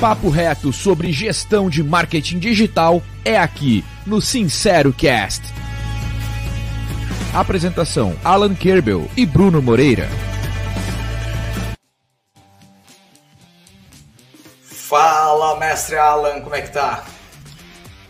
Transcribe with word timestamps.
papo 0.00 0.28
reto 0.28 0.72
sobre 0.72 1.12
gestão 1.12 1.70
de 1.70 1.82
marketing 1.82 2.38
digital 2.38 3.02
é 3.24 3.38
aqui 3.38 3.84
no 4.04 4.20
Sincero 4.20 4.92
Cast. 4.92 5.42
Apresentação: 7.32 8.16
Alan 8.24 8.54
Kerbel 8.54 9.08
e 9.16 9.24
Bruno 9.24 9.62
Moreira. 9.62 10.08
Fala, 14.62 15.58
mestre 15.58 15.96
Alan, 15.96 16.40
como 16.40 16.54
é 16.54 16.62
que 16.62 16.72
tá? 16.72 17.04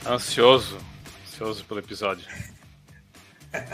Ansioso, 0.06 0.78
ansioso 1.26 1.64
pelo 1.64 1.80
episódio. 1.80 2.26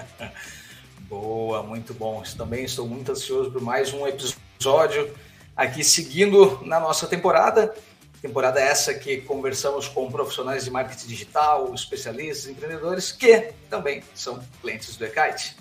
Boa, 1.08 1.62
muito 1.62 1.92
bom. 1.92 2.22
Também 2.36 2.64
estou 2.64 2.86
muito 2.86 3.10
ansioso 3.10 3.50
por 3.50 3.60
mais 3.60 3.92
um 3.92 4.06
episódio 4.06 5.12
aqui 5.56 5.82
seguindo 5.82 6.60
na 6.64 6.78
nossa 6.78 7.06
temporada. 7.06 7.74
Temporada 8.20 8.60
essa 8.60 8.92
que 8.92 9.22
conversamos 9.22 9.88
com 9.88 10.10
profissionais 10.10 10.64
de 10.64 10.70
marketing 10.70 11.06
digital, 11.06 11.72
especialistas, 11.74 12.48
empreendedores 12.48 13.10
que 13.10 13.52
também 13.70 14.02
são 14.14 14.42
clientes 14.60 14.96
do 14.96 15.06
Ekite. 15.06 15.56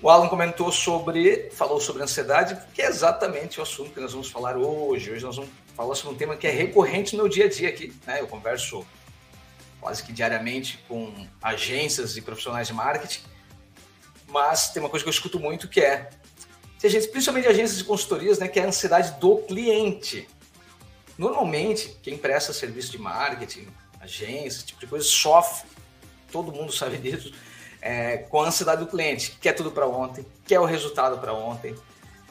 O 0.00 0.08
Alan 0.08 0.28
comentou 0.28 0.70
sobre, 0.70 1.50
falou 1.50 1.80
sobre 1.80 2.02
ansiedade, 2.02 2.56
que 2.72 2.80
é 2.80 2.86
exatamente 2.86 3.58
o 3.58 3.62
assunto 3.62 3.90
que 3.90 3.98
nós 3.98 4.12
vamos 4.12 4.30
falar 4.30 4.56
hoje. 4.56 5.10
Hoje 5.10 5.24
nós 5.24 5.34
vamos 5.34 5.50
falar 5.74 5.94
sobre 5.96 6.14
um 6.14 6.18
tema 6.18 6.36
que 6.36 6.46
é 6.46 6.50
recorrente 6.50 7.16
no 7.16 7.24
meu 7.24 7.28
dia 7.28 7.46
a 7.46 7.48
dia 7.48 7.70
aqui. 7.70 7.92
Né? 8.06 8.20
Eu 8.20 8.28
converso 8.28 8.86
quase 9.80 10.04
que 10.04 10.12
diariamente 10.12 10.78
com 10.86 11.26
agências 11.42 12.16
e 12.16 12.22
profissionais 12.22 12.68
de 12.68 12.72
marketing, 12.72 13.22
mas 14.28 14.70
tem 14.70 14.80
uma 14.80 14.88
coisa 14.88 15.04
que 15.04 15.08
eu 15.08 15.12
escuto 15.12 15.40
muito 15.40 15.68
que 15.68 15.80
é, 15.80 16.08
principalmente 17.10 17.48
agências 17.48 17.78
de 17.78 17.84
consultorias, 17.84 18.38
né, 18.38 18.46
que 18.48 18.60
é 18.60 18.64
a 18.64 18.68
ansiedade 18.68 19.18
do 19.18 19.38
cliente. 19.38 20.28
Normalmente, 21.18 21.96
quem 22.02 22.18
presta 22.18 22.52
serviço 22.52 22.92
de 22.92 22.98
marketing, 22.98 23.68
agência, 24.00 24.58
esse 24.58 24.66
tipo 24.66 24.80
de 24.80 24.86
coisa, 24.86 25.04
sofre, 25.04 25.68
todo 26.30 26.52
mundo 26.52 26.72
sabe 26.72 26.98
disso, 26.98 27.32
é, 27.80 28.18
com 28.18 28.42
a 28.42 28.48
ansiedade 28.48 28.84
do 28.84 28.90
cliente, 28.90 29.36
quer 29.40 29.52
tudo 29.52 29.70
para 29.70 29.86
ontem, 29.86 30.26
quer 30.46 30.60
o 30.60 30.64
resultado 30.64 31.18
para 31.18 31.32
ontem, 31.32 31.74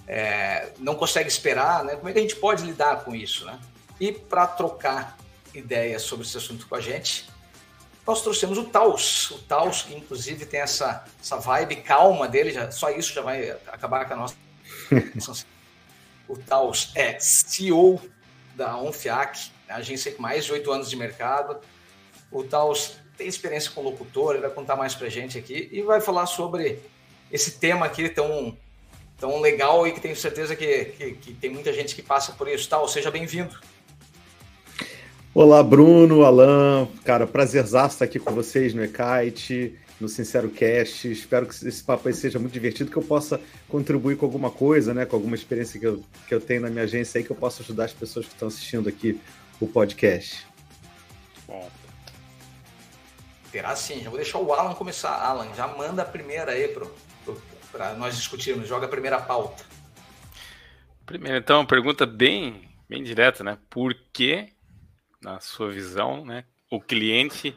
é, 0.08 0.72
não 0.78 0.96
consegue 0.96 1.28
esperar, 1.28 1.84
né? 1.84 1.96
Como 1.96 2.10
é 2.10 2.14
que 2.14 2.20
a 2.20 2.22
gente 2.22 2.36
pode 2.36 2.64
lidar 2.64 3.04
com 3.04 3.16
isso, 3.16 3.46
né? 3.46 3.60
E 4.00 4.12
para 4.12 4.46
trocar 4.46 5.18
ideias 5.54 6.04
sobre 6.04 6.26
esse 6.26 6.38
assunto 6.38 6.68
com 6.68 6.76
a 6.76 6.82
gente, 6.82 7.28
nós 8.06 8.22
trouxemos 8.22 8.58
o 8.58 8.66
Taos, 8.66 9.32
o 9.32 9.40
Taos 9.40 9.82
que 9.82 9.96
inclusive 9.96 10.46
tem 10.46 10.60
essa, 10.60 11.06
essa 11.20 11.38
vibe 11.38 11.78
calma 11.78 12.28
dele, 12.28 12.52
já, 12.52 12.70
só 12.70 12.92
isso 12.92 13.14
já 13.14 13.22
vai 13.22 13.50
acabar 13.68 14.06
com 14.06 14.14
a 14.14 14.18
nossa. 14.18 14.36
o 16.30 16.38
Taos 16.38 16.92
é 16.94 17.18
CEO 17.20 18.00
da 18.56 18.78
Onfiac, 18.78 19.52
a 19.70 19.76
agência 19.76 20.12
com 20.12 20.22
mais 20.22 20.46
de 20.46 20.52
oito 20.54 20.72
anos 20.72 20.90
de 20.90 20.96
mercado. 20.96 21.58
O 22.32 22.44
Taos 22.44 22.98
tem 23.18 23.28
experiência 23.28 23.72
com 23.72 23.82
locutor, 23.82 24.34
ele 24.34 24.42
vai 24.42 24.52
contar 24.52 24.76
mais 24.76 24.94
para 24.94 25.10
gente 25.10 25.38
aqui 25.38 25.70
e 25.72 25.82
vai 25.82 26.02
falar 26.02 26.26
sobre 26.26 26.80
esse 27.32 27.60
tema 27.60 27.86
aqui 27.86 28.10
tão, 28.10 28.58
tão 29.18 29.40
legal 29.40 29.88
e 29.88 29.92
que 29.92 30.00
tenho 30.00 30.16
certeza 30.16 30.56
que, 30.56 30.86
que, 30.86 31.12
que 31.14 31.34
tem 31.34 31.50
muita 31.50 31.72
gente 31.72 31.96
que 31.96 32.02
passa 32.02 32.34
por 32.34 32.48
isso. 32.48 32.70
Taos, 32.70 32.92
seja 32.92 33.12
bem-vindo. 33.12 33.58
Olá, 35.34 35.62
Bruno, 35.62 36.24
Alan, 36.24 36.88
cara, 37.04 37.28
prazerzaço 37.28 37.96
estar 37.96 38.06
aqui 38.06 38.20
com 38.20 38.34
vocês 38.34 38.74
no 38.74 38.84
Ekite 38.84 39.78
no 40.00 40.10
Sincero 40.10 40.50
Cast. 40.50 41.10
Espero 41.10 41.48
que 41.48 41.54
esse 41.68 41.84
papo 41.84 42.08
aí 42.08 42.14
seja 42.14 42.40
muito 42.40 42.54
divertido, 42.54 42.92
que 42.92 42.98
eu 42.98 43.04
possa 43.04 43.40
contribuir 43.68 44.18
com 44.18 44.26
alguma 44.26 44.52
coisa, 44.52 44.94
né? 44.94 45.06
Com 45.06 45.16
alguma 45.16 45.36
experiência 45.36 45.80
que 45.80 45.88
eu, 45.88 46.04
que 46.28 46.34
eu 46.34 46.42
tenho 46.42 46.62
na 46.62 46.70
minha 46.70 46.84
agência 46.84 47.20
aí, 47.20 47.24
que 47.24 47.32
eu 47.32 47.36
possa 47.36 47.64
ajudar 47.64 47.86
as 47.86 47.94
pessoas 47.94 48.26
que 48.26 48.34
estão 48.34 48.48
assistindo 48.48 48.90
aqui 48.90 49.20
o 49.60 49.68
podcast. 49.68 50.46
Bom. 51.48 51.70
Terá 53.52 53.76
sim. 53.76 54.02
Já 54.02 54.10
vou 54.10 54.18
deixar 54.18 54.40
o 54.40 54.54
Alan 54.54 54.74
começar. 54.74 55.14
Alan, 55.14 55.54
já 55.56 55.68
manda 55.68 56.02
a 56.02 56.06
primeira 56.06 56.52
aí 56.52 56.68
para 57.72 57.94
nós 57.94 58.18
discutirmos. 58.18 58.68
Joga 58.68 58.86
a 58.86 58.90
primeira 58.90 59.22
pauta. 59.22 59.64
Primeiro, 61.06 61.38
então, 61.38 61.60
uma 61.60 61.68
pergunta 61.68 62.06
bem, 62.06 62.68
bem 62.90 63.04
direta, 63.04 63.44
né? 63.44 63.58
Por 63.70 63.96
que, 64.12 64.50
na 65.22 65.40
sua 65.40 65.72
visão, 65.72 66.26
né, 66.26 66.44
o 66.70 66.82
cliente 66.82 67.56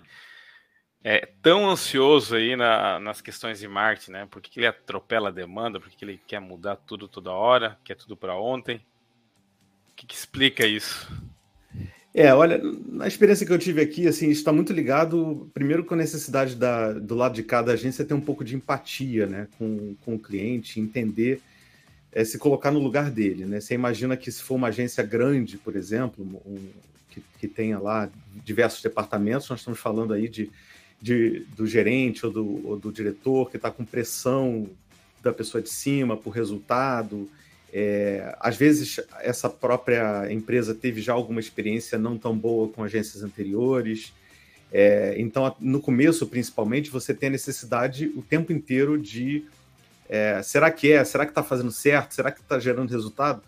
é 1.02 1.28
tão 1.42 1.68
ansioso 1.68 2.34
aí 2.34 2.56
na, 2.56 2.98
nas 2.98 3.20
questões 3.20 3.58
de 3.58 3.68
marketing, 3.68 4.10
né? 4.12 4.28
Por 4.30 4.42
que 4.42 4.58
ele 4.58 4.66
atropela 4.66 5.28
a 5.28 5.32
demanda? 5.32 5.78
Por 5.78 5.88
que 5.88 6.04
ele 6.04 6.20
quer 6.26 6.40
mudar 6.40 6.76
tudo 6.76 7.06
toda 7.06 7.30
hora? 7.30 7.78
Quer 7.84 7.96
tudo 7.96 8.16
para 8.16 8.36
ontem? 8.36 8.76
O 9.90 9.94
que, 9.94 10.06
que, 10.06 10.14
explica 10.14 10.66
isso? 10.66 11.10
É, 12.14 12.34
olha, 12.34 12.60
na 12.86 13.06
experiência 13.06 13.46
que 13.46 13.52
eu 13.52 13.58
tive 13.58 13.80
aqui, 13.80 14.08
assim, 14.08 14.28
está 14.30 14.52
muito 14.52 14.72
ligado, 14.72 15.48
primeiro, 15.54 15.84
com 15.84 15.94
a 15.94 15.98
necessidade 15.98 16.56
da, 16.56 16.92
do 16.92 17.14
lado 17.14 17.34
de 17.34 17.42
cada 17.42 17.72
agência 17.72 18.04
ter 18.04 18.14
um 18.14 18.20
pouco 18.20 18.44
de 18.44 18.56
empatia, 18.56 19.26
né, 19.26 19.46
com, 19.56 19.94
com 20.04 20.14
o 20.14 20.18
cliente, 20.18 20.80
entender, 20.80 21.40
é, 22.10 22.24
se 22.24 22.38
colocar 22.38 22.70
no 22.70 22.80
lugar 22.80 23.10
dele, 23.10 23.44
né? 23.44 23.60
Você 23.60 23.74
imagina 23.74 24.16
que 24.16 24.32
se 24.32 24.42
for 24.42 24.54
uma 24.54 24.68
agência 24.68 25.04
grande, 25.04 25.58
por 25.58 25.76
exemplo, 25.76 26.24
um, 26.44 26.70
que, 27.10 27.22
que 27.38 27.46
tenha 27.46 27.78
lá 27.78 28.10
diversos 28.44 28.82
departamentos, 28.82 29.48
nós 29.48 29.60
estamos 29.60 29.78
falando 29.78 30.12
aí 30.12 30.28
de 30.28 30.50
de, 31.00 31.46
do 31.56 31.66
gerente 31.66 32.26
ou 32.26 32.32
do, 32.32 32.68
ou 32.68 32.78
do 32.78 32.92
diretor 32.92 33.50
que 33.50 33.56
está 33.56 33.70
com 33.70 33.84
pressão 33.84 34.68
da 35.22 35.32
pessoa 35.32 35.62
de 35.62 35.70
cima 35.70 36.16
por 36.16 36.30
resultado. 36.30 37.28
É, 37.72 38.34
às 38.40 38.56
vezes, 38.56 39.00
essa 39.20 39.48
própria 39.48 40.32
empresa 40.32 40.74
teve 40.74 41.00
já 41.00 41.12
alguma 41.12 41.40
experiência 41.40 41.98
não 41.98 42.16
tão 42.16 42.36
boa 42.36 42.68
com 42.68 42.82
agências 42.82 43.22
anteriores. 43.22 44.12
É, 44.72 45.14
então, 45.18 45.54
no 45.60 45.80
começo, 45.80 46.26
principalmente, 46.26 46.90
você 46.90 47.14
tem 47.14 47.28
a 47.28 47.32
necessidade 47.32 48.06
o 48.16 48.22
tempo 48.22 48.52
inteiro 48.52 48.98
de 48.98 49.44
é, 50.08 50.42
será 50.42 50.70
que 50.70 50.90
é? 50.90 51.04
Será 51.04 51.26
que 51.26 51.32
está 51.32 51.42
fazendo 51.42 51.70
certo? 51.70 52.14
Será 52.14 52.30
que 52.32 52.40
está 52.40 52.58
gerando 52.58 52.90
resultado? 52.90 53.42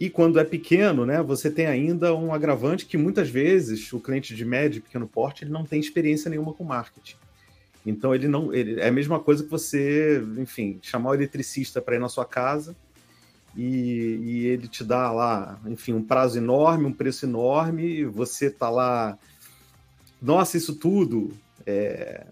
E 0.00 0.08
quando 0.08 0.38
é 0.38 0.44
pequeno, 0.44 1.04
né, 1.04 1.20
você 1.22 1.50
tem 1.50 1.66
ainda 1.66 2.14
um 2.14 2.32
agravante 2.32 2.86
que 2.86 2.96
muitas 2.96 3.28
vezes 3.28 3.92
o 3.92 3.98
cliente 3.98 4.34
de 4.34 4.44
médio 4.44 4.78
e 4.78 4.82
pequeno 4.82 5.08
porte 5.08 5.42
ele 5.42 5.50
não 5.50 5.64
tem 5.64 5.80
experiência 5.80 6.30
nenhuma 6.30 6.52
com 6.52 6.62
marketing. 6.62 7.16
Então 7.84 8.14
ele 8.14 8.28
não, 8.28 8.52
ele, 8.54 8.80
é 8.80 8.88
a 8.88 8.92
mesma 8.92 9.18
coisa 9.18 9.42
que 9.42 9.50
você, 9.50 10.22
enfim, 10.36 10.78
chamar 10.82 11.10
o 11.10 11.14
eletricista 11.14 11.80
para 11.80 11.96
ir 11.96 11.98
na 11.98 12.08
sua 12.08 12.24
casa 12.24 12.76
e, 13.56 14.20
e, 14.22 14.46
ele 14.46 14.68
te 14.68 14.84
dá 14.84 15.10
lá, 15.10 15.58
enfim, 15.66 15.94
um 15.94 16.02
prazo 16.02 16.38
enorme, 16.38 16.84
um 16.84 16.92
preço 16.92 17.26
enorme, 17.26 18.04
você 18.04 18.50
tá 18.50 18.70
lá, 18.70 19.18
nossa, 20.22 20.56
isso 20.56 20.76
tudo 20.76 21.32
é 21.66 22.24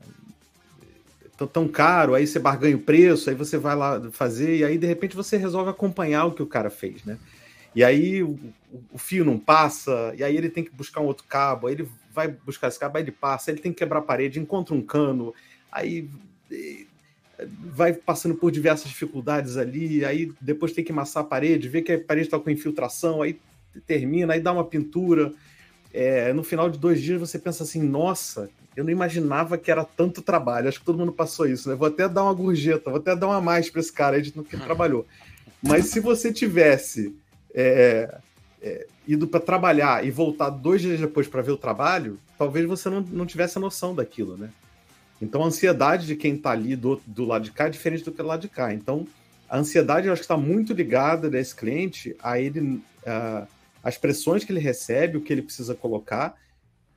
tão, 1.37 1.47
tão 1.47 1.69
caro, 1.69 2.15
aí 2.15 2.27
você 2.27 2.39
barganha 2.39 2.77
o 2.77 2.81
preço, 2.81 3.29
aí 3.29 3.35
você 3.35 3.59
vai 3.59 3.75
lá 3.75 4.11
fazer 4.13 4.59
e 4.59 4.65
aí 4.65 4.79
de 4.79 4.87
repente 4.87 5.17
você 5.17 5.37
resolve 5.37 5.71
acompanhar 5.71 6.27
o 6.27 6.33
que 6.33 6.43
o 6.43 6.47
cara 6.47 6.71
fez, 6.71 7.05
né? 7.05 7.19
E 7.77 7.85
aí 7.85 8.23
o, 8.23 8.39
o, 8.91 8.97
fio 8.97 9.23
não 9.23 9.39
passa, 9.39 10.15
e 10.17 10.25
aí 10.25 10.35
ele 10.35 10.49
tem 10.49 10.65
que 10.65 10.71
buscar 10.71 11.03
um 11.03 11.05
outro 11.05 11.27
cabo, 11.29 11.67
aí 11.67 11.75
ele 11.75 11.87
vai 12.11 12.27
buscar 12.27 12.69
esse 12.69 12.81
cabo, 12.81 12.97
aí 12.97 13.05
ele 13.05 13.13
passa, 13.13 13.51
aí 13.51 13.55
ele 13.55 13.63
tem 13.63 13.71
que 13.71 13.79
quebrar 13.79 13.99
a 13.99 14.03
parede, 14.03 14.41
encontra 14.41 14.75
um 14.75 14.81
cano, 14.81 15.35
aí 15.71 16.09
vai 17.71 17.93
passando 17.93 18.35
por 18.35 18.51
diversas 18.51 18.89
dificuldades 18.89 19.59
ali, 19.59 20.07
aí 20.07 20.33
depois 20.41 20.73
tem 20.73 20.83
que 20.83 20.91
amassar 20.91 21.23
a 21.23 21.27
parede, 21.27 21.69
ver 21.69 21.83
que 21.83 21.93
a 21.93 22.01
parede 22.01 22.29
está 22.29 22.39
com 22.39 22.49
infiltração, 22.49 23.21
aí 23.21 23.39
termina, 23.87 24.33
aí 24.33 24.41
dá 24.41 24.55
uma 24.55 24.65
pintura. 24.65 25.35
É, 25.93 26.33
no 26.33 26.43
final 26.43 26.71
de 26.71 26.79
dois 26.79 27.03
dias 27.03 27.21
você 27.21 27.39
pensa 27.39 27.63
assim, 27.63 27.83
nossa, 27.83 28.49
eu 28.75 28.85
não 28.85 28.91
imaginava 28.91 29.59
que 29.59 29.71
era 29.71 29.85
tanto 29.85 30.23
trabalho. 30.23 30.67
Acho 30.67 30.81
que 30.81 30.87
todo 30.87 30.99
mundo 30.99 31.13
passou 31.13 31.47
isso, 31.47 31.69
né? 31.69 31.75
Vou 31.75 31.89
até 31.89 32.09
dar 32.09 32.25
uma 32.25 32.33
gorjeta, 32.33 32.89
vou 32.89 32.99
até 32.99 33.15
dar 33.15 33.27
uma 33.27 33.41
mais 33.41 33.69
para 33.69 33.81
esse 33.81 33.93
cara 33.93 34.17
aí 34.17 34.23
de 34.23 34.33
que 34.33 34.57
trabalhou. 34.65 35.07
Mas 35.63 35.87
se 35.87 36.01
você 36.01 36.33
tivesse 36.33 37.15
é, 37.57 38.19
é, 38.61 38.87
ido 39.09 39.27
para 39.27 39.41
trabalhar 39.41 40.05
e 40.05 40.11
voltar 40.11 40.51
dois 40.51 40.83
dias 40.83 41.01
depois 41.01 41.27
para 41.27 41.41
ver 41.41 41.53
o 41.53 41.57
trabalho, 41.57 42.19
talvez 42.37 42.67
você 42.67 42.91
não, 42.91 43.01
não 43.01 43.25
tivesse 43.25 43.57
a 43.57 43.61
noção 43.61 43.95
daquilo, 43.95 44.37
né? 44.37 44.51
Então 45.21 45.43
a 45.43 45.47
ansiedade 45.47 46.07
de 46.07 46.15
quem 46.15 46.35
está 46.35 46.51
ali 46.51 46.77
do, 46.77 47.01
do 47.07 47.25
lado 47.25 47.45
de 47.45 47.53
cá 47.53 47.67
é 47.67 47.71
diferente 47.71 48.05
do 48.05 48.13
que 48.13 48.19
do 48.19 48.27
lado 48.27 48.43
de 48.43 48.49
cá. 48.49 48.75
Então 48.75 49.07
a 49.49 49.59
ansiedade 49.59 50.07
eu 50.07 50.13
acho 50.13 50.21
que 50.21 50.25
está 50.25 50.37
muito 50.37 50.75
ligada 50.75 51.31
desse 51.31 51.55
cliente 51.55 52.15
a 52.23 52.39
ele, 52.39 52.61
uh, 52.61 53.47
as 53.83 53.97
pressões 53.97 54.45
que 54.45 54.53
ele 54.53 54.61
recebe, 54.61 55.17
o 55.17 55.23
que 55.23 55.33
ele 55.33 55.43
precisa 55.43 55.75
colocar 55.75 56.37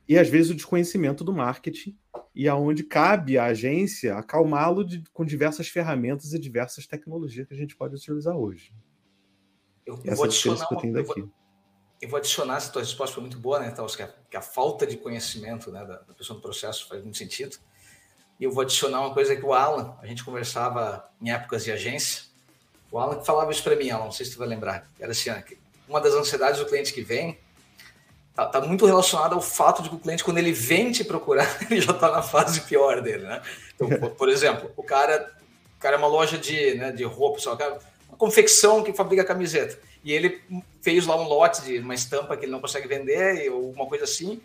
e 0.08 0.18
às 0.18 0.28
vezes 0.28 0.52
o 0.52 0.56
desconhecimento 0.56 1.24
do 1.24 1.32
marketing 1.32 1.96
e 2.36 2.48
aonde 2.48 2.84
cabe 2.84 3.38
à 3.38 3.46
agência 3.46 4.16
acalmá-lo 4.16 4.86
com 5.14 5.24
diversas 5.24 5.68
ferramentas 5.68 6.34
e 6.34 6.40
diversas 6.40 6.88
tecnologias 6.88 7.48
que 7.48 7.54
a 7.54 7.58
gente 7.58 7.76
pode 7.76 7.96
utilizar 7.96 8.36
hoje. 8.36 8.74
Eu, 10.04 10.16
vou 10.16 10.26
adicionar 10.26 10.68
uma, 10.70 10.86
eu, 10.86 11.04
vou, 11.04 11.30
eu 12.02 12.10
vou 12.10 12.18
adicionar, 12.18 12.58
essa 12.58 12.72
tua 12.72 12.82
resposta 12.82 13.14
foi 13.14 13.22
muito 13.22 13.38
boa, 13.38 13.60
né, 13.60 13.72
Taos, 13.72 13.96
que, 13.96 14.04
a, 14.04 14.08
que 14.30 14.38
a 14.38 14.42
falta 14.42 14.86
de 14.86 14.98
conhecimento 14.98 15.72
né, 15.72 15.80
da, 15.86 15.98
da, 15.98 16.14
pessoa 16.14 16.36
no 16.36 16.42
processo 16.42 16.88
faz 16.88 17.04
muito 17.04 17.18
sentido. 17.18 17.58
E 18.40 18.44
eu 18.44 18.52
vou 18.52 18.62
adicionar 18.62 19.02
uma 19.02 19.14
coisa 19.14 19.36
que 19.36 19.46
o 19.46 19.54
Alan, 19.54 19.98
a 20.02 20.08
gente 20.08 20.24
conversava 20.24 21.10
em 21.22 21.32
épocas 21.32 21.64
de 21.64 21.72
agência, 21.72 22.24
o 22.92 22.98
Alan 22.98 23.22
falava 23.24 23.52
isso 23.52 23.64
para 23.64 23.76
mim, 23.76 23.90
Alan, 23.90 24.06
não 24.06 24.12
sei 24.12 24.26
se 24.26 24.34
tu 24.34 24.40
vai 24.40 24.48
lembrar, 24.48 24.90
era 25.00 25.12
assim, 25.12 25.30
uma 25.88 26.00
das 26.00 26.14
ansiedades 26.14 26.60
do 26.60 26.66
cliente 26.66 26.94
que 26.94 27.02
vem 27.02 27.38
tá, 28.34 28.46
tá, 28.46 28.62
muito 28.62 28.86
relacionado 28.86 29.34
ao 29.34 29.42
fato 29.42 29.84
de 29.84 29.90
que 29.90 29.96
o 29.96 30.00
cliente, 30.00 30.24
quando 30.24 30.38
ele 30.38 30.54
vem 30.54 30.92
te 30.92 31.04
procurar, 31.04 31.58
ele 31.70 31.82
já 31.82 31.92
está 31.92 32.12
na 32.12 32.22
fase 32.22 32.62
pior 32.62 33.02
dele, 33.02 33.24
né? 33.24 33.42
Então, 33.76 33.90
por, 33.90 34.12
por, 34.12 34.30
exemplo, 34.30 34.72
o 34.78 34.84
cara, 34.84 35.36
o 35.76 35.80
cara 35.80 35.96
é 35.96 35.98
uma 35.98 36.08
loja 36.08 36.38
de, 36.38 36.76
né, 36.76 36.92
de 36.92 37.04
roupa, 37.04 37.40
só 37.40 37.56
uma 37.56 37.80
confecção 38.20 38.84
que 38.84 38.94
fabrica 38.94 39.24
camiseta. 39.24 39.80
E 40.04 40.12
ele 40.12 40.42
fez 40.82 41.08
lá 41.08 41.16
um 41.16 41.24
lote 41.24 41.62
de 41.64 41.80
uma 41.80 41.96
estampa 41.96 42.36
que 42.38 42.46
ele 42.46 42.52
não 42.52 42.60
consegue 42.60 42.88
vender, 42.88 43.50
ou 43.50 43.72
uma 43.72 43.88
coisa 43.88 44.04
assim. 44.04 44.42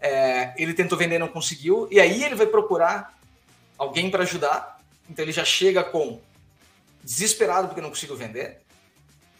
É, 0.00 0.52
ele 0.56 0.74
tentou 0.74 0.96
vender, 0.96 1.18
não 1.18 1.28
conseguiu. 1.28 1.88
E 1.90 1.98
aí 1.98 2.22
ele 2.22 2.34
vai 2.34 2.46
procurar 2.46 3.18
alguém 3.78 4.10
para 4.10 4.22
ajudar. 4.22 4.78
Então 5.08 5.24
ele 5.24 5.32
já 5.32 5.44
chega 5.44 5.82
com 5.82 6.20
desesperado 7.02 7.68
porque 7.68 7.80
não 7.80 7.88
conseguiu 7.88 8.16
vender 8.16 8.58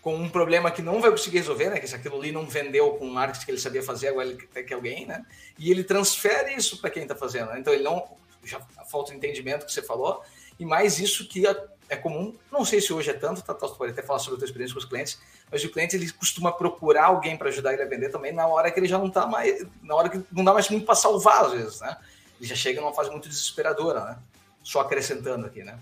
com 0.01 0.15
um 0.17 0.29
problema 0.29 0.71
que 0.71 0.83
não 0.83 1.01
vai 1.01 1.11
conseguir 1.11 1.39
resolver, 1.39 1.71
né? 1.71 1.79
Que 1.79 1.87
se 1.87 1.95
aquilo 1.95 2.19
ali 2.19 2.33
não 2.33 2.47
vendeu 2.47 2.91
com 2.93 3.07
o 3.07 3.11
marketing 3.11 3.45
que 3.45 3.51
ele 3.51 3.61
sabia 3.61 3.83
fazer, 3.83 4.09
agora 4.09 4.29
ele 4.29 4.37
quer 4.37 4.63
que 4.63 4.75
alguém, 4.75 5.07
né? 5.07 5.25
E 5.59 5.71
ele 5.71 5.85
transfere 5.85 6.55
isso 6.55 6.79
para 6.79 6.91
quem 6.91 7.03
está 7.03 7.15
fazendo. 7.15 7.51
Né? 7.51 7.61
Então 7.61 7.73
ele 7.73 7.83
não. 7.83 8.05
Já 8.43 8.61
falta 8.91 9.13
o 9.13 9.15
entendimento 9.15 9.65
que 9.65 9.73
você 9.73 9.81
falou, 9.81 10.23
e 10.61 10.67
mais 10.67 10.99
isso 10.99 11.27
que 11.27 11.47
é, 11.47 11.55
é 11.89 11.97
comum, 11.97 12.35
não 12.51 12.65
sei 12.65 12.81
se 12.81 12.93
hoje 12.93 13.11
é 13.11 13.15
tanto, 13.15 13.43
tá, 13.43 13.55
tá, 13.55 13.69
pode 13.69 13.93
até 13.93 14.03
falar 14.03 14.19
sobre 14.19 14.37
a 14.37 14.39
tua 14.39 14.47
experiência 14.47 14.75
com 14.75 14.81
os 14.81 14.87
clientes, 14.87 15.19
mas 15.51 15.63
o 15.65 15.71
cliente 15.71 15.97
ele 15.97 16.11
costuma 16.13 16.51
procurar 16.53 17.07
alguém 17.07 17.37
para 17.37 17.49
ajudar 17.49 17.73
ele 17.73 17.83
a 17.83 17.87
vender 17.87 18.11
também 18.11 18.33
na 18.33 18.47
hora 18.47 18.71
que 18.71 18.81
ele 18.81 18.87
já 18.87 18.99
não 18.99 19.07
está 19.07 19.27
mais. 19.27 19.67
Na 19.83 19.95
hora 19.95 20.09
que 20.09 20.23
não 20.33 20.45
dá 20.45 20.53
mais 20.53 20.69
muito 20.69 20.87
para 20.87 20.95
salvar, 20.95 21.45
às 21.45 21.53
vezes, 21.53 21.81
né? 21.81 21.97
Ele 22.41 22.49
já 22.49 22.55
chega 22.55 22.81
numa 22.81 22.93
fase 22.93 23.11
muito 23.11 23.29
desesperadora, 23.29 24.05
né? 24.05 24.19
Só 24.63 24.81
acrescentando 24.81 25.47
aqui, 25.47 25.63
né? 25.63 25.79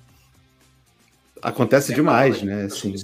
Acontece 1.40 1.94
demais, 1.94 2.43
né? 2.43 2.64
Assim, 2.64 2.94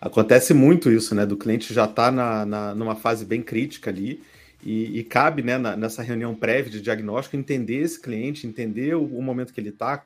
Acontece 0.00 0.52
muito 0.52 0.90
isso, 0.90 1.14
né? 1.14 1.24
Do 1.24 1.36
cliente 1.36 1.72
já 1.72 1.84
está 1.84 2.10
na, 2.10 2.44
na, 2.44 2.74
numa 2.74 2.96
fase 2.96 3.24
bem 3.24 3.40
crítica 3.40 3.88
ali. 3.88 4.20
E, 4.62 4.98
e 4.98 5.04
cabe, 5.04 5.42
né, 5.42 5.58
na, 5.58 5.76
nessa 5.76 6.02
reunião 6.02 6.34
prévia 6.34 6.70
de 6.70 6.80
diagnóstico, 6.80 7.36
entender 7.36 7.78
esse 7.78 8.00
cliente, 8.00 8.46
entender 8.46 8.94
o, 8.94 9.04
o 9.04 9.22
momento 9.22 9.52
que 9.52 9.60
ele 9.60 9.70
está, 9.70 10.02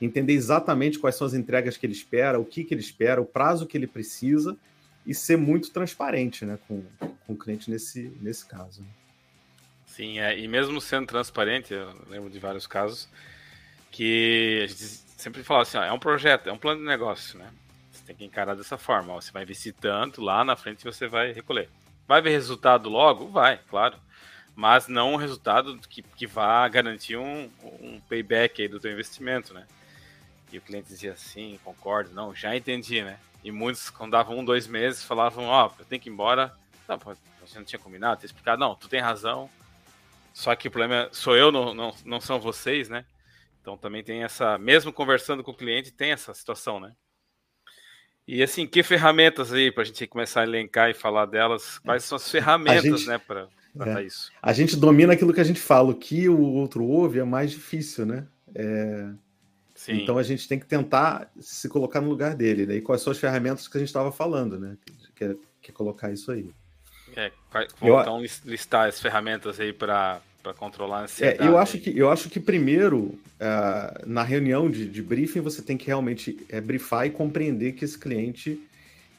entender 0.00 0.34
exatamente 0.34 0.98
quais 0.98 1.16
são 1.16 1.26
as 1.26 1.34
entregas 1.34 1.76
que 1.76 1.84
ele 1.84 1.92
espera, 1.92 2.38
o 2.38 2.44
que, 2.44 2.62
que 2.62 2.72
ele 2.72 2.80
espera, 2.80 3.20
o 3.20 3.26
prazo 3.26 3.66
que 3.66 3.76
ele 3.76 3.88
precisa, 3.88 4.56
e 5.04 5.14
ser 5.14 5.36
muito 5.36 5.70
transparente 5.70 6.44
né, 6.44 6.58
com, 6.68 6.82
com 7.26 7.32
o 7.32 7.36
cliente 7.36 7.70
nesse, 7.70 8.12
nesse 8.20 8.46
caso. 8.46 8.84
Sim, 9.86 10.20
é, 10.20 10.38
e 10.38 10.46
mesmo 10.46 10.80
sendo 10.80 11.06
transparente, 11.06 11.74
eu 11.74 11.92
lembro 12.08 12.30
de 12.30 12.38
vários 12.38 12.66
casos, 12.66 13.08
que 13.90 14.60
a 14.62 14.66
gente 14.66 14.84
sempre 15.16 15.42
fala 15.42 15.62
assim, 15.62 15.76
ó, 15.78 15.82
é 15.82 15.92
um 15.92 15.98
projeto, 15.98 16.48
é 16.48 16.52
um 16.52 16.58
plano 16.58 16.80
de 16.80 16.86
negócio, 16.86 17.38
né? 17.38 17.50
Você 17.90 18.04
tem 18.04 18.14
que 18.14 18.24
encarar 18.24 18.54
dessa 18.54 18.78
forma. 18.78 19.14
Ó, 19.14 19.20
você 19.20 19.32
vai 19.32 19.42
investir 19.42 19.74
tanto, 19.74 20.20
lá 20.20 20.44
na 20.44 20.54
frente 20.54 20.84
você 20.84 21.08
vai 21.08 21.32
recolher. 21.32 21.68
Vai 22.08 22.22
ver 22.22 22.30
resultado 22.30 22.88
logo? 22.88 23.28
Vai, 23.28 23.58
claro. 23.68 23.98
Mas 24.56 24.88
não 24.88 25.12
um 25.12 25.16
resultado 25.16 25.78
que, 25.88 26.02
que 26.02 26.26
vá 26.26 26.66
garantir 26.66 27.18
um, 27.18 27.50
um 27.80 28.00
payback 28.08 28.62
aí 28.62 28.66
do 28.66 28.80
teu 28.80 28.90
investimento, 28.90 29.52
né? 29.52 29.66
E 30.50 30.56
o 30.56 30.62
cliente 30.62 30.88
dizia 30.88 31.12
assim, 31.12 31.60
concordo, 31.62 32.10
não, 32.14 32.34
já 32.34 32.56
entendi, 32.56 33.02
né? 33.02 33.20
E 33.44 33.52
muitos, 33.52 33.90
quando 33.90 34.12
davam 34.12 34.38
um, 34.38 34.44
dois 34.44 34.66
meses, 34.66 35.04
falavam, 35.04 35.44
ó, 35.44 35.66
oh, 35.66 35.82
eu 35.82 35.84
tenho 35.84 36.00
que 36.00 36.08
ir 36.08 36.12
embora. 36.12 36.52
Não, 36.88 36.98
você 36.98 37.58
não 37.58 37.64
tinha 37.64 37.78
combinado, 37.78 38.20
tinha 38.20 38.26
explicado, 38.26 38.58
não, 38.58 38.74
tu 38.74 38.88
tem 38.88 39.00
razão. 39.00 39.50
Só 40.32 40.56
que 40.56 40.68
o 40.68 40.70
problema 40.70 41.10
sou 41.12 41.36
eu, 41.36 41.52
não, 41.52 41.74
não, 41.74 41.94
não 42.06 42.20
são 42.22 42.40
vocês, 42.40 42.88
né? 42.88 43.04
Então 43.60 43.76
também 43.76 44.02
tem 44.02 44.24
essa, 44.24 44.56
mesmo 44.56 44.92
conversando 44.92 45.44
com 45.44 45.50
o 45.50 45.56
cliente, 45.56 45.92
tem 45.92 46.12
essa 46.12 46.32
situação, 46.32 46.80
né? 46.80 46.96
E 48.28 48.42
assim, 48.42 48.66
que 48.66 48.82
ferramentas 48.82 49.54
aí 49.54 49.72
para 49.72 49.82
a 49.82 49.86
gente 49.86 50.06
começar 50.06 50.42
a 50.42 50.44
elencar 50.44 50.90
e 50.90 50.94
falar 50.94 51.24
delas? 51.24 51.78
Quais 51.78 52.04
são 52.04 52.16
as 52.16 52.30
ferramentas, 52.30 52.84
gente, 52.84 53.08
né, 53.08 53.16
para 53.16 53.48
é, 53.86 54.02
isso? 54.02 54.30
A 54.42 54.52
gente 54.52 54.76
domina 54.76 55.14
aquilo 55.14 55.32
que 55.32 55.40
a 55.40 55.44
gente 55.44 55.58
fala, 55.58 55.92
o 55.92 55.94
que 55.94 56.28
o 56.28 56.38
outro 56.38 56.84
ouve 56.84 57.18
é 57.18 57.24
mais 57.24 57.50
difícil, 57.50 58.04
né? 58.04 58.26
É... 58.54 59.08
Então 59.88 60.18
a 60.18 60.22
gente 60.22 60.46
tem 60.46 60.58
que 60.58 60.66
tentar 60.66 61.30
se 61.40 61.68
colocar 61.70 62.02
no 62.02 62.08
lugar 62.10 62.34
dele. 62.34 62.66
Né? 62.66 62.74
E 62.76 62.80
quais 62.82 63.00
são 63.00 63.12
as 63.12 63.18
ferramentas 63.18 63.66
que 63.66 63.78
a 63.78 63.80
gente 63.80 63.88
estava 63.88 64.12
falando, 64.12 64.58
né? 64.58 64.76
Que 65.14 65.24
é, 65.24 65.36
que 65.62 65.70
é 65.70 65.72
colocar 65.72 66.12
isso 66.12 66.30
aí. 66.30 66.50
É, 67.16 67.32
vamos 67.80 68.02
então 68.02 68.50
listar 68.50 68.88
as 68.88 69.00
ferramentas 69.00 69.58
aí 69.58 69.72
para 69.72 70.20
para 70.48 70.54
controlar 70.54 71.00
a 71.00 71.02
ansiedade. 71.02 71.42
É, 71.42 71.46
eu 71.46 71.58
acho 71.58 71.78
que 71.78 71.98
eu 71.98 72.10
acho 72.10 72.30
que 72.30 72.40
primeiro 72.40 72.98
uh, 72.98 74.06
na 74.06 74.22
reunião 74.22 74.70
de, 74.70 74.88
de, 74.88 75.02
briefing 75.02 75.40
você 75.40 75.60
tem 75.60 75.76
que 75.76 75.86
realmente 75.86 76.38
é, 76.48 76.58
briefar 76.58 77.06
e 77.06 77.10
compreender 77.10 77.72
que 77.72 77.84
esse 77.84 77.98
cliente 77.98 78.58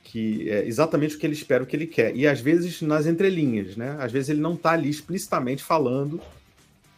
que 0.04 0.50
é 0.50 0.66
exatamente 0.66 1.16
o 1.16 1.20
que 1.20 1.28
ele 1.28 1.34
espera, 1.34 1.64
o 1.64 1.68
que 1.68 1.76
ele 1.76 1.86
quer. 1.86 2.16
E 2.16 2.26
às 2.26 2.42
vezes 2.42 2.82
nas 2.82 3.06
entrelinhas, 3.06 3.76
né? 3.76 3.96
Às 4.00 4.12
vezes 4.12 4.30
ele 4.30 4.42
não 4.42 4.56
está 4.56 4.72
ali 4.72 4.90
explicitamente 4.90 5.62
falando 5.62 6.20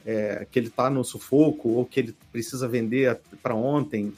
é, 0.05 0.47
que 0.49 0.57
ele 0.57 0.67
está 0.67 0.89
no 0.89 1.03
sufoco 1.03 1.67
ou 1.69 1.85
que 1.85 1.99
ele 1.99 2.15
precisa 2.31 2.69
vender 2.69 3.19
para 3.43 3.53
ontem, 3.53 4.13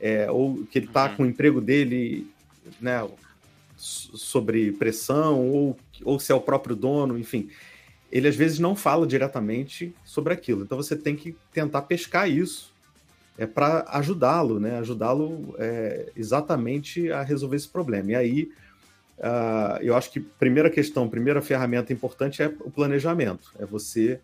é, 0.00 0.28
ou 0.28 0.66
que 0.66 0.80
ele 0.80 0.86
está 0.86 1.10
uhum. 1.10 1.16
com 1.16 1.22
o 1.22 1.26
emprego 1.26 1.60
dele, 1.60 2.26
né? 2.80 3.06
Sobre 3.76 4.72
pressão 4.72 5.48
ou, 5.48 5.76
ou 6.02 6.18
se 6.18 6.32
é 6.32 6.34
o 6.34 6.40
próprio 6.40 6.74
dono, 6.74 7.16
enfim 7.16 7.48
ele 8.14 8.28
às 8.28 8.36
vezes 8.36 8.60
não 8.60 8.76
fala 8.76 9.04
diretamente 9.08 9.92
sobre 10.04 10.32
aquilo. 10.32 10.62
Então 10.62 10.78
você 10.78 10.94
tem 10.94 11.16
que 11.16 11.36
tentar 11.52 11.82
pescar 11.82 12.30
isso 12.30 12.72
é 13.36 13.44
para 13.44 13.84
ajudá-lo, 13.88 14.60
né? 14.60 14.78
Ajudá-lo 14.78 15.56
é, 15.58 16.12
exatamente 16.14 17.10
a 17.10 17.22
resolver 17.22 17.56
esse 17.56 17.68
problema. 17.68 18.12
E 18.12 18.14
aí 18.14 18.52
uh, 19.18 19.82
eu 19.82 19.96
acho 19.96 20.12
que 20.12 20.20
primeira 20.20 20.70
questão, 20.70 21.08
primeira 21.08 21.42
ferramenta 21.42 21.92
importante 21.92 22.40
é 22.40 22.46
o 22.60 22.70
planejamento. 22.70 23.52
É 23.58 23.66
você 23.66 24.20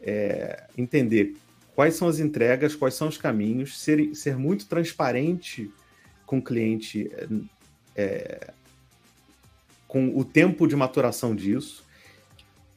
é, 0.00 0.64
entender 0.78 1.36
quais 1.74 1.94
são 1.94 2.08
as 2.08 2.18
entregas, 2.18 2.74
quais 2.74 2.94
são 2.94 3.08
os 3.08 3.18
caminhos, 3.18 3.78
ser, 3.78 4.14
ser 4.14 4.38
muito 4.38 4.64
transparente 4.64 5.70
com 6.24 6.38
o 6.38 6.42
cliente, 6.42 7.10
é, 7.94 8.50
com 9.86 10.18
o 10.18 10.24
tempo 10.24 10.66
de 10.66 10.74
maturação 10.74 11.36
disso 11.36 11.85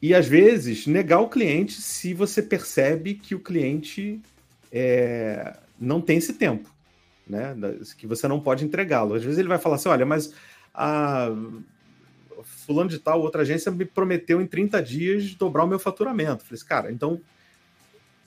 e 0.02 0.14
às 0.14 0.26
vezes 0.26 0.86
negar 0.86 1.20
o 1.20 1.28
cliente 1.28 1.80
se 1.80 2.14
você 2.14 2.42
percebe 2.42 3.14
que 3.14 3.34
o 3.34 3.40
cliente 3.40 4.20
é, 4.72 5.56
não 5.78 6.00
tem 6.00 6.18
esse 6.18 6.34
tempo, 6.34 6.68
né? 7.26 7.54
Que 7.98 8.06
você 8.06 8.26
não 8.26 8.40
pode 8.40 8.64
entregá-lo. 8.64 9.14
Às 9.14 9.22
vezes 9.22 9.38
ele 9.38 9.48
vai 9.48 9.58
falar 9.58 9.76
assim: 9.76 9.88
olha, 9.88 10.06
mas 10.06 10.32
a 10.74 11.30
fulano 12.42 12.88
de 12.88 12.98
tal, 12.98 13.20
outra 13.20 13.42
agência 13.42 13.70
me 13.70 13.84
prometeu 13.84 14.40
em 14.40 14.46
30 14.46 14.82
dias 14.82 15.34
dobrar 15.34 15.64
o 15.64 15.66
meu 15.66 15.78
faturamento. 15.78 16.42
Eu 16.42 16.46
falei 16.46 16.54
assim, 16.54 16.66
cara, 16.66 16.92
então, 16.92 17.20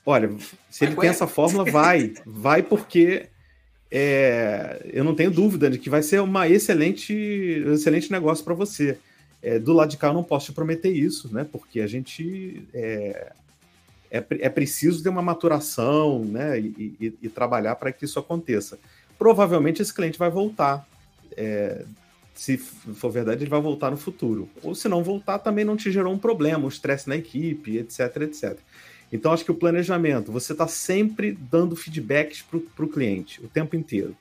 olha, 0.05 0.29
se 0.69 0.85
ele 0.85 0.95
tem 0.95 1.09
essa 1.09 1.27
fórmula, 1.27 1.63
vai, 1.63 2.13
vai 2.25 2.61
porque 2.61 3.27
é, 3.89 4.81
eu 4.91 5.03
não 5.03 5.15
tenho 5.15 5.31
dúvida 5.31 5.69
de 5.69 5.77
que 5.77 5.89
vai 5.89 6.03
ser 6.03 6.19
uma 6.21 6.47
excelente, 6.47 7.63
um 7.65 7.73
excelente 7.73 8.11
negócio 8.11 8.43
para 8.43 8.53
você. 8.53 8.97
É, 9.43 9.59
do 9.59 9.73
lado 9.73 9.89
de 9.89 9.97
cá 9.97 10.07
eu 10.07 10.13
não 10.13 10.23
posso 10.23 10.47
te 10.47 10.51
prometer 10.53 10.89
isso, 10.89 11.31
né? 11.33 11.43
Porque 11.43 11.81
a 11.81 11.87
gente 11.87 12.65
é, 12.73 13.33
é, 14.09 14.23
é 14.29 14.49
preciso 14.49 15.03
ter 15.03 15.09
uma 15.09 15.21
maturação, 15.21 16.23
né? 16.23 16.57
E, 16.59 16.95
e, 16.99 17.13
e 17.23 17.29
trabalhar 17.29 17.75
para 17.75 17.91
que 17.91 18.05
isso 18.05 18.17
aconteça. 18.17 18.79
Provavelmente 19.19 19.81
esse 19.81 19.93
cliente 19.93 20.17
vai 20.17 20.29
voltar. 20.29 20.87
É, 21.35 21.83
se 22.33 22.57
for 22.57 23.11
verdade, 23.11 23.43
ele 23.43 23.49
vai 23.49 23.61
voltar 23.61 23.91
no 23.91 23.97
futuro. 23.97 24.49
Ou 24.63 24.73
se 24.73 24.87
não 24.87 25.03
voltar, 25.03 25.39
também 25.39 25.65
não 25.65 25.75
te 25.75 25.91
gerou 25.91 26.13
um 26.13 26.17
problema, 26.17 26.65
um 26.65 26.69
estresse 26.69 27.07
na 27.07 27.15
equipe, 27.15 27.77
etc, 27.77 27.99
etc. 28.21 28.57
Então, 29.11 29.31
acho 29.31 29.45
que 29.45 29.51
o 29.51 29.55
planejamento, 29.55 30.31
você 30.31 30.53
está 30.53 30.67
sempre 30.67 31.33
dando 31.33 31.75
feedbacks 31.75 32.41
para 32.41 32.85
o 32.85 32.87
cliente, 32.87 33.43
o 33.43 33.47
tempo 33.47 33.75
inteiro. 33.75 34.15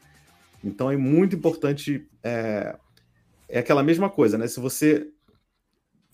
Então, 0.62 0.90
é 0.90 0.96
muito 0.96 1.34
importante 1.34 2.06
é, 2.22 2.76
é 3.52 3.58
aquela 3.58 3.82
mesma 3.82 4.08
coisa, 4.08 4.38
né? 4.38 4.48
Se 4.48 4.58
você 4.58 5.06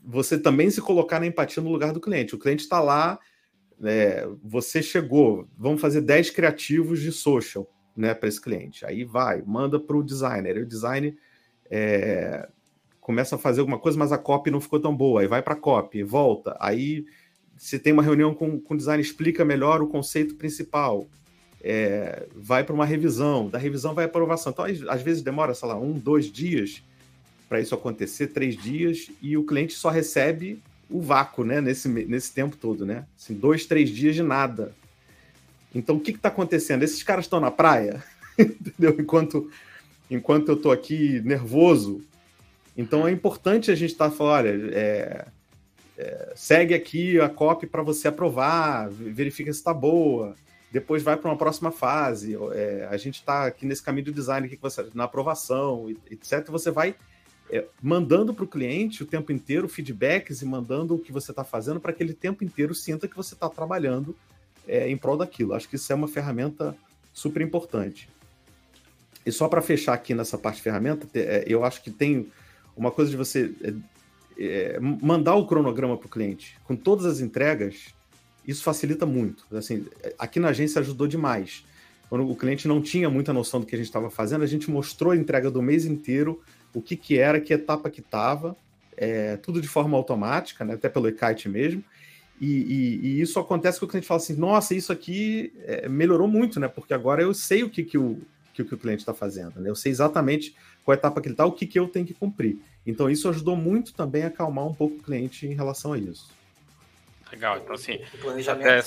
você 0.05 0.39
também 0.39 0.71
se 0.71 0.81
colocar 0.81 1.21
na 1.21 1.27
empatia 1.27 1.63
no 1.63 1.71
lugar 1.71 1.93
do 1.93 2.01
cliente. 2.01 2.35
O 2.35 2.39
cliente 2.39 2.63
está 2.63 2.81
lá, 2.81 3.19
é, 3.83 4.27
você 4.43 4.83
chegou, 4.83 5.47
vamos 5.57 5.81
fazer 5.81 6.01
10 6.01 6.31
criativos 6.31 7.01
de 7.01 7.13
social 7.13 7.69
né, 7.97 8.15
para 8.15 8.29
esse 8.29 8.41
cliente. 8.41 8.87
Aí 8.87 9.05
vai, 9.05 9.43
manda 9.43 9.79
para 9.79 9.97
o 9.97 10.03
designer. 10.03 10.57
E 10.57 10.63
o 10.63 10.67
design 10.67 11.17
é, 11.71 12.49
começa 13.01 13.37
a 13.37 13.39
fazer 13.39 13.61
alguma 13.61 13.79
coisa, 13.79 13.99
mas 13.99 14.11
a 14.11 14.19
copy 14.19 14.51
não 14.51 14.61
ficou 14.61 14.81
tão 14.81 14.97
boa. 14.97 15.21
Aí 15.21 15.27
vai 15.27 15.43
para 15.43 15.55
a 15.55 15.61
copy, 15.61 16.03
volta. 16.03 16.57
Aí 16.59 17.05
você 17.57 17.79
tem 17.79 17.93
uma 17.93 18.03
reunião 18.03 18.35
com, 18.35 18.59
com 18.59 18.75
o 18.75 18.77
design, 18.77 19.03
explica 19.03 19.45
melhor 19.45 19.83
o 19.83 19.89
conceito 19.89 20.37
principal. 20.37 21.07
É, 21.61 22.27
vai 22.35 22.65
para 22.65 22.75
uma 22.75 22.87
revisão, 22.87 23.49
da 23.49 23.59
revisão 23.59 23.95
vai 23.95 24.07
a 24.07 24.09
aprovação. 24.09 24.53
Então, 24.53 24.65
às 24.89 25.03
vezes 25.03 25.23
demora, 25.23 25.55
sei 25.55 25.69
lá, 25.69 25.79
um, 25.79 25.93
dois 25.93 26.33
dias 26.33 26.83
para 27.49 27.61
isso 27.61 27.75
acontecer, 27.75 28.29
três 28.29 28.57
dias, 28.57 29.11
e 29.23 29.37
o 29.37 29.45
cliente 29.45 29.75
só 29.75 29.89
recebe 29.89 30.61
o 30.91 31.01
vácuo, 31.01 31.45
né, 31.45 31.61
nesse, 31.61 31.89
nesse 31.89 32.33
tempo 32.33 32.57
todo, 32.57 32.87
né? 32.87 33.07
Assim, 33.17 33.35
dois, 33.35 33.67
três 33.67 33.91
dias 33.91 34.15
de 34.15 34.23
nada. 34.23 34.73
Então, 35.75 35.97
o 35.97 36.01
que 36.01 36.13
está 36.13 36.29
acontecendo? 36.29 36.83
Esses 36.83 37.03
caras 37.03 37.27
estão 37.27 37.41
na 37.41 37.51
praia, 37.51 38.03
entendeu? 38.39 38.97
Enquanto, 38.99 39.51
enquanto 40.11 40.49
eu 40.49 40.55
estou 40.55 40.73
aqui 40.73 41.21
nervoso, 41.25 42.03
Então 42.77 43.09
é 43.09 43.11
importante 43.11 43.71
a 43.71 43.75
gente 43.75 43.91
estar 43.93 44.09
tá 44.09 44.17
falando, 44.17 44.47
olha, 44.47 44.71
é, 44.73 45.27
é, 45.99 46.33
segue 46.37 46.75
aqui 46.75 47.21
a 47.21 47.29
copy 47.29 47.67
para 47.67 47.83
você 47.83 48.07
aprovar, 48.07 48.89
verifica 48.89 49.53
se 49.53 49.59
está 49.59 49.75
boa, 49.75 50.37
depois 50.71 51.03
vai 51.03 51.17
para 51.17 51.29
uma 51.29 51.37
próxima 51.37 51.73
fase. 51.73 52.39
É, 52.53 52.87
a 52.89 52.97
gente 52.97 53.17
está 53.17 53.47
aqui 53.47 53.67
nesse 53.67 53.83
caminho 53.83 54.07
do 54.07 54.13
design 54.13 54.47
aqui, 54.47 54.57
você, 54.61 54.87
na 54.95 55.05
aprovação, 55.05 55.91
etc. 56.11 56.49
Você 56.51 56.71
vai 56.71 56.95
é, 57.51 57.67
mandando 57.83 58.35
para 58.35 58.45
o 58.45 58.49
cliente 58.49 59.03
o 59.03 59.07
tempo 59.07 59.33
inteiro 59.33 59.69
feedbacks 59.69 60.43
e 60.43 60.45
mandando 60.47 60.95
o 60.95 60.99
que 60.99 61.13
você 61.13 61.33
está 61.33 61.45
fazendo 61.45 61.81
para 61.81 61.93
que 61.93 62.03
ele 62.03 62.13
o 62.13 62.17
tempo 62.17 62.45
inteiro 62.45 62.75
sinta 62.75 63.09
que 63.09 63.17
você 63.17 63.35
está 63.35 63.49
trabalhando 63.49 64.15
é, 64.67 64.89
em 64.89 64.97
prol 64.97 65.17
daquilo. 65.17 65.55
Acho 65.55 65.69
que 65.69 65.77
isso 65.77 65.91
é 65.93 65.95
uma 65.95 66.09
ferramenta 66.09 66.77
super 67.13 67.43
importante. 67.43 68.09
E 69.25 69.33
só 69.33 69.49
para 69.49 69.61
fechar 69.61 69.95
aqui 69.95 70.15
nessa 70.15 70.39
parte 70.39 70.57
de 70.57 70.63
ferramenta, 70.63 71.07
é, 71.15 71.45
eu 71.47 71.65
acho 71.65 71.83
que 71.83 71.91
tem 71.91 72.31
uma 72.77 72.91
coisa 72.91 73.11
de 73.11 73.17
você 73.17 73.53
é, 73.63 73.75
é, 74.39 74.81
mandar 74.81 75.35
o 75.35 75.47
cronograma 75.47 75.97
para 75.97 76.07
o 76.07 76.11
cliente 76.11 76.57
com 76.65 76.77
todas 76.77 77.05
as 77.05 77.21
entregas. 77.21 77.95
Isso 78.47 78.63
facilita 78.63 79.05
muito. 79.05 79.45
Assim, 79.57 79.87
aqui 80.19 80.39
na 80.39 80.49
agência 80.49 80.81
ajudou 80.81 81.07
demais. 81.07 81.65
Quando 82.09 82.27
o 82.27 82.35
cliente 82.35 82.67
não 82.67 82.81
tinha 82.81 83.11
muita 83.11 83.33
noção 83.33 83.61
do 83.61 83.67
que 83.67 83.75
a 83.75 83.79
gente 83.79 83.89
estava 83.89 84.09
fazendo, 84.09 84.43
a 84.43 84.47
gente 84.47 84.71
mostrou 84.71 85.13
a 85.13 85.17
entrega 85.17 85.51
do 85.51 85.61
mês 85.61 85.85
inteiro, 85.85 86.41
o 86.75 86.81
que, 86.81 86.97
que 86.97 87.19
era, 87.19 87.41
que 87.41 87.53
etapa 87.53 87.91
que 87.91 88.01
estava, 88.01 88.57
é, 88.97 89.37
tudo 89.37 89.61
de 89.61 89.69
forma 89.69 89.97
automática, 89.97 90.65
né, 90.65 90.75
até 90.75 90.89
pelo 90.89 91.09
e-kite 91.09 91.49
mesmo. 91.49 91.83
E, 92.41 92.47
e, 92.47 93.01
e, 93.03 93.21
isso 93.21 93.39
acontece 93.41 93.79
que 93.79 93.85
o 93.85 93.89
cliente 93.89 94.07
fala 94.07 94.21
assim: 94.21 94.37
nossa, 94.37 94.75
isso 94.75 94.93
aqui 94.93 95.53
é, 95.65 95.89
melhorou 95.89 96.29
muito, 96.29 96.61
né? 96.61 96.69
Porque 96.69 96.95
agora 96.95 97.21
eu 97.21 97.35
sei 97.35 97.65
o 97.65 97.71
que, 97.71 97.83
que, 97.83 97.99
o, 97.99 98.21
que, 98.55 98.63
que 98.63 98.75
o 98.75 98.79
cliente 98.79 99.01
está 99.01 99.13
fazendo, 99.13 99.61
né? 99.61 99.69
Eu 99.69 99.75
sei 99.75 99.91
exatamente 99.91 100.55
qual 100.85 100.95
etapa 100.95 101.21
que 101.21 101.27
ele 101.27 101.35
está, 101.35 101.45
o 101.45 101.53
que, 101.53 101.67
que 101.67 101.79
eu 101.79 101.89
tenho 101.89 102.07
que 102.07 102.15
cumprir. 102.15 102.59
Então, 102.87 103.11
isso 103.11 103.29
ajudou 103.29 103.57
muito 103.57 103.93
também 103.93 104.23
a 104.23 104.29
acalmar 104.29 104.67
um 104.67 104.73
pouco 104.73 104.97
o 104.97 105.03
cliente 105.03 105.47
em 105.47 105.55
relação 105.55 105.93
a 105.93 105.99
isso. 105.99 106.31
Legal, 107.31 107.59
então 107.59 107.75
assim, 107.75 108.01
até, 108.49 108.81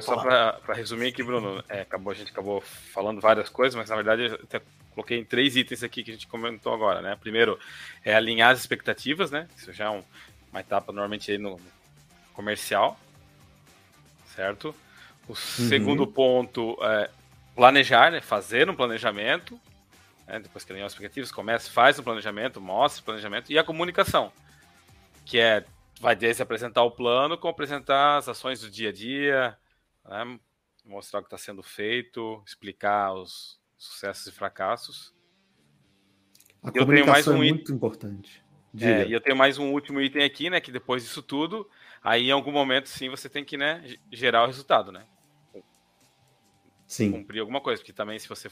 só 0.00 0.16
para 0.18 0.74
resumir 0.74 1.08
aqui, 1.08 1.22
Bruno, 1.22 1.64
é, 1.68 1.80
acabou, 1.80 2.12
a 2.12 2.14
gente 2.14 2.30
acabou 2.30 2.60
falando 2.60 3.20
várias 3.20 3.48
coisas, 3.48 3.74
mas 3.74 3.88
na 3.88 3.96
verdade 3.96 4.26
eu 4.26 4.34
até 4.34 4.60
coloquei 4.96 5.18
em 5.18 5.24
três 5.24 5.54
itens 5.56 5.82
aqui 5.82 6.02
que 6.02 6.10
a 6.10 6.14
gente 6.14 6.26
comentou 6.26 6.72
agora, 6.72 7.02
né? 7.02 7.16
Primeiro 7.20 7.60
é 8.02 8.14
alinhar 8.14 8.50
as 8.50 8.58
expectativas, 8.58 9.30
né? 9.30 9.46
Isso 9.54 9.70
já 9.70 9.84
é 9.84 9.90
um, 9.90 10.02
uma 10.50 10.60
etapa 10.60 10.90
normalmente 10.90 11.30
aí 11.30 11.36
no, 11.36 11.60
comercial, 12.32 12.98
certo? 14.34 14.74
O 15.28 15.32
uhum. 15.32 15.34
segundo 15.34 16.06
ponto 16.06 16.76
é 16.82 17.10
planejar, 17.54 18.10
né? 18.10 18.20
fazer 18.20 18.68
um 18.70 18.74
planejamento, 18.74 19.58
né? 20.26 20.38
depois 20.38 20.64
que 20.64 20.72
alinhar 20.72 20.86
as 20.86 20.92
expectativas, 20.92 21.30
começa, 21.30 21.70
faz 21.70 21.98
um 21.98 22.02
planejamento, 22.02 22.60
mostra 22.60 23.02
o 23.02 23.04
planejamento, 23.04 23.50
e 23.50 23.58
a 23.58 23.64
comunicação, 23.64 24.30
que 25.24 25.38
é, 25.38 25.64
vai 26.00 26.14
desde 26.14 26.42
apresentar 26.42 26.82
o 26.82 26.90
plano, 26.90 27.36
com 27.36 27.48
apresentar 27.48 28.18
as 28.18 28.28
ações 28.28 28.60
do 28.60 28.70
dia 28.70 28.90
a 28.90 28.92
dia, 28.92 29.58
né? 30.06 30.38
mostrar 30.84 31.20
o 31.20 31.22
que 31.22 31.26
está 31.26 31.38
sendo 31.38 31.62
feito, 31.62 32.42
explicar 32.46 33.14
os 33.14 33.58
sucessos 33.76 34.26
e 34.26 34.32
fracassos. 34.32 35.14
A 36.62 36.68
eu 36.68 36.84
comunicação 36.86 37.12
mais 37.12 37.26
um 37.28 37.34
é 37.34 37.36
muito 37.36 37.72
importante. 37.72 38.44
É, 38.78 39.06
e 39.06 39.12
eu 39.12 39.20
tenho 39.20 39.36
mais 39.36 39.58
um 39.58 39.72
último 39.72 40.00
item 40.00 40.22
aqui, 40.22 40.50
né? 40.50 40.60
Que 40.60 40.70
depois 40.70 41.02
disso 41.02 41.22
tudo, 41.22 41.68
aí 42.02 42.28
em 42.28 42.30
algum 42.30 42.52
momento 42.52 42.88
sim 42.88 43.08
você 43.08 43.28
tem 43.28 43.44
que 43.44 43.56
né, 43.56 43.96
gerar 44.12 44.42
o 44.42 44.46
resultado, 44.46 44.92
né? 44.92 45.04
Sim. 46.86 47.10
Cumprir 47.10 47.40
alguma 47.40 47.60
coisa, 47.60 47.80
porque 47.80 47.92
também 47.92 48.18
se 48.18 48.28
você 48.28 48.50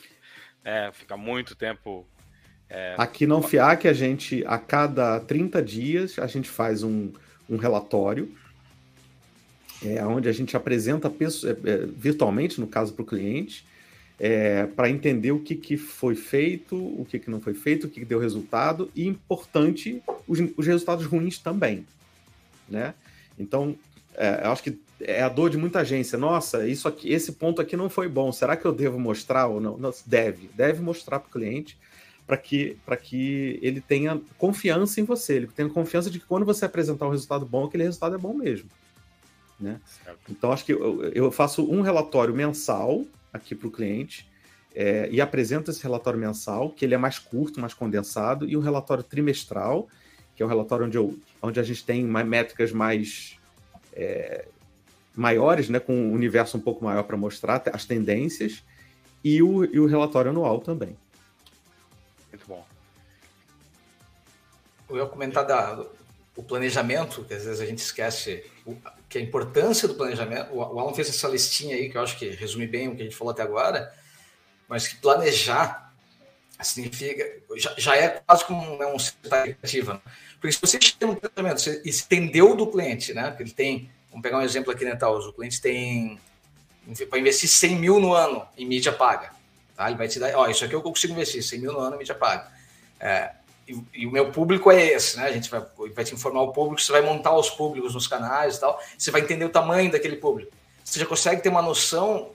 é, 0.64 0.90
ficar 0.92 1.16
muito 1.16 1.54
tempo. 1.54 2.06
É... 2.68 2.94
Aqui 2.98 3.26
no 3.26 3.42
FIAC, 3.42 3.86
a 3.86 3.92
gente, 3.92 4.42
a 4.46 4.58
cada 4.58 5.20
30 5.20 5.62
dias, 5.62 6.18
a 6.18 6.26
gente 6.26 6.48
faz 6.48 6.82
um, 6.82 7.12
um 7.48 7.56
relatório, 7.56 8.34
é, 9.84 10.04
onde 10.04 10.28
a 10.28 10.32
gente 10.32 10.56
apresenta 10.56 11.08
é, 11.08 11.70
é, 11.70 11.86
virtualmente, 11.86 12.60
no 12.60 12.66
caso, 12.66 12.94
para 12.94 13.02
o 13.02 13.06
cliente, 13.06 13.66
é, 14.18 14.66
para 14.66 14.88
entender 14.88 15.32
o 15.32 15.40
que, 15.40 15.54
que 15.54 15.76
foi 15.76 16.14
feito, 16.14 16.76
o 16.76 17.04
que, 17.04 17.18
que 17.18 17.30
não 17.30 17.40
foi 17.40 17.54
feito, 17.54 17.86
o 17.86 17.90
que, 17.90 18.00
que 18.00 18.06
deu 18.06 18.18
resultado, 18.18 18.90
e 18.94 19.06
importante, 19.06 20.02
os, 20.26 20.38
os 20.56 20.66
resultados 20.66 21.04
ruins 21.04 21.38
também. 21.38 21.86
Né? 22.68 22.94
Então, 23.38 23.76
é, 24.14 24.42
eu 24.44 24.52
acho 24.52 24.62
que 24.62 24.78
é 25.00 25.22
a 25.22 25.28
dor 25.28 25.50
de 25.50 25.56
muita 25.56 25.80
agência. 25.80 26.16
Nossa, 26.16 26.66
isso 26.66 26.86
aqui, 26.86 27.12
esse 27.12 27.32
ponto 27.32 27.60
aqui 27.60 27.76
não 27.76 27.90
foi 27.90 28.08
bom. 28.08 28.30
Será 28.32 28.56
que 28.56 28.64
eu 28.64 28.72
devo 28.72 28.98
mostrar 28.98 29.46
ou 29.46 29.60
não? 29.60 29.76
não 29.76 29.92
deve, 30.06 30.48
deve 30.54 30.80
mostrar 30.80 31.18
para 31.18 31.28
o 31.28 31.32
cliente 31.32 31.76
para 32.26 32.38
que, 32.38 32.78
que 33.02 33.58
ele 33.60 33.80
tenha 33.80 34.20
confiança 34.38 35.00
em 35.00 35.04
você. 35.04 35.34
Ele 35.34 35.46
tenha 35.48 35.68
confiança 35.68 36.10
de 36.10 36.18
que 36.18 36.26
quando 36.26 36.46
você 36.46 36.64
apresentar 36.64 37.06
um 37.06 37.10
resultado 37.10 37.44
bom, 37.44 37.64
aquele 37.64 37.82
resultado 37.82 38.14
é 38.14 38.18
bom 38.18 38.32
mesmo. 38.32 38.68
Né? 39.60 39.80
Então, 40.28 40.50
acho 40.50 40.64
que 40.64 40.72
eu, 40.72 41.02
eu 41.12 41.30
faço 41.30 41.68
um 41.70 41.82
relatório 41.82 42.34
mensal 42.34 43.04
aqui 43.34 43.54
para 43.54 43.66
o 43.68 43.70
cliente 43.70 44.30
é, 44.74 45.08
e 45.10 45.20
apresento 45.20 45.70
esse 45.70 45.82
relatório 45.82 46.18
mensal, 46.18 46.70
que 46.70 46.84
ele 46.84 46.94
é 46.94 46.98
mais 46.98 47.18
curto, 47.18 47.60
mais 47.60 47.74
condensado, 47.74 48.48
e 48.48 48.56
um 48.56 48.60
relatório 48.60 49.02
trimestral, 49.02 49.88
que 50.34 50.42
é 50.42 50.46
um 50.46 50.48
relatório 50.48 50.86
onde, 50.86 50.96
eu, 50.96 51.18
onde 51.42 51.60
a 51.60 51.62
gente 51.62 51.84
tem 51.84 52.04
mais, 52.04 52.26
métricas 52.26 52.72
mais 52.72 53.38
é, 53.92 54.46
maiores, 55.14 55.68
né, 55.68 55.78
com 55.78 55.94
um 55.94 56.12
universo 56.12 56.56
um 56.56 56.60
pouco 56.60 56.84
maior 56.84 57.02
para 57.04 57.16
mostrar 57.16 57.62
as 57.72 57.84
tendências, 57.84 58.64
e 59.22 59.42
o, 59.42 59.64
e 59.64 59.78
o 59.78 59.86
relatório 59.86 60.30
anual 60.30 60.60
também. 60.60 60.96
Muito 62.30 62.46
bom. 62.46 62.66
Eu 64.90 64.96
ia 64.96 65.06
comentar 65.06 65.46
da, 65.46 65.86
o 66.36 66.42
planejamento, 66.42 67.24
que 67.24 67.34
às 67.34 67.44
vezes 67.44 67.60
a 67.60 67.66
gente 67.66 67.78
esquece 67.78 68.44
o, 68.66 68.76
que 69.08 69.18
a 69.18 69.20
importância 69.20 69.86
do 69.86 69.94
planejamento. 69.94 70.52
O, 70.52 70.58
o 70.58 70.80
Alan 70.80 70.92
fez 70.94 71.08
essa 71.08 71.28
listinha 71.28 71.76
aí, 71.76 71.88
que 71.88 71.96
eu 71.96 72.02
acho 72.02 72.18
que 72.18 72.30
resume 72.30 72.66
bem 72.66 72.88
o 72.88 72.96
que 72.96 73.02
a 73.02 73.04
gente 73.04 73.16
falou 73.16 73.32
até 73.32 73.42
agora, 73.42 73.92
mas 74.68 74.88
que 74.88 74.96
planejar 74.96 75.92
significa 76.62 77.24
já, 77.56 77.74
já 77.76 77.96
é 77.96 78.08
quase 78.08 78.44
como 78.44 78.76
né, 78.78 78.86
um 78.86 78.96
expectativa. 78.96 79.94
Né? 79.94 80.00
Porque 80.40 80.52
se 80.52 80.60
você 80.60 80.78
chega 80.80 81.06
no 81.06 81.16
planejamento, 81.16 81.60
você 81.60 81.82
estendeu 81.84 82.56
do 82.56 82.66
cliente, 82.66 83.12
né? 83.12 83.36
Ele 83.38 83.50
tem, 83.50 83.90
vamos 84.10 84.22
pegar 84.22 84.38
um 84.38 84.42
exemplo 84.42 84.72
aqui, 84.72 84.84
né, 84.84 84.94
Taos? 84.94 85.26
O 85.26 85.32
cliente 85.32 85.60
tem 85.60 86.18
vai 87.10 87.20
investir 87.20 87.48
100 87.48 87.76
mil 87.76 87.98
no 87.98 88.12
ano 88.12 88.46
em 88.56 88.66
mídia 88.66 88.92
paga. 88.92 89.30
Tá? 89.74 89.88
Ele 89.88 89.96
vai 89.96 90.08
te 90.08 90.18
dar, 90.18 90.34
ó, 90.36 90.48
isso 90.48 90.64
aqui 90.64 90.74
eu 90.74 90.82
consigo 90.82 91.12
investir, 91.12 91.42
100 91.42 91.60
mil 91.60 91.72
no 91.72 91.78
ano 91.78 91.96
em 91.96 91.98
mídia 91.98 92.14
paga. 92.14 92.52
É, 93.00 93.32
e, 93.66 94.02
e, 94.02 94.06
o 94.06 94.10
meu 94.10 94.30
público 94.30 94.70
é 94.70 94.86
esse, 94.92 95.16
né? 95.16 95.24
A 95.24 95.32
gente 95.32 95.50
vai, 95.50 95.62
vai 95.94 96.04
te 96.04 96.14
informar 96.14 96.42
o 96.42 96.52
público, 96.52 96.80
você 96.80 96.92
vai 96.92 97.02
montar 97.02 97.36
os 97.36 97.50
públicos 97.50 97.94
nos 97.94 98.06
canais 98.06 98.56
e 98.56 98.60
tal, 98.60 98.80
você 98.96 99.10
vai 99.10 99.20
entender 99.20 99.44
o 99.44 99.50
tamanho 99.50 99.90
daquele 99.90 100.16
público. 100.16 100.52
Você 100.84 101.00
já 101.00 101.06
consegue 101.06 101.42
ter 101.42 101.48
uma 101.48 101.62
noção 101.62 102.30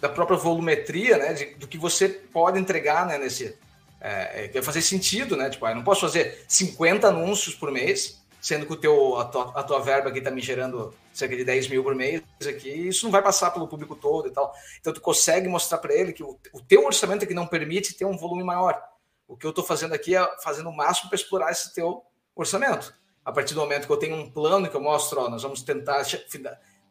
da 0.00 0.08
própria 0.08 0.36
volumetria, 0.36 1.16
né? 1.16 1.32
De, 1.32 1.44
do 1.54 1.68
que 1.68 1.78
você 1.78 2.08
pode 2.08 2.58
entregar, 2.58 3.06
né? 3.06 3.18
Nesse, 3.18 3.56
é, 4.00 4.50
é, 4.52 4.62
fazer 4.62 4.82
sentido, 4.82 5.36
né? 5.36 5.48
Tipo, 5.48 5.64
ah, 5.64 5.70
eu 5.70 5.76
não 5.76 5.84
posso 5.84 6.02
fazer 6.02 6.44
50 6.46 7.08
anúncios 7.08 7.54
por 7.54 7.70
mês, 7.70 8.20
sendo 8.40 8.66
que 8.66 8.72
o 8.72 8.76
teu, 8.76 9.18
a, 9.18 9.24
tua, 9.24 9.52
a 9.54 9.62
tua 9.62 9.80
verba 9.80 10.10
aqui 10.10 10.18
está 10.18 10.30
me 10.30 10.42
gerando 10.42 10.92
cerca 11.12 11.34
de 11.34 11.44
10 11.44 11.68
mil 11.68 11.82
por 11.82 11.94
mês 11.94 12.22
aqui, 12.46 12.68
isso 12.68 13.06
não 13.06 13.12
vai 13.12 13.22
passar 13.22 13.50
pelo 13.52 13.66
público 13.66 13.94
todo 13.96 14.28
e 14.28 14.30
tal. 14.30 14.52
Então, 14.80 14.92
tu 14.92 15.00
consegue 15.00 15.48
mostrar 15.48 15.78
para 15.78 15.94
ele 15.94 16.12
que 16.12 16.22
o, 16.22 16.36
o 16.52 16.60
teu 16.60 16.84
orçamento 16.84 17.24
aqui 17.24 17.32
não 17.32 17.46
permite 17.46 17.94
ter 17.94 18.04
um 18.04 18.16
volume 18.16 18.42
maior. 18.42 18.93
O 19.26 19.36
que 19.36 19.46
eu 19.46 19.50
estou 19.50 19.64
fazendo 19.64 19.94
aqui 19.94 20.16
é 20.16 20.36
fazendo 20.42 20.68
o 20.68 20.76
máximo 20.76 21.08
para 21.08 21.16
explorar 21.16 21.50
esse 21.50 21.72
teu 21.74 22.04
orçamento. 22.34 22.94
A 23.24 23.32
partir 23.32 23.54
do 23.54 23.60
momento 23.60 23.86
que 23.86 23.92
eu 23.92 23.96
tenho 23.96 24.16
um 24.16 24.30
plano 24.30 24.68
que 24.68 24.76
eu 24.76 24.80
mostro, 24.80 25.20
ó, 25.20 25.30
nós 25.30 25.42
vamos 25.42 25.62
tentar, 25.62 26.02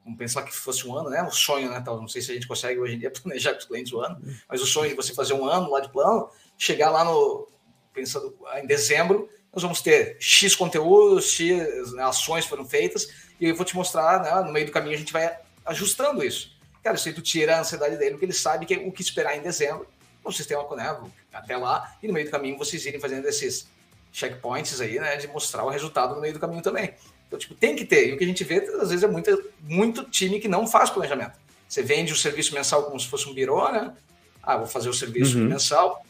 vamos 0.04 0.18
pensar 0.18 0.42
que 0.44 0.54
fosse 0.54 0.88
um 0.88 0.98
ano, 0.98 1.10
né? 1.10 1.22
O 1.24 1.32
sonho, 1.32 1.70
né? 1.70 1.80
Tal, 1.82 2.02
não 2.02 2.08
sei 2.08 2.22
se 2.22 2.32
a 2.32 2.34
gente 2.34 2.48
consegue 2.48 2.80
hoje 2.80 2.96
em 2.96 3.00
dia 3.00 3.12
planejar 3.22 3.54
com 3.54 3.60
os 3.60 3.66
clientes 3.66 3.94
o 3.94 4.00
ano, 4.00 4.20
mas 4.50 4.62
o 4.62 4.66
sonho 4.66 4.90
de 4.90 4.96
você 4.96 5.14
fazer 5.14 5.34
um 5.34 5.46
ano 5.46 5.70
lá 5.70 5.80
de 5.80 5.90
plano, 5.90 6.30
chegar 6.58 6.90
lá 6.90 7.06
no, 7.06 7.48
pensando 7.94 8.36
ah, 8.48 8.60
em 8.60 8.66
dezembro, 8.66 9.30
nós 9.54 9.62
vamos 9.62 9.82
ter 9.82 10.18
X 10.20 10.56
conteúdos, 10.56 11.30
X 11.30 11.94
né, 11.94 12.04
ações 12.04 12.46
foram 12.46 12.66
feitas, 12.66 13.08
e 13.40 13.48
eu 13.48 13.56
vou 13.56 13.66
te 13.66 13.76
mostrar, 13.76 14.22
né, 14.24 14.32
no 14.42 14.52
meio 14.52 14.66
do 14.66 14.72
caminho 14.72 14.96
a 14.96 15.00
gente 15.00 15.14
vai 15.14 15.38
ajustando 15.64 16.24
isso. 16.24 16.52
Cara, 16.84 16.96
isso 16.96 17.08
aí 17.08 17.14
tu 17.14 17.22
tira 17.22 17.56
a 17.56 17.60
ansiedade 17.62 17.96
dele, 17.96 18.12
porque 18.12 18.26
ele 18.26 18.34
sabe 18.34 18.66
que, 18.66 18.76
o 18.76 18.92
que 18.92 19.02
esperar 19.02 19.38
em 19.38 19.42
dezembro, 19.42 19.88
o 20.24 20.32
sistema, 20.32 20.64
né, 20.76 20.98
até 21.34 21.58
lá, 21.58 21.96
e 22.02 22.08
no 22.08 22.14
meio 22.14 22.26
do 22.26 22.32
caminho 22.32 22.58
vocês 22.58 22.86
irem 22.86 23.00
fazendo 23.00 23.28
esses 23.28 23.68
checkpoints 24.12 24.80
aí, 24.80 25.00
né, 25.00 25.18
de 25.18 25.28
mostrar 25.28 25.64
o 25.64 25.70
resultado 25.70 26.16
no 26.16 26.22
meio 26.22 26.34
do 26.34 26.40
caminho 26.40 26.62
também. 26.62 26.94
Então, 27.28 27.40
tipo, 27.40 27.56
tem 27.56 27.76
que 27.76 27.84
ter. 27.84 28.10
E 28.10 28.14
o 28.14 28.18
que 28.18 28.24
a 28.24 28.28
gente 28.28 28.44
vê, 28.44 28.58
às 28.80 28.90
vezes, 28.90 29.04
é 29.04 29.08
muito, 29.08 29.52
muito 29.62 30.04
time 30.04 30.40
que 30.40 30.48
não 30.48 30.68
faz 30.68 30.92
planejamento. 30.92 31.34
Você 31.68 31.82
vende 31.82 32.14
o 32.14 32.16
serviço 32.16 32.54
mensal 32.54 32.84
como 32.84 33.00
se 33.00 33.08
fosse 33.08 33.28
um 33.28 33.34
birô, 33.34 33.72
né? 33.72 33.92
Ah, 34.44 34.58
vou 34.58 34.68
fazer 34.68 34.90
o 34.90 34.94
serviço 34.94 35.40
uhum. 35.40 35.46
mensal, 35.46 36.06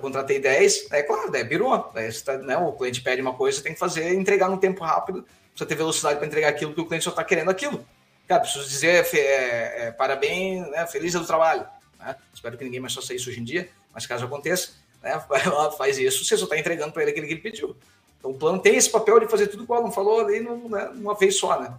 contratei 0.00 0.38
10, 0.38 0.92
é 0.92 1.02
claro, 1.02 1.34
é 1.34 1.42
birô. 1.42 1.76
tá, 1.78 2.38
né, 2.38 2.56
o 2.56 2.72
cliente 2.72 3.00
pede 3.00 3.20
uma 3.20 3.34
coisa, 3.34 3.58
você 3.58 3.64
tem 3.64 3.72
que 3.72 3.78
fazer, 3.78 4.14
entregar 4.14 4.48
no 4.48 4.58
tempo 4.58 4.84
rápido, 4.84 5.26
precisa 5.48 5.66
ter 5.66 5.74
velocidade 5.74 6.18
para 6.18 6.26
entregar 6.26 6.48
aquilo 6.48 6.74
que 6.74 6.80
o 6.80 6.86
cliente 6.86 7.04
só 7.04 7.10
está 7.10 7.24
querendo 7.24 7.50
aquilo. 7.50 7.84
Cara, 8.28 8.42
preciso 8.42 8.68
dizer 8.68 9.04
é, 9.14 9.86
é, 9.86 9.90
parabéns, 9.90 10.68
né, 10.70 10.86
feliz 10.86 11.14
do 11.14 11.26
trabalho. 11.26 11.66
Né? 12.00 12.16
Espero 12.34 12.56
que 12.56 12.64
ninguém 12.64 12.80
mais 12.80 12.94
faça 12.94 13.14
isso 13.14 13.30
hoje 13.30 13.40
em 13.40 13.44
dia, 13.44 13.68
mas 13.94 14.06
caso 14.06 14.24
aconteça, 14.24 14.70
né, 15.02 15.22
vai 15.28 15.46
lá, 15.46 15.70
faz 15.70 15.98
isso, 15.98 16.24
você 16.24 16.36
só 16.36 16.44
está 16.44 16.58
entregando 16.58 16.92
para 16.92 17.02
ele 17.02 17.12
aquilo 17.12 17.26
que 17.26 17.32
ele 17.34 17.40
pediu. 17.40 17.76
Então 18.18 18.32
o 18.32 18.34
plano 18.34 18.58
tem 18.58 18.76
esse 18.76 18.90
papel 18.90 19.20
de 19.20 19.28
fazer 19.28 19.46
tudo 19.46 19.62
o 19.62 19.66
que 19.66 19.72
o 19.72 19.74
Alan 19.74 19.90
falou 19.90 20.20
ali 20.20 20.40
né, 20.40 20.90
numa 20.94 21.14
vez 21.14 21.36
só, 21.36 21.60
né? 21.60 21.72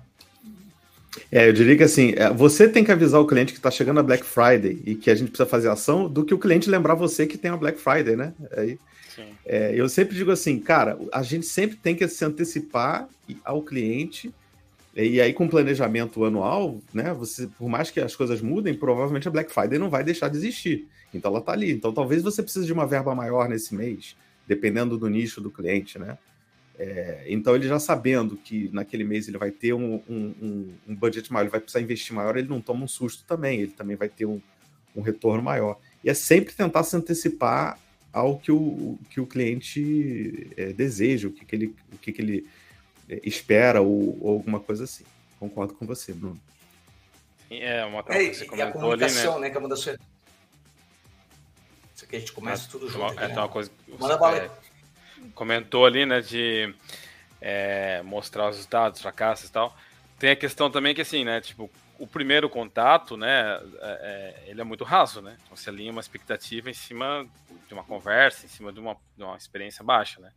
É, 1.30 1.48
eu 1.48 1.54
diria 1.54 1.76
que 1.76 1.84
assim, 1.84 2.14
é, 2.16 2.30
você 2.32 2.70
tem 2.70 2.84
que 2.84 2.92
avisar 2.92 3.20
o 3.20 3.28
cliente 3.28 3.52
que 3.52 3.60
está 3.60 3.70
chegando 3.70 4.00
a 4.00 4.04
Black 4.04 4.24
Friday 4.24 4.82
e 4.86 4.96
que 4.96 5.12
a 5.12 5.16
gente 5.16 5.28
precisa 5.28 5.48
fazer 5.48 5.70
ação, 5.70 6.08
do 6.08 6.24
que 6.24 6.34
o 6.34 6.40
cliente 6.40 6.70
lembrar 6.70 6.96
você 6.96 7.28
que 7.28 7.38
tem 7.38 7.52
a 7.52 7.58
Black 7.58 7.80
Friday, 7.80 8.16
né? 8.16 8.34
Aí, 8.56 8.80
é, 9.46 9.74
eu 9.76 9.90
sempre 9.90 10.16
digo 10.16 10.32
assim, 10.32 10.58
cara, 10.60 10.98
a 11.12 11.22
gente 11.22 11.46
sempre 11.46 11.76
tem 11.76 11.96
que 11.96 12.08
se 12.08 12.24
antecipar 12.24 13.10
ao 13.44 13.62
cliente 13.62 14.34
e 14.96 15.22
aí, 15.22 15.34
com 15.34 15.48
planejamento 15.48 16.26
anual, 16.26 16.82
né? 16.94 17.14
Você, 17.14 17.48
por 17.48 17.70
mais 17.70 17.90
que 17.90 18.00
as 18.00 18.16
coisas 18.16 18.42
mudem, 18.42 18.74
provavelmente 18.74 19.28
a 19.28 19.32
Black 19.32 19.52
Friday 19.52 19.80
não 19.80 19.90
vai 19.90 20.04
deixar 20.04 20.28
de 20.28 20.38
existir. 20.38 20.88
Então 21.14 21.32
ela 21.32 21.40
está 21.40 21.54
ali. 21.54 21.72
Então 21.72 21.94
talvez 21.94 22.22
você 22.22 22.44
precise 22.44 22.66
de 22.66 22.74
uma 22.74 22.86
verba 22.86 23.16
maior 23.16 23.48
nesse 23.48 23.74
mês, 23.74 24.16
dependendo 24.46 24.98
do 24.98 25.10
nicho 25.10 25.40
do 25.40 25.50
cliente, 25.50 25.98
né? 25.98 26.18
É, 26.78 27.26
então 27.28 27.56
ele 27.56 27.68
já 27.68 27.80
sabendo 27.80 28.36
que 28.36 28.70
naquele 28.74 29.04
mês 29.04 29.28
ele 29.28 29.38
vai 29.38 29.52
ter 29.52 29.74
um, 29.74 30.02
um, 30.10 30.74
um, 30.88 30.96
budget 30.96 31.32
maior, 31.32 31.44
ele 31.44 31.52
vai 31.52 31.60
precisar 31.60 31.82
investir 31.82 32.16
maior, 32.16 32.36
ele 32.36 32.48
não 32.48 32.60
toma 32.60 32.84
um 32.84 32.88
susto 32.88 33.24
também, 33.26 33.62
ele 33.62 33.72
também 33.72 33.96
vai 33.96 34.10
ter 34.10 34.26
um, 34.26 34.42
um 34.96 35.02
retorno 35.02 35.44
maior. 35.44 35.80
E 36.04 36.10
é 36.10 36.14
sempre 36.14 36.54
tentar 36.54 36.84
se 36.84 36.96
antecipar 36.98 37.80
ao 38.12 38.40
que 38.40 38.52
o, 38.52 38.98
que 39.10 39.22
o 39.22 39.28
cliente 39.28 40.50
é, 40.58 40.74
deseja, 40.74 41.28
o 41.28 41.32
que, 41.32 41.46
que 41.46 41.56
ele, 41.56 41.76
o 41.94 41.98
que, 41.98 42.12
que 42.12 42.22
ele 42.22 42.48
espera 43.08 43.82
ou, 43.82 44.18
ou, 44.22 44.34
alguma 44.34 44.60
coisa 44.60 44.84
assim. 44.84 45.06
Concordo 45.40 45.74
com 45.74 45.86
você, 45.86 46.14
Bruno. 46.14 46.40
É, 47.50 47.84
uma 47.84 48.04
coisa 48.04 48.30
que 48.30 48.36
você 48.36 48.46
comentou 48.46 48.68
e 48.68 48.70
a 48.70 48.72
comunicação, 48.72 49.34
ali, 49.34 49.42
né? 49.42 49.48
né? 49.48 49.50
Que 49.52 49.58
é 49.58 49.60
uma 49.60 49.70
das... 49.70 49.80
Isso 49.80 49.98
aqui 52.06 52.16
a 52.16 52.20
gente 52.20 52.32
começa 52.32 52.68
é, 52.68 52.72
tudo 52.72 52.90
junto. 52.90 53.20
É, 53.20 53.28
né? 53.28 53.36
uma 53.36 53.50
coisa 53.50 53.72
Manda 54.00 54.18
bala 54.18 54.38
é, 54.38 54.52
comentou 55.36 55.86
ali, 55.86 56.06
né, 56.06 56.22
de 56.22 56.74
é, 57.40 58.02
mostrar 58.04 58.50
os 58.50 58.56
resultados, 58.56 59.02
fracassos 59.02 59.50
e 59.50 59.52
tal. 59.52 59.76
Tem 60.18 60.32
a 60.32 60.36
questão 60.36 60.70
também 60.70 60.94
que, 60.94 61.02
assim, 61.02 61.24
né, 61.24 61.42
tipo, 61.42 61.70
o 61.98 62.08
primeiro 62.08 62.50
contato, 62.50 63.18
né, 63.18 63.60
é, 63.82 64.44
é 64.46 64.50
ele 64.50 64.62
é 64.62 64.64
muito 64.64 64.84
raso, 64.84 65.22
né? 65.22 65.38
Então, 65.44 65.56
você 65.56 65.70
alinha 65.70 65.92
uma 65.92 66.02
expectativa 66.02 66.70
em 66.70 66.74
cima 66.74 67.28
de 67.68 67.74
uma 67.74 67.84
conversa, 67.84 68.46
em 68.46 68.50
cima 68.50 68.72
de 68.72 68.80
uma, 68.80 68.96
de 69.16 69.24
uma 69.24 69.38
experiência 69.38 69.84
baixa, 69.84 70.20
né? 70.20 70.32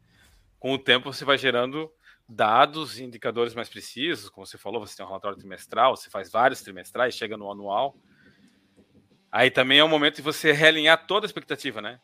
Com 0.58 0.72
o 0.72 0.78
tempo, 0.78 1.12
você 1.12 1.24
vai 1.24 1.36
gerando 1.36 1.90
dados 2.28 2.98
e 2.98 3.04
indicadores 3.04 3.54
mais 3.54 3.68
precisos, 3.68 4.28
como 4.28 4.46
você 4.46 4.56
falou, 4.56 4.80
você 4.80 4.96
tem 4.96 5.04
um 5.04 5.08
relatório 5.08 5.38
trimestral, 5.38 5.96
você 5.96 6.08
faz 6.10 6.30
vários 6.30 6.62
trimestrais, 6.62 7.14
chega 7.14 7.36
no 7.36 7.50
anual. 7.50 7.96
Aí 9.30 9.50
também 9.50 9.78
é 9.78 9.84
o 9.84 9.88
momento 9.88 10.16
de 10.16 10.22
você 10.22 10.52
realinhar 10.52 11.06
toda 11.06 11.26
a 11.26 11.28
expectativa, 11.28 11.82
né? 11.82 12.00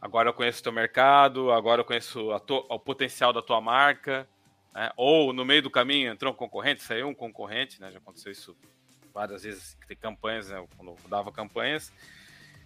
Agora 0.00 0.30
eu 0.30 0.34
conheço 0.34 0.60
o 0.60 0.62
teu 0.62 0.72
mercado, 0.72 1.50
agora 1.50 1.80
eu 1.80 1.84
conheço 1.84 2.30
o 2.30 2.78
potencial 2.78 3.32
da 3.32 3.42
tua 3.42 3.60
marca, 3.60 4.28
né? 4.74 4.90
ou 4.96 5.32
no 5.32 5.44
meio 5.44 5.62
do 5.62 5.70
caminho 5.70 6.10
entrou 6.10 6.32
um 6.32 6.36
concorrente, 6.36 6.82
saiu 6.82 7.08
um 7.08 7.14
concorrente, 7.14 7.80
né? 7.80 7.90
Já 7.90 7.98
aconteceu 7.98 8.32
isso 8.32 8.56
várias 9.12 9.42
vezes, 9.42 9.76
tem 9.86 9.96
campanhas, 9.96 10.48
né? 10.48 10.66
quando 10.76 10.92
eu 10.92 10.96
dava 11.08 11.30
campanhas, 11.30 11.92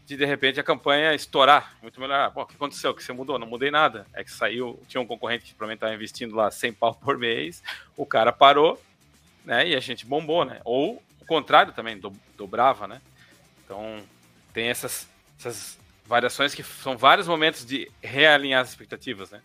de 0.06 0.16
de 0.16 0.24
repente 0.24 0.60
a 0.60 0.62
campanha 0.62 1.14
estourar. 1.14 1.76
Muito 1.82 2.00
melhor. 2.00 2.30
Pô, 2.32 2.42
o 2.42 2.46
que 2.46 2.54
aconteceu? 2.54 2.90
O 2.90 2.94
que 2.94 3.02
você 3.02 3.12
mudou? 3.12 3.38
Não 3.38 3.46
mudei 3.46 3.70
nada. 3.70 4.06
É 4.12 4.22
que 4.22 4.30
saiu, 4.30 4.78
tinha 4.86 5.00
um 5.00 5.06
concorrente 5.06 5.44
que 5.44 5.54
provavelmente 5.54 5.78
estava 5.78 5.94
investindo 5.94 6.34
lá 6.34 6.50
100 6.50 6.72
pau 6.74 6.94
por 6.94 7.18
mês, 7.18 7.62
o 7.96 8.04
cara 8.04 8.32
parou, 8.32 8.80
né? 9.44 9.68
E 9.68 9.74
a 9.74 9.80
gente 9.80 10.04
bombou, 10.04 10.44
né? 10.44 10.60
Ou 10.64 11.02
o 11.20 11.26
contrário 11.26 11.72
também, 11.72 11.98
do, 11.98 12.12
dobrava, 12.36 12.86
né? 12.86 13.00
Então 13.64 14.02
tem 14.52 14.68
essas, 14.68 15.08
essas 15.38 15.78
variações 16.06 16.54
que 16.54 16.62
são 16.62 16.96
vários 16.96 17.26
momentos 17.26 17.64
de 17.64 17.90
realinhar 18.02 18.62
as 18.62 18.70
expectativas, 18.70 19.30
né? 19.30 19.40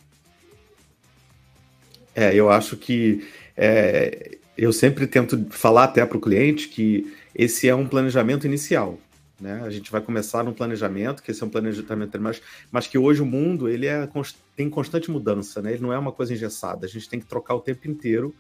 É, 2.13 2.35
eu 2.35 2.49
acho 2.49 2.75
que 2.75 3.27
é, 3.55 4.38
eu 4.57 4.73
sempre 4.73 5.07
tento 5.07 5.47
falar 5.51 5.86
até 5.86 6.05
para 6.05 6.17
o 6.17 6.21
cliente 6.21 6.67
que 6.67 7.15
esse 7.34 7.69
é 7.69 7.73
um 7.73 7.88
planejamento 7.88 8.45
inicial. 8.45 8.99
Né? 9.39 9.62
A 9.63 9.69
gente 9.69 9.91
vai 9.91 10.02
começar 10.02 10.43
no 10.43 10.54
planejamento, 10.54 11.23
que 11.23 11.32
esse 11.32 11.41
é 11.41 11.45
um 11.45 11.49
planejamento 11.49 12.21
mas, 12.21 12.41
mas 12.71 12.88
que 12.88 12.97
hoje 12.97 13.21
o 13.21 13.25
mundo 13.25 13.69
ele 13.69 13.88
é, 13.88 14.08
tem 14.56 14.69
constante 14.69 15.10
mudança, 15.10 15.62
né? 15.62 15.73
ele 15.73 15.82
não 15.82 15.93
é 15.93 15.97
uma 15.97 16.12
coisa 16.12 16.34
engessada. 16.34 16.86
A 16.86 16.89
gente 16.89 17.08
tem 17.08 17.19
que 17.19 17.25
trocar 17.25 17.56
o 17.56 17.62
tempo 17.62 17.88
inteiro 17.88 18.36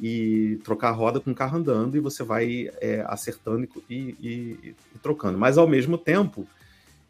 e 0.00 0.60
trocar 0.64 0.88
a 0.88 0.92
roda 0.92 1.20
com 1.20 1.30
o 1.30 1.34
carro 1.34 1.58
andando 1.58 1.96
e 1.96 2.00
você 2.00 2.22
vai 2.22 2.70
é, 2.80 3.04
acertando 3.06 3.68
e, 3.88 3.94
e, 3.94 4.76
e, 4.94 4.98
trocando. 5.02 5.38
Mas 5.38 5.56
ao 5.56 5.68
mesmo 5.68 5.96
tempo, 5.96 6.46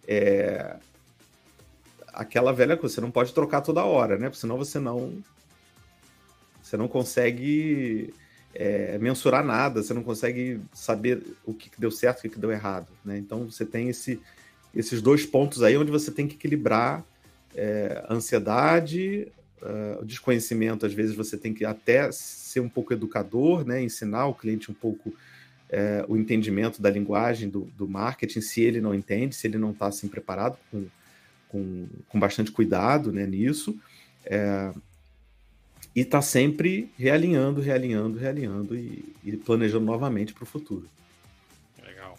é, 0.06 0.76
aquela 2.12 2.52
velha 2.52 2.76
coisa, 2.76 2.94
você 2.94 3.00
não 3.00 3.10
pode 3.10 3.32
trocar 3.32 3.62
toda 3.62 3.84
hora, 3.84 4.18
né? 4.18 4.28
Porque 4.28 4.40
senão 4.40 4.56
você 4.56 4.78
não 4.78 5.22
você 6.62 6.76
não 6.76 6.88
consegue 6.88 8.14
é, 8.54 8.96
mensurar 8.98 9.44
nada, 9.44 9.82
você 9.82 9.92
não 9.92 10.02
consegue 10.02 10.60
saber 10.72 11.22
o 11.44 11.52
que 11.52 11.70
deu 11.76 11.90
certo, 11.90 12.24
o 12.24 12.30
que 12.30 12.38
deu 12.38 12.52
errado. 12.52 12.88
Né? 13.04 13.18
Então 13.18 13.50
você 13.50 13.64
tem 13.66 13.88
esse, 13.88 14.20
esses 14.74 15.02
dois 15.02 15.26
pontos 15.26 15.62
aí 15.62 15.76
onde 15.76 15.90
você 15.90 16.10
tem 16.10 16.28
que 16.28 16.36
equilibrar 16.36 17.04
é, 17.54 18.04
ansiedade, 18.08 19.28
uh, 19.60 20.04
desconhecimento. 20.04 20.86
Às 20.86 20.92
vezes 20.92 21.16
você 21.16 21.36
tem 21.36 21.52
que 21.52 21.64
até 21.64 22.10
ser 22.12 22.60
um 22.60 22.68
pouco 22.68 22.92
educador, 22.92 23.66
né? 23.66 23.82
ensinar 23.82 24.26
o 24.26 24.34
cliente 24.34 24.70
um 24.70 24.74
pouco 24.74 25.12
é, 25.68 26.04
o 26.06 26.16
entendimento 26.16 26.80
da 26.80 26.90
linguagem 26.90 27.48
do, 27.48 27.62
do, 27.76 27.88
marketing, 27.88 28.40
se 28.40 28.60
ele 28.62 28.80
não 28.80 28.94
entende, 28.94 29.34
se 29.34 29.46
ele 29.46 29.58
não 29.58 29.72
está 29.72 29.86
assim 29.86 30.06
preparado 30.06 30.56
com, 30.70 30.86
com, 31.48 31.86
com 32.08 32.20
bastante 32.20 32.52
cuidado 32.52 33.10
né, 33.10 33.26
nisso. 33.26 33.76
É, 34.24 34.72
e 35.94 36.00
está 36.00 36.20
sempre 36.20 36.92
realinhando, 36.98 37.60
realinhando, 37.60 38.18
realinhando 38.18 38.76
e, 38.76 39.14
e 39.22 39.36
planejando 39.36 39.84
novamente 39.84 40.34
para 40.34 40.42
o 40.42 40.46
futuro. 40.46 40.88
Legal. 41.82 42.18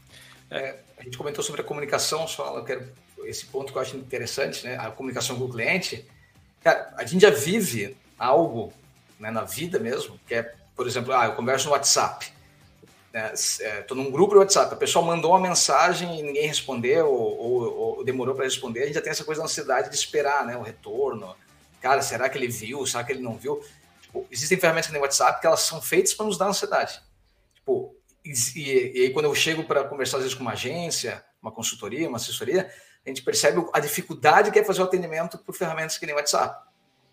É, 0.50 0.80
a 0.98 1.04
gente 1.04 1.18
comentou 1.18 1.44
sobre 1.44 1.62
a 1.62 1.64
comunicação, 1.64 2.28
só 2.28 2.58
eu 2.58 2.64
quero 2.64 2.88
esse 3.26 3.46
ponto 3.46 3.72
que 3.72 3.78
eu 3.78 3.82
acho 3.82 3.98
interessante, 3.98 4.66
né? 4.66 4.78
A 4.78 4.92
comunicação 4.92 5.38
com 5.38 5.46
o 5.46 5.52
cliente. 5.52 6.06
Cara, 6.64 6.94
a 6.96 7.06
gente 7.06 7.22
já 7.22 7.30
vive 7.30 7.98
algo 8.18 8.72
né, 9.20 9.32
na 9.32 9.44
vida 9.44 9.80
mesmo, 9.80 10.20
que 10.28 10.36
é, 10.36 10.54
por 10.76 10.88
exemplo, 10.88 11.14
ah, 11.14 11.26
eu 11.26 11.34
converso 11.34 11.68
no 11.68 11.74
WhatsApp. 11.74 12.34
Estou 13.34 13.96
né, 13.98 14.04
é, 14.04 14.06
num 14.06 14.12
grupo 14.12 14.34
de 14.34 14.40
WhatsApp, 14.40 14.74
a 14.74 14.78
pessoa 14.78 15.06
mandou 15.06 15.32
uma 15.32 15.40
mensagem 15.40 16.20
e 16.20 16.24
ninguém 16.24 16.48
respondeu 16.48 17.08
ou, 17.08 17.38
ou, 17.38 17.78
ou 17.78 18.04
demorou 18.04 18.36
para 18.36 18.44
responder, 18.44 18.84
a 18.84 18.86
gente 18.88 18.96
já 18.96 19.02
tem 19.02 19.12
essa 19.12 19.24
coisa 19.24 19.40
da 19.40 19.46
ansiedade 19.46 19.90
de 19.90 19.96
esperar 19.96 20.46
né, 20.46 20.58
o 20.58 20.62
retorno, 20.62 21.34
cara, 21.86 22.02
será 22.02 22.28
que 22.28 22.36
ele 22.36 22.48
viu? 22.48 22.84
Será 22.88 23.04
que 23.04 23.12
ele 23.12 23.22
não 23.22 23.38
viu? 23.38 23.64
Tipo, 24.02 24.26
existem 24.32 24.60
ferramentas 24.60 24.90
no 24.90 25.00
WhatsApp 25.00 25.40
que 25.40 25.46
elas 25.46 25.60
são 25.60 25.80
feitas 25.80 26.16
para 26.16 26.26
nos 26.26 26.36
dar 26.36 26.48
ansiedade. 26.48 27.00
Tipo, 27.54 27.96
e, 28.26 28.34
e, 28.56 29.02
aí 29.04 29.10
quando 29.12 29.26
eu 29.26 29.36
chego 29.36 29.64
para 29.66 29.84
conversar 29.84 30.18
às 30.18 30.24
vezes 30.24 30.36
com 30.36 30.42
uma 30.42 30.54
agência, 30.54 31.24
uma 31.40 31.52
consultoria, 31.52 32.10
uma 32.10 32.18
assessoria, 32.18 32.74
a 33.06 33.10
gente 33.10 33.22
percebe 33.22 33.64
a 33.72 33.80
dificuldade 33.80 34.50
que 34.50 34.58
é 34.58 34.64
fazer 34.64 34.82
o 34.82 34.86
atendimento 34.86 35.38
por 35.38 35.54
ferramentas 35.54 35.96
que 36.00 36.08
nem 36.08 36.16
WhatsApp. 36.16 36.68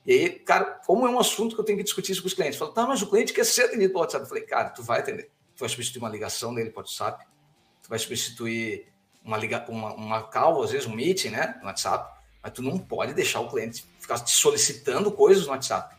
E 0.07 0.13
aí, 0.13 0.31
cara, 0.31 0.81
como 0.87 1.07
é 1.07 1.11
um 1.11 1.19
assunto 1.19 1.55
que 1.55 1.61
eu 1.61 1.65
tenho 1.67 1.77
que 1.77 1.85
discutir 1.85 2.13
isso 2.13 2.23
com 2.23 2.29
os 2.29 2.35
clientes? 2.35 2.59
Falo, 2.59 2.73
tá, 2.73 2.87
mas 2.87 3.03
o 3.03 3.11
cliente 3.11 3.35
quer 3.35 3.45
ser 3.45 3.65
atendido 3.65 3.93
pelo 3.93 4.01
WhatsApp. 4.01 4.25
Eu 4.25 4.29
falei, 4.29 4.45
cara, 4.45 4.71
tu 4.71 4.83
vai 4.83 5.01
atender. 5.01 5.31
Tu 5.55 5.61
vai 5.61 5.69
substituir 5.69 6.01
uma 6.01 6.09
ligação 6.09 6.55
dele 6.55 6.71
para 6.71 6.81
o 6.81 6.83
WhatsApp. 6.83 7.27
Tu 7.83 7.91
vai 7.91 7.99
substituir 7.99 8.91
uma, 9.23 9.37
liga, 9.37 9.67
uma, 9.69 9.93
uma 9.93 10.23
call, 10.23 10.63
às 10.63 10.71
vezes 10.71 10.89
um 10.89 10.95
meeting, 10.95 11.29
né, 11.29 11.59
no 11.61 11.67
WhatsApp. 11.67 12.22
Mas 12.43 12.53
tu 12.53 12.63
não 12.63 12.79
pode 12.79 13.15
deixar 13.15 13.41
o 13.41 13.49
cliente 13.49 13.87
ficar 14.01 14.19
te 14.19 14.31
solicitando 14.31 15.13
coisas 15.13 15.47
no 15.47 15.53
WhatsApp. 15.53 15.95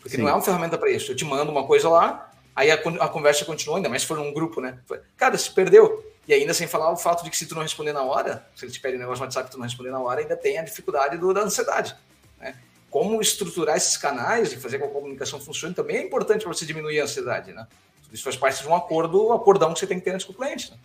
Porque 0.00 0.16
Sim. 0.16 0.22
não 0.22 0.28
é 0.28 0.32
uma 0.32 0.42
ferramenta 0.42 0.76
para 0.76 0.90
isso. 0.90 1.10
Eu 1.10 1.16
te 1.16 1.24
mando 1.24 1.50
uma 1.50 1.66
coisa 1.66 1.88
lá, 1.88 2.30
aí 2.54 2.70
a, 2.70 2.74
a, 2.74 3.08
conversa 3.08 3.44
continua, 3.44 3.76
ainda 3.76 3.88
mais 3.88 4.02
se 4.02 4.08
for 4.08 4.16
num 4.16 4.32
grupo, 4.32 4.60
né? 4.60 4.78
Cara, 5.16 5.36
se 5.38 5.50
perdeu. 5.50 6.04
E 6.28 6.34
ainda 6.34 6.52
sem 6.52 6.66
falar 6.66 6.90
o 6.90 6.96
fato 6.96 7.24
de 7.24 7.30
que 7.30 7.36
se 7.36 7.46
tu 7.46 7.54
não 7.54 7.62
responder 7.62 7.92
na 7.92 8.02
hora, 8.02 8.46
se 8.54 8.64
ele 8.64 8.72
te 8.72 8.80
pede 8.80 8.96
um 8.96 9.00
negócio 9.00 9.20
no 9.20 9.26
WhatsApp 9.26 9.48
e 9.48 9.52
tu 9.52 9.58
não 9.58 9.64
responder 9.64 9.90
na 9.90 10.00
hora, 10.00 10.20
ainda 10.20 10.36
tem 10.36 10.58
a 10.58 10.62
dificuldade 10.62 11.16
do, 11.16 11.32
da 11.32 11.42
ansiedade. 11.42 11.96
Né? 12.38 12.54
Como 12.90 13.20
estruturar 13.20 13.76
esses 13.76 13.96
canais 13.96 14.52
e 14.52 14.56
fazer 14.56 14.78
com 14.78 14.86
que 14.86 14.90
a 14.90 14.94
comunicação 14.94 15.40
funcione 15.40 15.74
também 15.74 15.96
é 15.96 16.02
importante 16.02 16.42
para 16.42 16.52
você 16.52 16.66
diminuir 16.66 17.00
a 17.00 17.04
ansiedade, 17.04 17.52
né? 17.52 17.66
Isso 18.12 18.22
faz 18.22 18.36
parte 18.36 18.62
de 18.62 18.68
um 18.68 18.74
acordo, 18.74 19.28
um 19.28 19.32
acordão 19.32 19.72
que 19.72 19.80
você 19.80 19.86
tem 19.86 19.98
que 19.98 20.04
ter 20.04 20.12
antes 20.12 20.24
com 20.24 20.32
o 20.32 20.36
cliente. 20.36 20.70
Né? 20.70 20.78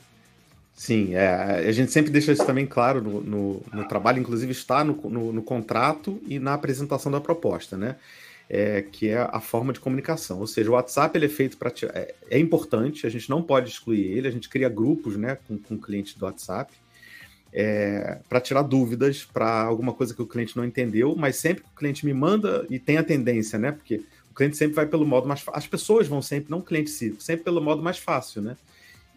Sim, 0.82 1.14
é, 1.14 1.28
a 1.70 1.72
gente 1.72 1.92
sempre 1.92 2.10
deixa 2.10 2.32
isso 2.32 2.44
também 2.44 2.66
claro 2.66 3.04
no, 3.04 3.22
no, 3.22 3.64
no 3.72 3.88
trabalho, 3.88 4.20
inclusive 4.20 4.52
está 4.52 4.84
no, 4.84 4.96
no, 5.32 5.44
contrato 5.44 6.20
e 6.26 6.40
na 6.40 6.56
apresentação 6.56 7.12
da 7.12 7.22
proposta, 7.22 7.78
né? 7.78 7.98
É, 8.50 8.82
que 8.82 9.10
é 9.10 9.20
a 9.20 9.40
forma 9.40 9.72
de 9.74 9.80
comunicação. 9.80 10.40
Ou 10.40 10.48
seja, 10.48 10.72
o 10.72 10.74
WhatsApp 10.74 11.16
ele 11.16 11.28
é 11.28 11.30
feito 11.30 11.56
para. 11.56 11.72
É, 11.94 12.16
é, 12.32 12.40
importante, 12.40 13.06
a 13.06 13.12
gente 13.12 13.30
não 13.30 13.44
pode 13.44 13.70
excluir 13.70 14.08
ele, 14.08 14.28
a 14.28 14.32
gente 14.32 14.50
cria 14.50 14.68
grupos 14.68 15.16
né, 15.18 15.38
com, 15.48 15.56
com 15.56 15.78
clientes 15.78 16.16
do 16.16 16.26
WhatsApp 16.26 16.74
é, 17.54 18.18
para 18.28 18.42
tirar 18.42 18.64
dúvidas 18.64 19.24
para 19.24 19.62
alguma 19.62 19.94
coisa 19.94 20.16
que 20.16 20.22
o 20.24 20.28
cliente 20.28 20.58
não 20.58 20.66
entendeu, 20.66 21.16
mas 21.16 21.36
sempre 21.36 21.62
que 21.62 21.70
o 21.70 21.78
cliente 21.78 22.04
me 22.08 22.14
manda, 22.16 22.66
e 22.72 22.80
tem 22.80 22.98
a 22.98 23.04
tendência, 23.04 23.60
né? 23.60 23.72
Porque 23.72 24.02
o 24.32 24.34
cliente 24.34 24.58
sempre 24.58 24.78
vai 24.78 24.88
pelo 24.88 25.06
modo 25.06 25.28
mais 25.28 25.42
fácil. 25.42 25.60
As 25.60 25.68
pessoas 25.68 26.08
vão 26.08 26.24
sempre, 26.24 26.50
não 26.50 26.58
o 26.58 26.64
cliente 26.64 26.90
sempre 26.90 27.44
pelo 27.44 27.62
modo 27.62 27.84
mais 27.84 28.00
fácil, 28.00 28.42
né? 28.42 28.58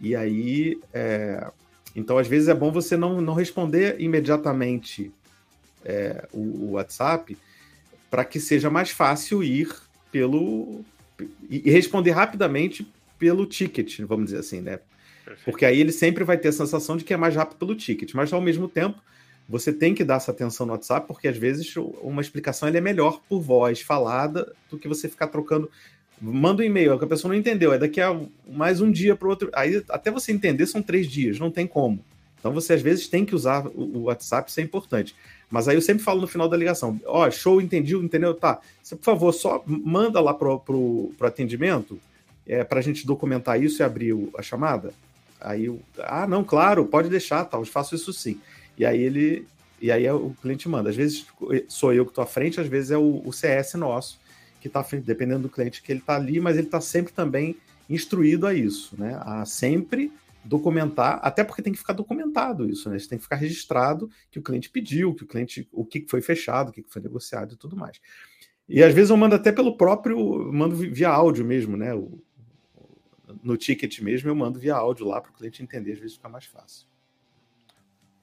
E 0.05 0.14
aí, 0.14 0.79
é... 0.93 1.51
então 1.97 2.19
às 2.19 2.29
vezes 2.29 2.49
é 2.49 2.55
bom 2.55 2.71
você 2.71 2.95
não, 2.95 3.23
não 3.23 3.33
responder 3.33 3.99
imediatamente 3.99 5.11
é, 5.83 6.29
o, 6.31 6.40
o, 6.40 6.71
WhatsApp 6.73 7.38
para 8.11 8.23
que 8.23 8.38
seja 8.38 8.69
mais 8.69 8.90
fácil 8.90 9.43
ir 9.43 9.75
pelo 10.12 10.85
e 11.49 11.71
responder 11.71 12.11
rapidamente 12.11 12.87
pelo 13.19 13.47
ticket, 13.47 14.01
vamos 14.01 14.27
dizer 14.27 14.40
assim, 14.40 14.61
né? 14.61 14.81
Perfeito. 15.25 15.45
Porque 15.47 15.64
aí 15.64 15.81
ele 15.81 15.93
sempre 15.93 16.23
vai 16.23 16.37
ter 16.37 16.49
a 16.49 16.53
sensação 16.53 16.99
de 16.99 17.05
que 17.05 17.14
é 17.14 17.17
mais 17.17 17.35
rápido 17.35 17.57
pelo 17.57 17.75
ticket, 17.75 18.12
mas 18.12 18.31
ao 18.31 18.43
mesmo 18.43 18.69
tempo 18.69 19.01
você 19.49 19.73
tem 19.73 19.95
que 19.95 20.05
dar 20.05 20.17
essa 20.17 20.33
atenção 20.33 20.67
no 20.67 20.73
WhatsApp, 20.73 21.07
porque 21.07 21.29
às 21.29 21.37
vezes 21.37 21.75
uma 22.03 22.21
explicação 22.21 22.69
é 22.69 22.81
melhor 22.81 23.23
por 23.27 23.40
voz 23.40 23.81
falada 23.81 24.55
do 24.71 24.79
que 24.79 24.87
você 24.87 25.09
ficar 25.09 25.29
trocando. 25.29 25.71
Manda 26.20 26.62
um 26.62 26.66
e-mail, 26.66 26.92
é 26.94 26.98
que 26.98 27.05
a 27.05 27.09
pessoa 27.09 27.33
não 27.33 27.38
entendeu, 27.38 27.72
é 27.72 27.79
daqui 27.79 28.00
a 28.00 28.18
mais 28.48 28.81
um 28.81 28.90
dia 28.90 29.16
para 29.16 29.27
o 29.27 29.31
outro. 29.31 29.50
Aí 29.53 29.83
até 29.88 30.11
você 30.11 30.33
entender 30.33 30.66
são 30.66 30.81
três 30.81 31.07
dias, 31.07 31.38
não 31.38 31.50
tem 31.50 31.66
como. 31.66 32.05
Então 32.38 32.53
você 32.53 32.74
às 32.74 32.83
vezes 32.83 33.09
tem 33.09 33.24
que 33.24 33.35
usar 33.35 33.66
o 33.66 34.03
WhatsApp, 34.05 34.50
isso 34.50 34.61
é 34.61 34.62
importante. 34.62 35.14
Mas 35.50 35.68
aí 35.68 35.77
eu 35.77 35.83
sempre 35.83 36.05
falo 36.05 36.20
no 36.20 36.27
final 36.27 36.48
da 36.48 36.57
ligação: 36.57 37.00
ó, 37.07 37.27
oh, 37.27 37.31
show, 37.31 37.61
entendi, 37.61 37.94
entendeu? 37.96 38.35
Tá. 38.35 38.61
Você, 38.83 38.96
por 38.96 39.05
favor, 39.05 39.33
só 39.33 39.62
manda 39.66 40.20
lá 40.20 40.35
pro, 40.35 40.61
pro, 40.61 41.12
pro 41.16 41.27
atendimento 41.27 41.98
é, 42.46 42.62
para 42.62 42.79
a 42.79 42.83
gente 42.83 43.07
documentar 43.07 43.62
isso 43.62 43.81
e 43.81 43.85
abrir 43.85 44.12
o, 44.12 44.31
a 44.37 44.42
chamada. 44.42 44.92
Aí 45.40 45.66
eu, 45.66 45.81
ah, 45.98 46.27
não, 46.27 46.42
claro, 46.42 46.87
pode 46.87 47.09
deixar, 47.09 47.44
tal, 47.44 47.61
eu 47.61 47.66
faço 47.66 47.94
isso 47.94 48.12
sim. 48.12 48.40
E 48.79 48.85
aí 48.85 49.03
ele, 49.03 49.46
e 49.81 49.90
aí 49.90 50.09
o 50.11 50.35
cliente 50.40 50.68
manda. 50.68 50.90
Às 50.90 50.96
vezes 50.96 51.27
sou 51.68 51.92
eu 51.92 52.05
que 52.05 52.11
estou 52.11 52.24
à 52.24 52.27
frente, 52.27 52.61
às 52.61 52.66
vezes 52.66 52.90
é 52.90 52.96
o, 52.96 53.22
o 53.24 53.33
CS 53.33 53.74
nosso 53.74 54.18
que 54.64 54.68
está 54.68 54.83
dependendo 55.05 55.42
do 55.42 55.50
cliente 55.50 55.83
que 55.83 55.92
ele 55.92 56.00
está 56.00 56.16
ali, 56.16 56.40
mas 56.40 56.57
ele 56.57 56.66
está 56.66 56.81
sempre 56.81 57.12
também 57.12 57.55
instruído 57.88 58.46
a 58.46 58.55
isso, 58.55 58.98
né? 58.98 59.20
A 59.20 59.44
sempre 59.44 60.11
documentar, 60.42 61.20
até 61.22 61.44
porque 61.44 61.61
tem 61.61 61.70
que 61.70 61.79
ficar 61.79 61.92
documentado 61.92 62.66
isso, 62.66 62.88
né? 62.88 62.96
Isso 62.96 63.07
tem 63.07 63.18
que 63.18 63.24
ficar 63.24 63.37
registrado 63.37 64.11
que 64.31 64.38
o 64.38 64.42
cliente 64.42 64.70
pediu, 64.70 65.14
que 65.14 65.24
o 65.24 65.27
cliente, 65.27 65.68
o 65.70 65.85
que 65.85 66.07
foi 66.09 66.22
fechado, 66.22 66.70
o 66.70 66.72
que 66.72 66.83
foi 66.88 67.03
negociado 67.03 67.53
e 67.53 67.57
tudo 67.59 67.77
mais. 67.77 68.00
E 68.66 68.83
às 68.83 68.94
vezes 68.94 69.11
eu 69.11 69.18
mando 69.18 69.35
até 69.35 69.53
pelo 69.53 69.77
próprio, 69.77 70.50
mando 70.50 70.74
via 70.74 71.11
áudio 71.11 71.44
mesmo, 71.44 71.77
né? 71.77 71.94
O, 71.94 72.18
no 73.42 73.59
ticket 73.59 74.00
mesmo 74.00 74.31
eu 74.31 74.35
mando 74.35 74.59
via 74.59 74.74
áudio 74.74 75.07
lá 75.07 75.20
para 75.20 75.31
o 75.31 75.35
cliente 75.35 75.62
entender, 75.62 75.92
às 75.92 75.98
vezes 75.98 76.16
fica 76.16 76.31
mais 76.31 76.46
fácil. 76.46 76.87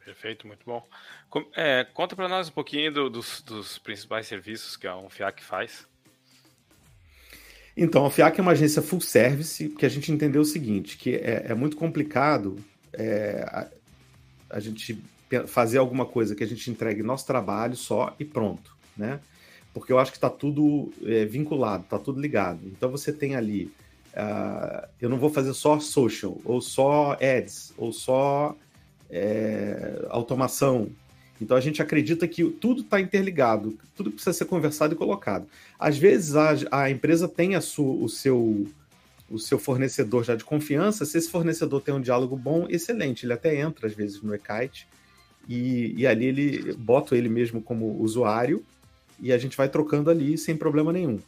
Perfeito, 0.04 0.48
muito 0.48 0.66
bom. 0.66 0.88
É, 1.56 1.84
conta 1.94 2.16
para 2.16 2.28
nós 2.28 2.50
um 2.50 2.52
pouquinho 2.52 2.92
do, 2.92 3.10
dos, 3.12 3.44
dos, 3.44 3.78
principais 3.78 4.26
serviços 4.26 4.76
que 4.76 4.88
a 4.88 4.98
Unfiac 4.98 5.44
faz. 5.44 5.88
Então, 7.76 8.06
a 8.06 8.12
FIAC 8.12 8.40
é 8.40 8.42
uma 8.42 8.52
agência 8.52 8.82
full 8.82 9.02
service 9.02 9.70
que 9.70 9.86
a 9.86 9.90
gente 9.90 10.12
entendeu 10.12 10.42
o 10.42 10.46
seguinte, 10.46 10.98
que 10.98 11.16
é, 11.16 11.46
é 11.50 11.56
muito 11.56 11.78
complicado 11.78 12.58
é, 12.94 13.46
a, 13.48 13.68
a, 14.50 14.60
gente 14.60 15.02
fazer 15.48 15.78
alguma 15.78 16.06
coisa 16.06 16.36
que 16.36 16.44
a 16.44 16.48
gente 16.48 16.70
entregue 16.70 17.02
nosso 17.02 17.26
trabalho 17.26 17.76
só 17.76 18.14
e 18.20 18.26
pronto, 18.26 18.76
né? 18.98 19.20
Porque 19.74 19.94
eu 19.94 20.00
acho 20.00 20.12
que 20.12 20.18
está 20.18 20.30
tudo 20.30 20.92
é, 21.06 21.24
vinculado, 21.24 21.84
está 21.84 21.98
tudo 21.98 22.20
ligado. 22.20 22.60
Então 22.66 22.92
você 22.92 23.14
tem 23.14 23.36
ali, 23.36 23.72
uh, 24.14 24.86
eu 25.00 25.10
não 25.10 25.18
vou 25.18 25.30
fazer 25.30 25.54
só 25.54 25.80
social, 25.80 26.38
ou 26.44 26.60
só 26.60 27.14
ads, 27.14 27.74
ou 27.78 27.94
só 27.94 28.54
é, 29.10 30.06
automação. 30.10 30.90
Então 31.42 31.58
a 31.58 31.60
gente 31.60 31.82
acredita 31.82 32.28
que 32.28 32.44
tudo 32.46 32.82
está 32.82 33.02
interligado, 33.02 33.76
tudo 33.96 34.12
precisa 34.12 34.32
ser 34.32 34.46
conversado 34.46 34.94
e 34.94 34.98
colocado. 34.98 35.48
Às 35.80 35.98
vezes 35.98 36.36
a, 36.36 36.54
a 36.72 36.90
empresa 36.92 37.28
tem 37.28 37.56
a 37.56 37.62
sua, 37.62 37.96
o, 37.96 38.08
seu, 38.08 38.68
o 39.28 39.40
seu 39.40 39.58
fornecedor 39.58 40.24
já 40.24 40.36
de 40.36 40.46
confiança, 40.46 41.04
se 41.04 41.18
esse 41.18 41.30
fornecedor 41.30 41.82
tem 41.82 41.96
um 41.96 42.00
diálogo 42.00 42.38
bom, 42.38 42.68
excelente, 42.70 43.26
ele 43.26 43.34
até 43.34 43.60
entra 43.60 43.88
às 43.88 43.94
vezes 43.94 44.22
no 44.22 44.36
e-kite 44.36 44.88
e, 45.50 45.96
e 45.98 46.06
ali 46.06 46.26
ele 46.28 46.74
bota 46.74 47.18
ele 47.18 47.28
mesmo 47.28 47.60
como 47.60 48.00
usuário 48.00 48.64
e 49.20 49.34
a 49.34 49.38
gente 49.40 49.58
vai 49.58 49.68
trocando 49.68 50.12
ali 50.12 50.38
sem 50.38 50.56
problema 50.56 50.94
nenhum. 50.94 51.20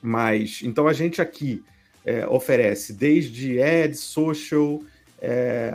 Mas 0.00 0.60
então 0.62 0.88
a 0.88 0.94
gente 0.94 1.20
aqui 1.20 1.62
é, 2.06 2.26
oferece 2.26 2.94
desde 2.94 3.60
ads, 3.60 4.00
social, 4.00 4.82
é, 5.26 5.72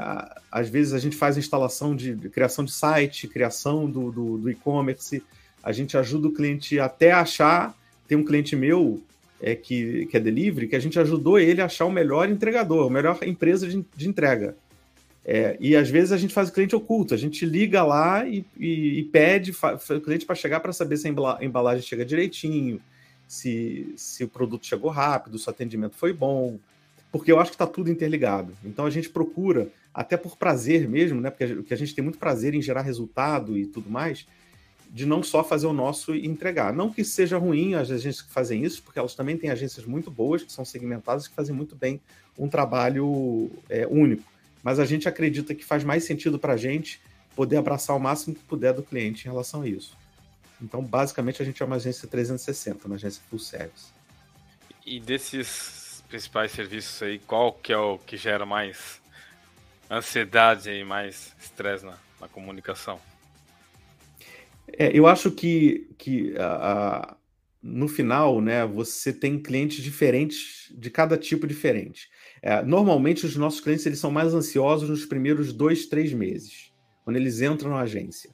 às 0.52 0.70
vezes 0.70 0.94
a 0.94 1.00
gente 1.00 1.16
faz 1.16 1.38
instalação 1.38 1.96
de, 1.96 2.14
de 2.14 2.30
criação 2.30 2.64
de 2.64 2.72
site, 2.72 3.28
criação 3.28 3.90
do, 3.90 4.12
do, 4.12 4.38
do 4.38 4.50
e-commerce, 4.50 5.24
a 5.64 5.72
gente 5.72 5.98
ajuda 5.98 6.28
o 6.28 6.34
cliente 6.34 6.80
até 6.80 7.12
achar. 7.12 7.76
Tem 8.08 8.16
um 8.16 8.24
cliente 8.24 8.56
meu 8.56 9.02
é, 9.42 9.56
que, 9.56 10.06
que 10.06 10.18
é 10.18 10.20
delivery, 10.20 10.68
que 10.68 10.76
a 10.76 10.80
gente 10.80 11.00
ajudou 11.00 11.40
ele 11.40 11.62
a 11.62 11.66
achar 11.66 11.86
o 11.86 11.92
melhor 11.92 12.30
entregador, 12.30 12.88
a 12.88 12.94
melhor 12.94 13.18
empresa 13.24 13.68
de, 13.68 13.84
de 13.96 14.08
entrega. 14.08 14.56
É, 15.26 15.58
e 15.60 15.76
às 15.76 15.90
vezes 15.90 16.12
a 16.12 16.18
gente 16.18 16.34
faz 16.34 16.50
o 16.50 16.54
cliente 16.54 16.76
oculto, 16.76 17.14
a 17.14 17.18
gente 17.18 17.46
liga 17.46 17.84
lá 17.84 18.28
e, 18.28 18.46
e, 18.58 19.00
e 19.00 19.04
pede 19.06 19.52
o 19.52 20.02
cliente 20.02 20.26
para 20.26 20.36
chegar 20.36 20.60
para 20.60 20.74
saber 20.74 20.98
se 20.98 21.08
a 21.08 21.44
embalagem 21.44 21.86
chega 21.86 22.06
direitinho, 22.06 22.80
se, 23.28 23.94
se 23.96 24.24
o 24.24 24.28
produto 24.28 24.66
chegou 24.66 24.90
rápido, 24.90 25.38
se 25.38 25.48
o 25.48 25.50
atendimento 25.50 25.96
foi 25.96 26.14
bom, 26.14 26.58
porque 27.12 27.32
eu 27.32 27.40
acho 27.40 27.52
que 27.52 27.56
está 27.56 27.68
tudo 27.68 27.90
interligado. 27.90 28.54
Então 28.64 28.86
a 28.86 28.90
gente 28.90 29.10
procura, 29.10 29.70
até 29.94 30.16
por 30.16 30.38
prazer 30.38 30.88
mesmo, 30.88 31.20
né? 31.20 31.30
Porque 31.30 31.74
a 31.74 31.78
gente 31.78 31.94
tem 31.96 32.04
muito 32.04 32.20
prazer 32.20 32.54
em 32.54 32.62
gerar 32.62 32.82
resultado 32.82 33.58
e 33.58 33.66
tudo 33.66 33.90
mais, 33.90 34.26
de 34.92 35.06
não 35.06 35.22
só 35.22 35.44
fazer 35.44 35.68
o 35.68 35.74
nosso 35.74 36.16
e 36.16 36.26
entregar. 36.26 36.74
Não 36.74 36.92
que 36.92 37.04
seja 37.04 37.38
ruim 37.38 37.76
as 37.76 37.92
agências 37.92 38.22
que 38.22 38.32
fazem 38.32 38.64
isso, 38.64 38.82
porque 38.84 39.00
elas 39.00 39.16
também 39.16 39.38
têm 39.38 39.50
agências 39.50 39.86
muito 39.86 40.10
boas, 40.10 40.44
que 40.44 40.52
são 40.52 40.66
segmentadas, 40.66 41.28
que 41.28 41.36
fazem 41.36 41.56
muito 41.56 41.76
bem 41.76 42.02
um 42.38 42.48
trabalho 42.48 43.52
é, 43.70 43.88
único. 43.88 44.24
Mas 44.64 44.80
a 44.80 44.86
gente 44.86 45.08
acredita 45.08 45.54
que 45.56 45.64
faz 45.64 45.84
mais 45.84 46.04
sentido 46.04 46.38
para 46.38 46.54
a 46.54 46.58
gente 46.58 47.02
poder 47.36 47.58
abraçar 47.58 47.96
o 47.96 48.00
máximo 48.00 48.36
que 48.36 48.44
puder 48.44 48.74
do 48.74 48.84
cliente 48.84 49.28
em 49.28 49.32
relação 49.32 49.62
a 49.62 49.68
isso. 49.68 49.98
Então, 50.62 50.84
basicamente, 50.84 51.42
a 51.42 51.46
gente 51.46 51.62
é 51.62 51.66
uma 51.66 51.78
agência 51.78 52.08
360, 52.08 52.86
uma 52.86 52.96
agência 52.96 53.22
full 53.30 53.40
service. 53.40 53.88
E 54.86 55.00
desses 55.00 55.79
principais 56.10 56.52
serviços 56.52 57.02
aí, 57.04 57.20
qual 57.20 57.54
que 57.54 57.72
é 57.72 57.78
o 57.78 58.00
que 58.00 58.18
gera 58.18 58.46
mais 58.46 59.00
ansiedade 59.90 60.70
e 60.70 60.84
mais 60.84 61.34
estresse 61.40 61.86
na, 61.86 61.98
na 62.20 62.28
comunicação? 62.28 63.00
É, 64.78 64.92
eu 64.98 65.08
acho 65.08 65.32
que, 65.32 65.88
que 65.98 66.34
no 67.62 67.88
final, 67.88 68.42
né, 68.42 68.66
você 68.66 69.12
tem 69.14 69.40
clientes 69.40 69.84
diferentes 69.84 70.74
de 70.76 70.90
cada 70.90 71.18
tipo 71.18 71.48
diferente. 71.48 72.10
É, 72.42 72.62
normalmente, 72.64 73.26
os 73.26 73.36
nossos 73.36 73.60
clientes 73.60 73.86
eles 73.86 74.00
são 74.00 74.12
mais 74.12 74.34
ansiosos 74.34 74.90
nos 74.90 75.06
primeiros 75.06 75.52
dois, 75.54 75.86
três 75.88 76.14
meses, 76.14 76.74
quando 77.04 77.18
eles 77.18 77.42
entram 77.42 77.72
na 77.72 77.82
agência. 77.82 78.34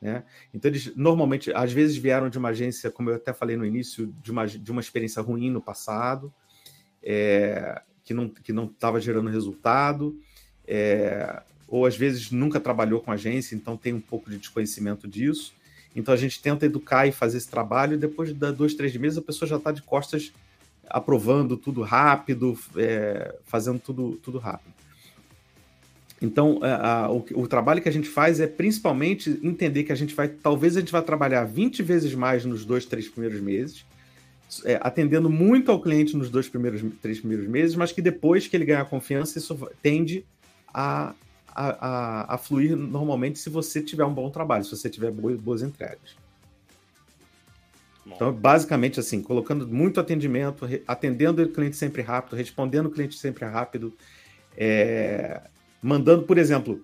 Né? 0.00 0.24
Então, 0.52 0.70
eles 0.70 0.94
normalmente, 0.96 1.52
às 1.54 1.72
vezes, 1.72 1.96
vieram 1.96 2.28
de 2.28 2.38
uma 2.38 2.48
agência, 2.48 2.90
como 2.90 3.10
eu 3.10 3.16
até 3.16 3.32
falei 3.32 3.56
no 3.56 3.64
início, 3.64 4.06
de 4.22 4.32
uma, 4.32 4.46
de 4.46 4.70
uma 4.70 4.80
experiência 4.80 5.22
ruim 5.22 5.50
no 5.50 5.60
passado, 5.60 6.32
é, 7.02 7.80
que 8.04 8.14
não 8.14 8.28
que 8.28 8.52
não 8.52 8.64
estava 8.64 9.00
gerando 9.00 9.30
resultado, 9.30 10.18
é, 10.66 11.42
ou 11.68 11.86
às 11.86 11.96
vezes 11.96 12.30
nunca 12.30 12.60
trabalhou 12.60 13.00
com 13.00 13.10
agência, 13.10 13.54
então 13.54 13.76
tem 13.76 13.92
um 13.92 14.00
pouco 14.00 14.30
de 14.30 14.38
desconhecimento 14.38 15.08
disso. 15.08 15.52
Então 15.94 16.12
a 16.14 16.16
gente 16.16 16.40
tenta 16.40 16.66
educar 16.66 17.06
e 17.06 17.12
fazer 17.12 17.38
esse 17.38 17.48
trabalho, 17.48 17.94
e 17.94 17.98
depois 17.98 18.28
de 18.28 18.52
dois, 18.52 18.74
três 18.74 18.96
meses 18.96 19.18
a 19.18 19.22
pessoa 19.22 19.48
já 19.48 19.56
está 19.56 19.72
de 19.72 19.82
costas 19.82 20.32
aprovando 20.88 21.56
tudo 21.56 21.82
rápido, 21.82 22.58
é, 22.76 23.34
fazendo 23.44 23.78
tudo, 23.78 24.18
tudo 24.22 24.38
rápido. 24.38 24.72
Então, 26.20 26.60
a, 26.62 27.04
a, 27.04 27.10
o, 27.10 27.24
o, 27.34 27.48
trabalho 27.48 27.82
que 27.82 27.88
a 27.88 27.92
gente 27.92 28.08
faz 28.08 28.38
é 28.38 28.46
principalmente 28.46 29.40
entender 29.42 29.82
que 29.82 29.90
a 29.90 29.96
gente 29.96 30.14
vai, 30.14 30.28
talvez 30.28 30.76
a 30.76 30.80
gente 30.80 30.92
vai 30.92 31.02
trabalhar 31.02 31.44
20 31.44 31.82
vezes 31.82 32.14
mais 32.14 32.44
nos 32.44 32.64
dois, 32.64 32.84
três 32.86 33.08
primeiros 33.08 33.40
meses, 33.40 33.84
é, 34.64 34.78
atendendo 34.82 35.30
muito 35.30 35.70
ao 35.70 35.80
cliente 35.80 36.16
nos 36.16 36.28
dois 36.30 36.48
primeiros, 36.48 36.82
três 37.00 37.20
primeiros 37.20 37.46
meses, 37.46 37.74
mas 37.74 37.92
que 37.92 38.02
depois 38.02 38.46
que 38.46 38.56
ele 38.56 38.64
ganhar 38.64 38.84
confiança, 38.84 39.38
isso 39.38 39.56
tende 39.80 40.24
a, 40.72 41.14
a, 41.48 41.86
a, 41.86 42.34
a 42.34 42.38
fluir 42.38 42.76
normalmente 42.76 43.38
se 43.38 43.48
você 43.48 43.80
tiver 43.80 44.04
um 44.04 44.12
bom 44.12 44.30
trabalho, 44.30 44.64
se 44.64 44.76
você 44.76 44.90
tiver 44.90 45.10
boas, 45.10 45.40
boas 45.40 45.62
entregas. 45.62 46.16
Bom. 48.04 48.14
Então, 48.16 48.32
basicamente 48.32 48.98
assim, 48.98 49.22
colocando 49.22 49.66
muito 49.66 50.00
atendimento, 50.00 50.66
atendendo 50.86 51.42
o 51.42 51.48
cliente 51.48 51.76
sempre 51.76 52.02
rápido, 52.02 52.36
respondendo 52.36 52.86
o 52.86 52.90
cliente 52.90 53.16
sempre 53.16 53.44
rápido, 53.44 53.92
é, 54.56 55.40
mandando, 55.80 56.24
por 56.24 56.36
exemplo, 56.36 56.82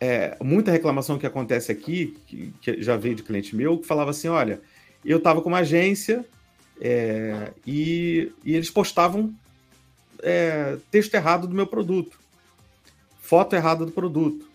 é, 0.00 0.36
muita 0.42 0.70
reclamação 0.70 1.18
que 1.18 1.26
acontece 1.26 1.72
aqui, 1.72 2.16
que, 2.26 2.52
que, 2.60 2.82
já 2.82 2.96
veio 2.96 3.14
de 3.14 3.22
cliente 3.22 3.54
meu, 3.54 3.78
que 3.78 3.86
falava 3.86 4.10
assim: 4.10 4.28
olha, 4.28 4.60
eu 5.04 5.18
estava 5.18 5.40
com 5.40 5.48
uma 5.48 5.58
agência, 5.58 6.24
é, 6.80 7.52
e, 7.66 8.32
e, 8.44 8.54
eles 8.54 8.70
postavam 8.70 9.34
é, 10.22 10.76
texto 10.90 11.14
errado 11.14 11.46
do 11.46 11.54
meu 11.54 11.66
produto, 11.66 12.18
foto 13.20 13.54
errada 13.56 13.84
do 13.84 13.92
produto. 13.92 14.48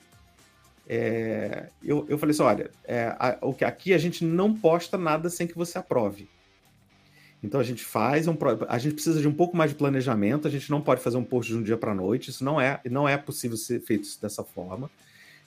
É, 0.88 1.70
eu, 1.84 2.06
eu 2.10 2.18
falei 2.18 2.32
assim: 2.32 2.44
olha, 2.44 2.72
é, 2.84 3.16
a, 3.20 3.38
aqui 3.66 3.94
a 3.94 3.98
gente 3.98 4.24
não 4.24 4.54
posta 4.54 4.98
nada 4.98 5.30
sem 5.30 5.48
que 5.48 5.56
você 5.56 5.78
aprove. 5.78 6.28
Então 7.44 7.60
a 7.60 7.64
gente 7.64 7.84
faz 7.84 8.26
um, 8.28 8.38
a 8.70 8.78
gente 8.78 8.94
precisa 8.94 9.20
de 9.20 9.28
um 9.28 9.34
pouco 9.34 9.56
mais 9.56 9.72
de 9.72 9.78
planejamento. 9.78 10.48
A 10.48 10.52
gente 10.52 10.70
não 10.72 10.82
pode 10.82 11.02
fazer 11.02 11.18
um 11.18 11.24
post 11.24 11.52
de 11.52 11.58
um 11.58 11.64
dia 11.64 11.76
para 11.76 11.92
a 11.92 11.96
noite. 11.96 12.30
Isso 12.30 12.44
não 12.44 12.60
é, 12.60 12.80
não 12.90 13.08
é 13.08 13.18
possível 13.18 13.58
ser 13.58 13.82
feito 13.82 14.08
dessa 14.22 14.44
forma. 14.44 14.90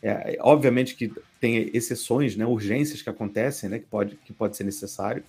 É, 0.03 0.37
obviamente 0.41 0.95
que 0.95 1.11
tem 1.41 1.71
exceções, 1.73 2.37
né, 2.37 2.45
urgências 2.45 3.01
que 3.01 3.09
acontecem, 3.09 3.71
né, 3.71 3.79
que 3.79 3.87
pode, 3.87 4.17
que 4.17 4.33
pode 4.33 4.55
ser 4.55 4.65
necessário, 4.65 5.25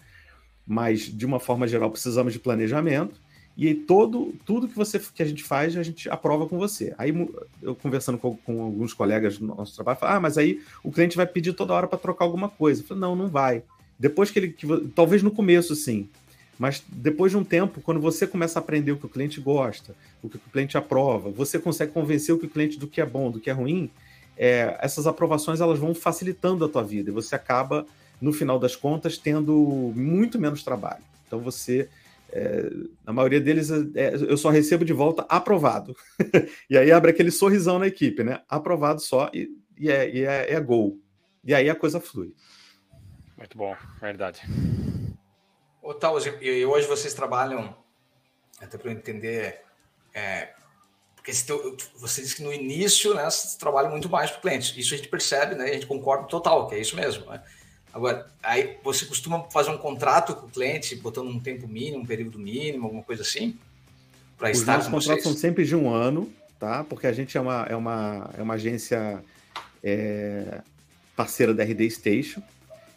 mas 0.67 1.01
de 1.01 1.25
uma 1.25 1.39
forma 1.39 1.67
geral 1.67 1.89
precisamos 1.89 2.33
de 2.33 2.39
planejamento 2.39 3.19
e 3.55 3.73
todo 3.73 4.35
tudo 4.45 4.67
que 4.67 4.75
você 4.75 4.99
que 4.99 5.23
a 5.23 5.25
gente 5.25 5.43
faz 5.43 5.75
a 5.77 5.83
gente 5.83 6.09
aprova 6.09 6.47
com 6.47 6.57
você. 6.57 6.93
Aí 6.97 7.13
eu 7.61 7.75
conversando 7.75 8.17
com, 8.17 8.35
com 8.37 8.61
alguns 8.61 8.93
colegas 8.93 9.37
do 9.37 9.45
nosso 9.47 9.73
trabalho, 9.73 9.97
falo, 9.97 10.13
ah, 10.13 10.19
mas 10.19 10.37
aí 10.37 10.61
o 10.83 10.91
cliente 10.91 11.15
vai 11.15 11.25
pedir 11.25 11.53
toda 11.53 11.73
hora 11.73 11.87
para 11.87 11.97
trocar 11.97 12.25
alguma 12.25 12.49
coisa. 12.49 12.81
Eu 12.81 12.87
falo, 12.87 12.99
não, 12.99 13.15
não 13.15 13.29
vai. 13.29 13.63
Depois 13.97 14.29
que 14.29 14.39
ele, 14.39 14.49
que, 14.49 14.67
talvez 14.93 15.23
no 15.23 15.31
começo 15.31 15.75
sim, 15.75 16.07
mas 16.59 16.83
depois 16.87 17.31
de 17.31 17.37
um 17.37 17.43
tempo, 17.43 17.81
quando 17.81 17.99
você 17.99 18.25
começa 18.25 18.59
a 18.59 18.61
aprender 18.61 18.91
o 18.91 18.97
que 18.97 19.05
o 19.05 19.09
cliente 19.09 19.39
gosta, 19.39 19.95
o 20.21 20.29
que 20.29 20.37
o 20.37 20.41
cliente 20.51 20.77
aprova, 20.77 21.29
você 21.29 21.59
consegue 21.59 21.91
convencer 21.91 22.33
o 22.33 22.39
cliente 22.39 22.79
do 22.79 22.87
que 22.87 22.99
é 22.99 23.05
bom, 23.05 23.29
do 23.29 23.39
que 23.39 23.49
é 23.49 23.53
ruim, 23.53 23.89
é, 24.37 24.77
essas 24.81 25.07
aprovações 25.07 25.61
elas 25.61 25.79
vão 25.79 25.93
facilitando 25.93 26.63
a 26.65 26.69
tua 26.69 26.83
vida 26.83 27.09
e 27.09 27.13
você 27.13 27.35
acaba, 27.35 27.85
no 28.19 28.33
final 28.33 28.59
das 28.59 28.75
contas, 28.75 29.17
tendo 29.17 29.53
muito 29.95 30.39
menos 30.39 30.63
trabalho. 30.63 31.03
Então 31.25 31.39
você 31.39 31.89
é, 32.29 32.69
na 33.05 33.13
maioria 33.13 33.39
deles, 33.39 33.71
é, 33.95 34.13
eu 34.15 34.37
só 34.37 34.49
recebo 34.49 34.83
de 34.83 34.93
volta 34.93 35.25
aprovado. 35.29 35.95
e 36.69 36.77
aí 36.77 36.91
abre 36.91 37.11
aquele 37.11 37.31
sorrisão 37.31 37.79
na 37.79 37.87
equipe, 37.87 38.23
né? 38.23 38.41
Aprovado 38.49 39.01
só 39.01 39.29
e, 39.33 39.49
e, 39.77 39.89
é, 39.89 40.09
e 40.09 40.25
é, 40.25 40.53
é 40.53 40.59
gol. 40.59 40.99
E 41.43 41.53
aí 41.53 41.69
a 41.69 41.75
coisa 41.75 41.99
flui. 41.99 42.33
Muito 43.37 43.57
bom, 43.57 43.75
verdade. 44.01 44.41
Ô, 45.81 45.93
Tal, 45.93 46.17
e 46.41 46.65
hoje 46.65 46.87
vocês 46.87 47.13
trabalham, 47.13 47.75
até 48.59 48.77
para 48.77 48.91
eu 48.91 48.97
entender, 48.97 49.61
é, 50.13 50.49
porque 51.15 51.31
você 51.95 52.21
disse 52.21 52.35
que 52.35 52.43
no 52.43 52.51
início 52.51 53.13
né, 53.13 53.29
você 53.29 53.57
trabalha 53.57 53.89
muito 53.89 54.09
mais 54.09 54.31
para 54.31 54.39
o 54.39 54.41
cliente. 54.41 54.77
Isso 54.77 54.93
a 54.93 54.97
gente 54.97 55.09
percebe, 55.09 55.55
né? 55.55 55.65
A 55.65 55.73
gente 55.73 55.85
concorda 55.85 56.27
total, 56.27 56.67
que 56.67 56.75
é 56.75 56.79
isso 56.79 56.95
mesmo. 56.95 57.25
Né? 57.29 57.41
Agora, 57.97 58.27
aí 58.43 58.77
você 58.83 59.07
costuma 59.07 59.45
fazer 59.45 59.71
um 59.71 59.77
contrato 59.79 60.35
com 60.35 60.45
o 60.45 60.49
cliente, 60.49 60.95
botando 60.95 61.29
um 61.29 61.39
tempo 61.39 61.67
mínimo, 61.67 62.03
um 62.03 62.05
período 62.05 62.37
mínimo, 62.37 62.83
alguma 62.83 63.01
coisa 63.01 63.23
assim? 63.23 63.57
Para 64.37 64.51
estar 64.51 64.77
Os 64.77 64.87
contratos 64.87 65.23
são 65.23 65.33
sempre 65.33 65.65
de 65.65 65.75
um 65.75 65.89
ano, 65.91 66.31
tá? 66.59 66.83
Porque 66.83 67.07
a 67.07 67.11
gente 67.11 67.35
é 67.35 67.41
uma, 67.41 67.65
é 67.67 67.75
uma, 67.75 68.29
é 68.37 68.41
uma 68.43 68.53
agência 68.53 69.23
é, 69.83 70.61
parceira 71.15 71.55
da 71.55 71.63
RD 71.63 71.89
Station. 71.89 72.43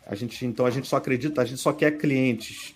A 0.07 0.15
gente, 0.15 0.45
então 0.45 0.67
a 0.67 0.71
gente 0.71 0.87
só 0.87 0.97
acredita, 0.97 1.41
a 1.41 1.47
gente 1.47 1.63
só 1.63 1.73
quer 1.73 1.97
clientes 1.97 2.75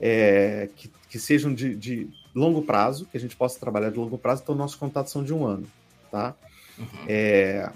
é, 0.00 0.68
que, 0.76 0.88
que 1.08 1.18
sejam 1.18 1.52
de, 1.52 1.74
de 1.74 2.08
longo 2.32 2.62
prazo, 2.62 3.04
que 3.06 3.16
a 3.16 3.20
gente 3.20 3.34
possa 3.34 3.58
trabalhar 3.58 3.90
de 3.90 3.98
longo 3.98 4.16
prazo, 4.16 4.42
então 4.44 4.54
nossos 4.54 4.76
contratos 4.76 5.10
são 5.10 5.24
de 5.24 5.34
um 5.34 5.44
ano, 5.44 5.66
tá? 6.08 6.36
Uhum. 6.78 6.86
É, 7.08 7.68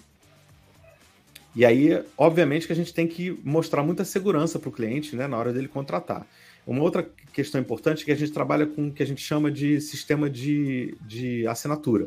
e 1.58 1.66
aí, 1.66 2.04
obviamente, 2.16 2.68
que 2.68 2.72
a 2.72 2.76
gente 2.76 2.94
tem 2.94 3.08
que 3.08 3.36
mostrar 3.42 3.82
muita 3.82 4.04
segurança 4.04 4.60
para 4.60 4.68
o 4.68 4.72
cliente 4.72 5.16
né, 5.16 5.26
na 5.26 5.36
hora 5.36 5.52
dele 5.52 5.66
contratar. 5.66 6.24
Uma 6.64 6.84
outra 6.84 7.10
questão 7.32 7.60
importante 7.60 8.02
é 8.02 8.04
que 8.04 8.12
a 8.12 8.14
gente 8.14 8.30
trabalha 8.30 8.64
com 8.64 8.86
o 8.86 8.92
que 8.92 9.02
a 9.02 9.06
gente 9.06 9.20
chama 9.20 9.50
de 9.50 9.80
sistema 9.80 10.30
de, 10.30 10.96
de 11.00 11.44
assinatura. 11.48 12.06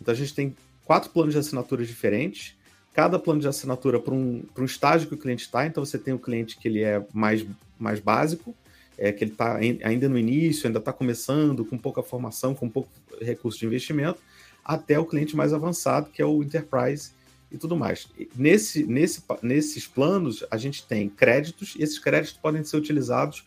Então, 0.00 0.14
a 0.14 0.16
gente 0.16 0.32
tem 0.32 0.54
quatro 0.84 1.10
planos 1.10 1.32
de 1.32 1.40
assinatura 1.40 1.84
diferentes, 1.84 2.56
cada 2.92 3.18
plano 3.18 3.40
de 3.40 3.48
assinatura 3.48 3.98
para 3.98 4.14
um, 4.14 4.44
um 4.56 4.64
estágio 4.64 5.08
que 5.08 5.14
o 5.14 5.18
cliente 5.18 5.42
está. 5.42 5.66
Então, 5.66 5.84
você 5.84 5.98
tem 5.98 6.14
o 6.14 6.18
cliente 6.20 6.56
que 6.56 6.68
ele 6.68 6.84
é 6.84 7.04
mais, 7.12 7.44
mais 7.76 7.98
básico, 7.98 8.54
é, 8.96 9.10
que 9.10 9.24
ele 9.24 9.32
está 9.32 9.56
ainda 9.56 10.08
no 10.08 10.16
início, 10.16 10.68
ainda 10.68 10.78
está 10.78 10.92
começando, 10.92 11.64
com 11.64 11.76
pouca 11.76 12.00
formação, 12.00 12.54
com 12.54 12.68
pouco 12.68 12.88
recurso 13.20 13.58
de 13.58 13.66
investimento, 13.66 14.20
até 14.64 15.00
o 15.00 15.04
cliente 15.04 15.34
mais 15.34 15.52
avançado, 15.52 16.10
que 16.10 16.22
é 16.22 16.24
o 16.24 16.44
Enterprise, 16.44 17.10
e 17.52 17.58
tudo 17.58 17.76
mais. 17.76 18.08
Nesse, 18.34 18.84
nesse, 18.84 19.22
nesses 19.42 19.86
planos, 19.86 20.44
a 20.50 20.56
gente 20.56 20.86
tem 20.86 21.08
créditos, 21.08 21.74
e 21.78 21.82
esses 21.82 21.98
créditos 21.98 22.38
podem 22.38 22.64
ser 22.64 22.76
utilizados 22.76 23.46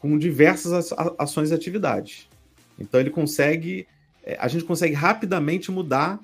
com 0.00 0.18
diversas 0.18 0.92
ações 1.18 1.50
e 1.50 1.54
atividades. 1.54 2.28
Então 2.78 2.98
ele 2.98 3.10
consegue, 3.10 3.86
é, 4.22 4.36
a 4.40 4.48
gente 4.48 4.64
consegue 4.64 4.94
rapidamente 4.94 5.70
mudar. 5.70 6.18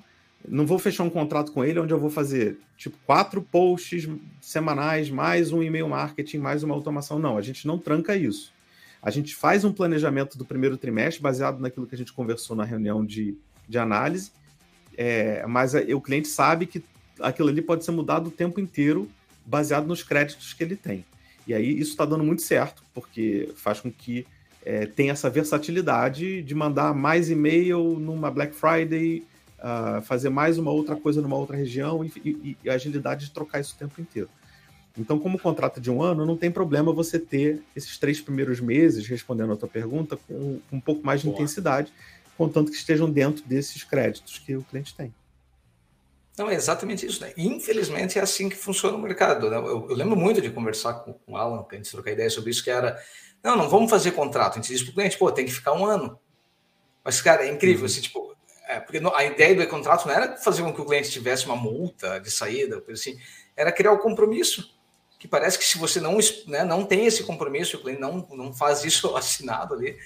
Não 0.47 0.65
vou 0.65 0.79
fechar 0.79 1.03
um 1.03 1.09
contrato 1.09 1.51
com 1.51 1.63
ele 1.63 1.79
onde 1.79 1.93
eu 1.93 1.99
vou 1.99 2.09
fazer 2.09 2.57
tipo 2.75 2.97
quatro 3.05 3.41
posts 3.41 4.09
semanais, 4.41 5.09
mais 5.09 5.51
um 5.51 5.61
e-mail 5.61 5.87
marketing, 5.87 6.39
mais 6.39 6.63
uma 6.63 6.73
automação. 6.73 7.19
Não, 7.19 7.37
a 7.37 7.41
gente 7.41 7.67
não 7.67 7.77
tranca 7.77 8.15
isso. 8.15 8.51
A 9.01 9.09
gente 9.09 9.35
faz 9.35 9.63
um 9.63 9.71
planejamento 9.71 10.37
do 10.37 10.45
primeiro 10.45 10.77
trimestre 10.77 11.21
baseado 11.21 11.59
naquilo 11.59 11.87
que 11.87 11.95
a 11.95 11.97
gente 11.97 12.13
conversou 12.13 12.55
na 12.55 12.63
reunião 12.63 13.03
de, 13.03 13.35
de 13.67 13.77
análise, 13.77 14.31
é, 14.95 15.45
mas 15.47 15.73
o 15.73 16.01
cliente 16.01 16.27
sabe 16.27 16.67
que 16.67 16.83
aquilo 17.21 17.49
ali 17.49 17.61
pode 17.61 17.83
ser 17.85 17.91
mudado 17.91 18.27
o 18.27 18.31
tempo 18.31 18.59
inteiro, 18.59 19.09
baseado 19.45 19.87
nos 19.87 20.03
créditos 20.03 20.53
que 20.53 20.63
ele 20.63 20.75
tem. 20.75 21.05
E 21.47 21.53
aí 21.53 21.79
isso 21.79 21.91
está 21.91 22.05
dando 22.05 22.23
muito 22.23 22.41
certo, 22.41 22.83
porque 22.93 23.49
faz 23.55 23.79
com 23.79 23.91
que 23.91 24.25
é, 24.63 24.85
tenha 24.85 25.11
essa 25.11 25.29
versatilidade 25.29 26.41
de 26.41 26.55
mandar 26.55 26.93
mais 26.93 27.29
e-mail 27.29 27.99
numa 27.99 28.29
Black 28.29 28.55
Friday, 28.55 29.23
uh, 29.57 30.01
fazer 30.03 30.29
mais 30.29 30.57
uma 30.57 30.71
outra 30.71 30.95
coisa 30.95 31.21
numa 31.21 31.35
outra 31.35 31.57
região 31.57 32.03
e, 32.03 32.11
e, 32.23 32.57
e, 32.63 32.69
a 32.69 32.73
agilidade 32.73 33.25
de 33.25 33.31
trocar 33.31 33.59
isso 33.59 33.75
o 33.75 33.79
tempo 33.79 33.99
inteiro. 33.99 34.29
Então, 34.97 35.17
como 35.17 35.39
contrato 35.39 35.79
de 35.79 35.89
um 35.89 36.03
ano, 36.03 36.25
não 36.25 36.35
tem 36.35 36.51
problema 36.51 36.91
você 36.91 37.17
ter 37.17 37.61
esses 37.75 37.97
três 37.97 38.19
primeiros 38.19 38.59
meses, 38.59 39.07
respondendo 39.07 39.53
a 39.53 39.55
tua 39.55 39.69
pergunta, 39.69 40.17
com, 40.27 40.59
com 40.69 40.75
um 40.75 40.81
pouco 40.81 41.05
mais 41.05 41.21
de 41.21 41.27
Boa. 41.27 41.35
intensidade, 41.35 41.93
contanto 42.37 42.71
que 42.71 42.77
estejam 42.77 43.09
dentro 43.09 43.43
desses 43.45 43.83
créditos 43.83 44.37
que 44.37 44.55
o 44.55 44.63
cliente 44.63 44.93
tem. 44.93 45.13
Não, 46.37 46.49
é 46.49 46.55
exatamente 46.55 47.05
isso, 47.05 47.21
né? 47.21 47.33
Infelizmente 47.35 48.17
é 48.17 48.21
assim 48.21 48.47
que 48.49 48.55
funciona 48.55 48.95
o 48.95 49.01
mercado. 49.01 49.49
Né? 49.49 49.57
Eu, 49.57 49.89
eu, 49.89 49.95
lembro 49.95 50.15
muito 50.15 50.41
de 50.41 50.49
conversar 50.49 50.93
com, 50.95 51.13
com 51.13 51.33
o 51.33 51.37
Alan, 51.37 51.63
que 51.63 51.75
a 51.75 51.77
gente 51.77 51.91
trocar 51.91 52.11
ideia 52.11 52.29
sobre 52.29 52.51
isso, 52.51 52.63
que 52.63 52.71
era, 52.71 53.01
não, 53.43 53.55
não 53.57 53.69
vamos 53.69 53.89
fazer 53.89 54.11
contrato. 54.11 54.53
A 54.53 54.61
gente 54.61 54.71
diz 54.71 54.81
para 54.81 54.91
o 54.91 54.93
cliente, 54.93 55.17
pô, 55.17 55.31
tem 55.31 55.45
que 55.45 55.51
ficar 55.51 55.73
um 55.73 55.85
ano. 55.85 56.17
Mas, 57.03 57.21
cara, 57.21 57.45
é 57.45 57.51
incrível, 57.51 57.81
uhum. 57.81 57.85
assim, 57.85 58.01
tipo, 58.01 58.35
é, 58.67 58.79
porque 58.79 59.01
a 59.13 59.25
ideia 59.25 59.55
do 59.55 59.67
contrato 59.67 60.07
não 60.07 60.13
era 60.13 60.37
fazer 60.37 60.63
com 60.63 60.73
que 60.73 60.79
o 60.79 60.85
cliente 60.85 61.11
tivesse 61.11 61.45
uma 61.45 61.57
multa 61.57 62.19
de 62.19 62.31
saída, 62.31 62.79
coisa 62.79 62.99
assim, 63.01 63.19
era 63.55 63.71
criar 63.71 63.91
o 63.91 63.95
um 63.95 63.99
compromisso. 63.99 64.73
Que 65.19 65.27
parece 65.27 65.59
que 65.59 65.65
se 65.65 65.77
você 65.77 65.99
não, 65.99 66.17
né, 66.47 66.63
não 66.63 66.85
tem 66.85 67.05
esse 67.05 67.23
compromisso, 67.23 67.77
o 67.77 67.81
cliente 67.81 67.99
não, 67.99 68.25
não 68.31 68.53
faz 68.53 68.83
isso 68.85 69.13
assinado 69.17 69.73
ali, 69.73 69.97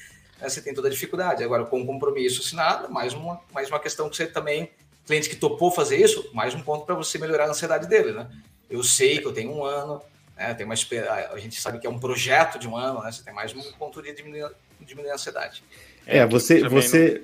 né, 0.42 0.50
você 0.50 0.62
tem 0.62 0.74
toda 0.74 0.88
a 0.88 0.92
dificuldade. 0.92 1.44
Agora, 1.44 1.66
com 1.66 1.82
o 1.82 1.86
compromisso 1.86 2.42
assinado, 2.42 2.92
mais 2.92 3.14
uma, 3.14 3.40
mais 3.54 3.70
uma 3.70 3.80
questão 3.80 4.10
que 4.10 4.18
você 4.18 4.26
também 4.26 4.72
cliente 5.06 5.30
que 5.30 5.36
topou 5.36 5.72
fazer 5.72 5.98
isso, 5.98 6.30
mais 6.34 6.54
um 6.54 6.62
ponto 6.62 6.86
para 6.86 6.96
você 6.96 7.18
melhorar 7.18 7.46
a 7.46 7.50
ansiedade 7.50 7.88
dele, 7.88 8.12
né? 8.12 8.28
Eu 8.70 8.84
sei 8.84 9.20
que 9.20 9.28
eu 9.28 9.34
tenho 9.34 9.52
um 9.52 9.64
ano, 9.64 10.02
né? 10.36 10.54
Tem 10.54 10.66
uma, 10.66 10.74
a 10.74 11.38
gente 11.38 11.62
sabe 11.62 11.80
que 11.80 11.88
é 11.88 11.90
um 11.90 12.00
projeto 12.00 12.58
de 12.58 12.68
um 12.68 12.76
ano, 12.76 13.02
né? 13.04 13.12
Você 13.12 13.24
tem 13.24 13.34
mais 13.34 13.54
um 13.54 13.62
ponto 13.74 14.02
de 14.02 14.14
diminuir, 14.14 14.52
diminuir 14.82 15.12
a 15.12 15.14
ansiedade. 15.14 15.64
É, 16.06 16.20
é 16.20 16.26
você. 16.26 16.68
você... 16.68 17.24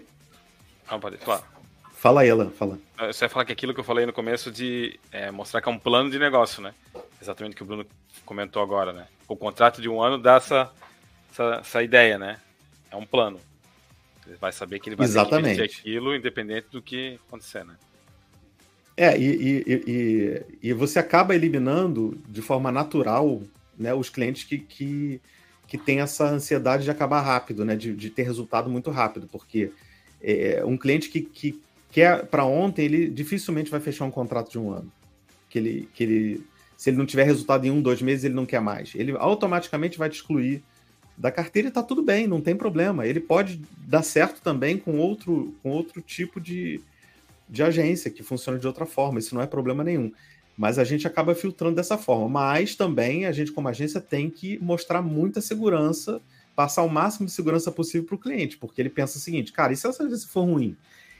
Não... 0.88 0.98
Ah, 0.98 1.00
pode 1.00 1.17
falar. 1.17 1.44
Fala 1.96 2.22
aí, 2.22 2.30
Alan, 2.30 2.50
fala. 2.50 2.80
Você 2.98 3.22
vai 3.22 3.30
falar 3.30 3.46
que 3.46 3.52
aquilo 3.52 3.74
que 3.74 3.80
eu 3.80 3.84
falei 3.84 4.06
no 4.06 4.13
começo 4.13 4.52
de 4.52 5.00
é, 5.12 5.30
mostrar 5.30 5.62
que 5.62 5.70
é 5.70 5.72
um 5.72 5.78
plano 5.78 6.10
de 6.10 6.17
negócio, 6.17 6.62
né? 6.62 6.74
Exatamente 7.22 7.54
o 7.54 7.56
que 7.58 7.63
o 7.63 7.65
Bruno 7.65 7.86
comentou 8.26 8.62
agora, 8.62 8.91
né? 8.91 9.08
O 9.28 9.36
contrato 9.36 9.82
de 9.82 9.88
um 9.88 10.02
ano 10.02 10.17
dá 10.17 10.36
essa, 10.36 10.72
essa, 11.32 11.60
essa 11.62 11.84
ideia, 11.84 12.17
né? 12.17 12.39
É 12.89 12.96
um 12.96 13.06
plano. 13.06 13.39
Ele 14.27 14.38
vai 14.39 14.51
saber 14.51 14.79
que 14.79 14.89
ele 14.89 14.95
vai 14.95 15.05
Exatamente. 15.05 15.57
ter 15.57 15.63
aquilo, 15.63 16.15
independente 16.15 16.67
do 16.71 16.81
que 16.81 17.19
acontecer, 17.27 17.65
né? 17.65 17.75
É, 18.95 19.17
e, 19.17 19.25
e, 19.25 19.84
e, 19.88 20.69
e, 20.69 20.73
você 20.73 20.99
acaba 20.99 21.34
eliminando 21.34 22.21
de 22.27 22.41
forma 22.41 22.71
natural 22.71 23.41
né, 23.77 23.93
os 23.93 24.10
clientes 24.10 24.43
que, 24.43 24.60
que, 24.60 25.21
que 25.67 25.77
têm 25.77 26.01
essa 26.01 26.27
ansiedade 26.27 26.84
de 26.84 26.91
acabar 26.91 27.21
rápido, 27.21 27.63
né, 27.65 27.75
de, 27.75 27.95
de 27.95 28.10
ter 28.10 28.23
resultado 28.23 28.69
muito 28.69 28.91
rápido, 28.91 29.27
porque 29.31 29.71
é, 30.21 30.62
um 30.65 30.77
cliente 30.77 31.10
que, 31.10 31.21
que 31.21 31.60
quer 31.91 32.25
para 32.25 32.45
ontem, 32.45 32.86
ele 32.86 33.10
dificilmente 33.10 33.71
vai 33.71 33.79
fechar 33.79 34.05
um 34.05 34.12
contrato 34.12 34.51
de 34.51 34.60
um 34.60 34.71
ano. 34.71 34.91
Que 35.49 35.60
ele, 35.60 35.89
que 35.93 36.03
ele, 36.03 36.45
se 36.77 36.89
ele 36.89 36.97
não 36.97 37.05
tiver 37.05 37.23
resultado 37.23 37.65
em 37.65 37.71
um, 37.71 37.81
dois 37.81 38.01
meses, 38.01 38.23
ele 38.23 38.34
não 38.34 38.45
quer 38.45 38.62
mais. 38.62 38.93
Ele 38.95 39.13
automaticamente 39.17 39.97
vai 39.97 40.10
te 40.10 40.15
excluir 40.15 40.63
da 41.17 41.32
carteira 41.32 41.67
e 41.67 41.71
tá 41.71 41.84
tudo 41.84 42.02
bem, 42.02 42.28
não 42.28 42.41
tem 42.41 42.56
problema. 42.56 43.06
Ele 43.06 43.19
pode 43.19 43.62
dar 43.78 44.04
certo 44.04 44.41
também 44.41 44.78
com 44.78 44.97
outro, 44.97 45.54
com 45.62 45.69
outro 45.69 46.02
tipo 46.02 46.39
de, 46.39 46.82
de 47.47 47.62
agência 47.62 48.10
que 48.10 48.24
funciona 48.24 48.58
de 48.58 48.67
outra 48.67 48.86
forma, 48.86 49.19
isso 49.19 49.36
não 49.36 49.41
é 49.41 49.47
problema 49.47 49.84
nenhum. 49.84 50.12
Mas 50.58 50.78
a 50.78 50.84
gente 50.84 51.08
acaba 51.08 51.34
filtrando 51.34 51.76
dessa 51.76 51.97
forma. 51.97 52.28
Mas 52.28 52.76
também 52.76 53.26
a 53.26 53.32
gente, 53.32 53.52
como 53.52 53.67
agência, 53.67 54.02
tem 54.02 54.30
que 54.30 54.60
mostrar 54.60 55.02
muita 55.02 55.41
segurança, 55.41 56.21
passar 56.56 56.84
o 56.84 56.89
máximo 56.89 57.26
de 57.26 57.32
segurança 57.32 57.71
possível 57.71 58.08
para 58.08 58.15
o 58.15 58.19
cliente, 58.19 58.58
porque 58.58 58.82
ele 58.82 58.89
pensa 58.89 59.17
o 59.17 59.21
seguinte: 59.21 59.52
cara, 59.52 59.74
e 59.74 59.78
se 59.78 59.88
essa 59.88 60.04
agência 60.04 60.28
for 60.28 60.43
ruim? 60.43 60.76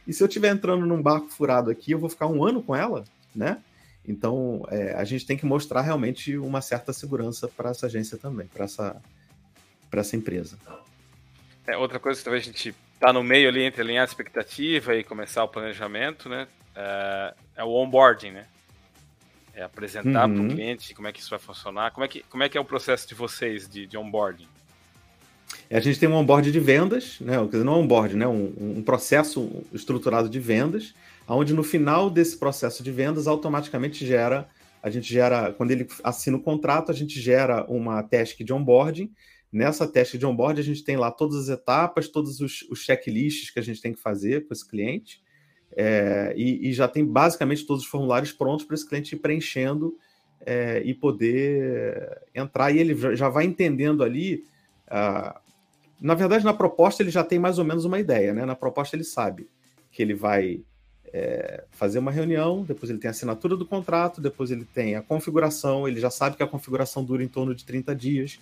E 0.08 0.14
se 0.14 0.22
eu 0.22 0.28
estiver 0.28 0.52
entrando 0.52 0.86
num 0.86 1.02
barco 1.02 1.30
furado 1.30 1.70
aqui, 1.70 1.92
eu 1.92 2.00
vou 2.00 2.10
ficar 2.10 2.28
um 2.28 2.44
ano 2.44 2.62
com 2.62 2.76
ela, 2.76 3.04
né? 3.36 3.60
Então, 4.08 4.66
é, 4.70 4.94
a 4.94 5.04
gente 5.04 5.26
tem 5.26 5.38
que 5.38 5.46
mostrar 5.46 5.82
realmente 5.82 6.38
uma 6.38 6.62
certa 6.62 6.92
segurança 6.92 7.48
para 7.48 7.70
essa 7.70 7.86
agência 7.86 8.18
também, 8.18 8.48
para 8.48 8.66
essa, 8.66 9.02
para 9.92 10.02
essa 10.02 10.16
empresa. 10.16 10.58
É, 11.68 11.78
outra 11.78 12.00
coisa 12.00 12.18
que 12.18 12.24
talvez 12.24 12.44
a 12.44 12.48
gente 12.48 12.74
tá 13.00 13.14
no 13.14 13.24
meio 13.24 13.50
ali 13.50 13.64
entre 13.64 13.82
alinhar 13.82 14.02
a 14.04 14.06
expectativa 14.06 14.96
e 14.96 15.04
começar 15.04 15.44
o 15.44 15.48
planejamento, 15.48 16.30
né? 16.30 16.48
É, 16.76 17.34
é 17.58 17.64
o 17.64 17.70
onboarding, 17.70 18.32
né? 18.32 18.46
É 19.54 19.64
apresentar 19.64 20.28
uhum. 20.28 20.36
para 20.36 20.44
o 20.44 20.50
cliente 20.50 20.96
como 20.96 21.08
é 21.08 21.12
que 21.12 21.20
isso 21.20 21.30
vai 21.30 21.40
funcionar. 21.40 21.92
Como 21.92 22.06
é 22.06 22.08
que, 22.08 22.24
como 22.24 22.42
é, 22.42 22.50
que 22.50 22.58
é 22.58 22.62
o 22.62 22.66
processo 22.66 23.08
de 23.08 23.14
vocês 23.14 23.70
de, 23.70 23.86
de 23.86 23.98
onboarding? 23.98 24.48
A 25.70 25.80
gente 25.80 26.00
tem 26.00 26.08
um 26.08 26.16
onboard 26.16 26.52
de 26.52 26.60
vendas, 26.60 27.20
né? 27.20 27.38
Quer 27.38 27.46
dizer, 27.46 27.64
não 27.64 27.74
é 27.74 27.78
um 27.78 27.80
onboard, 27.82 28.16
né? 28.16 28.28
Um, 28.28 28.54
um 28.78 28.84
processo 28.84 29.64
estruturado 29.74 30.30
de 30.30 30.40
vendas, 30.40 30.94
onde 31.28 31.54
no 31.54 31.64
final 31.64 32.10
desse 32.10 32.38
processo 32.38 32.82
de 32.82 32.92
vendas 32.92 33.28
automaticamente 33.28 34.06
gera, 34.06 34.48
a 34.82 34.90
gente 34.90 35.12
gera, 35.12 35.54
quando 35.54 35.72
ele 35.72 35.88
assina 36.04 36.38
o 36.38 36.42
contrato, 36.42 36.92
a 36.92 36.96
gente 36.96 37.20
gera 37.20 37.66
uma 37.66 38.02
task 38.04 38.40
de 38.40 38.54
onboarding. 38.54 39.12
Nessa 39.52 39.86
task 39.86 40.16
de 40.16 40.26
onboarding, 40.26 40.62
a 40.62 40.64
gente 40.64 40.84
tem 40.84 40.96
lá 40.96 41.12
todas 41.12 41.36
as 41.36 41.50
etapas, 41.50 42.08
todos 42.08 42.40
os, 42.40 42.62
os 42.70 42.80
checklists 42.80 43.50
que 43.50 43.60
a 43.60 43.64
gente 43.64 43.82
tem 43.82 43.94
que 43.94 44.00
fazer 44.00 44.48
com 44.48 44.54
esse 44.54 44.68
cliente. 44.68 45.22
É, 45.74 46.34
e, 46.36 46.70
e, 46.70 46.74
já 46.74 46.88
tem 46.88 47.06
basicamente 47.06 47.66
todos 47.66 47.84
os 47.84 47.90
formulários 47.90 48.32
prontos 48.32 48.66
para 48.66 48.76
esse 48.76 48.88
cliente 48.88 49.16
ir 49.16 49.20
preenchendo 49.20 49.98
é, 50.46 50.82
e 50.84 50.94
poder 50.94 52.22
entrar. 52.34 52.72
E 52.72 52.80
ele 52.80 52.96
já 53.16 53.30
vai 53.30 53.46
entendendo 53.46 54.04
ali. 54.04 54.46
Na 56.00 56.14
verdade, 56.16 56.44
na 56.44 56.54
proposta 56.54 57.04
ele 57.04 57.12
já 57.12 57.24
tem 57.24 57.40
mais 57.40 57.60
ou 57.60 57.66
menos 57.66 57.86
uma 57.86 58.00
ideia, 58.00 58.34
né? 58.34 58.46
Na 58.46 58.56
proposta 58.56 58.96
ele 58.96 59.04
sabe 59.04 59.50
que 59.92 60.02
ele 60.02 60.14
vai 60.14 60.64
é, 61.14 61.66
fazer 61.72 62.00
uma 62.00 62.12
reunião, 62.12 62.64
depois 62.64 62.90
ele 62.90 63.00
tem 63.00 63.10
a 63.10 63.12
assinatura 63.12 63.56
do 63.56 63.66
contrato, 63.66 64.22
depois 64.22 64.50
ele 64.50 64.66
tem 64.66 64.96
a 64.96 65.02
configuração, 65.02 65.88
ele 65.88 66.00
já 66.00 66.10
sabe 66.10 66.38
que 66.38 66.44
a 66.44 66.48
configuração 66.48 67.04
dura 67.04 67.24
em 67.24 67.28
torno 67.28 67.54
de 67.54 67.66
30 67.66 67.96
dias. 67.96 68.40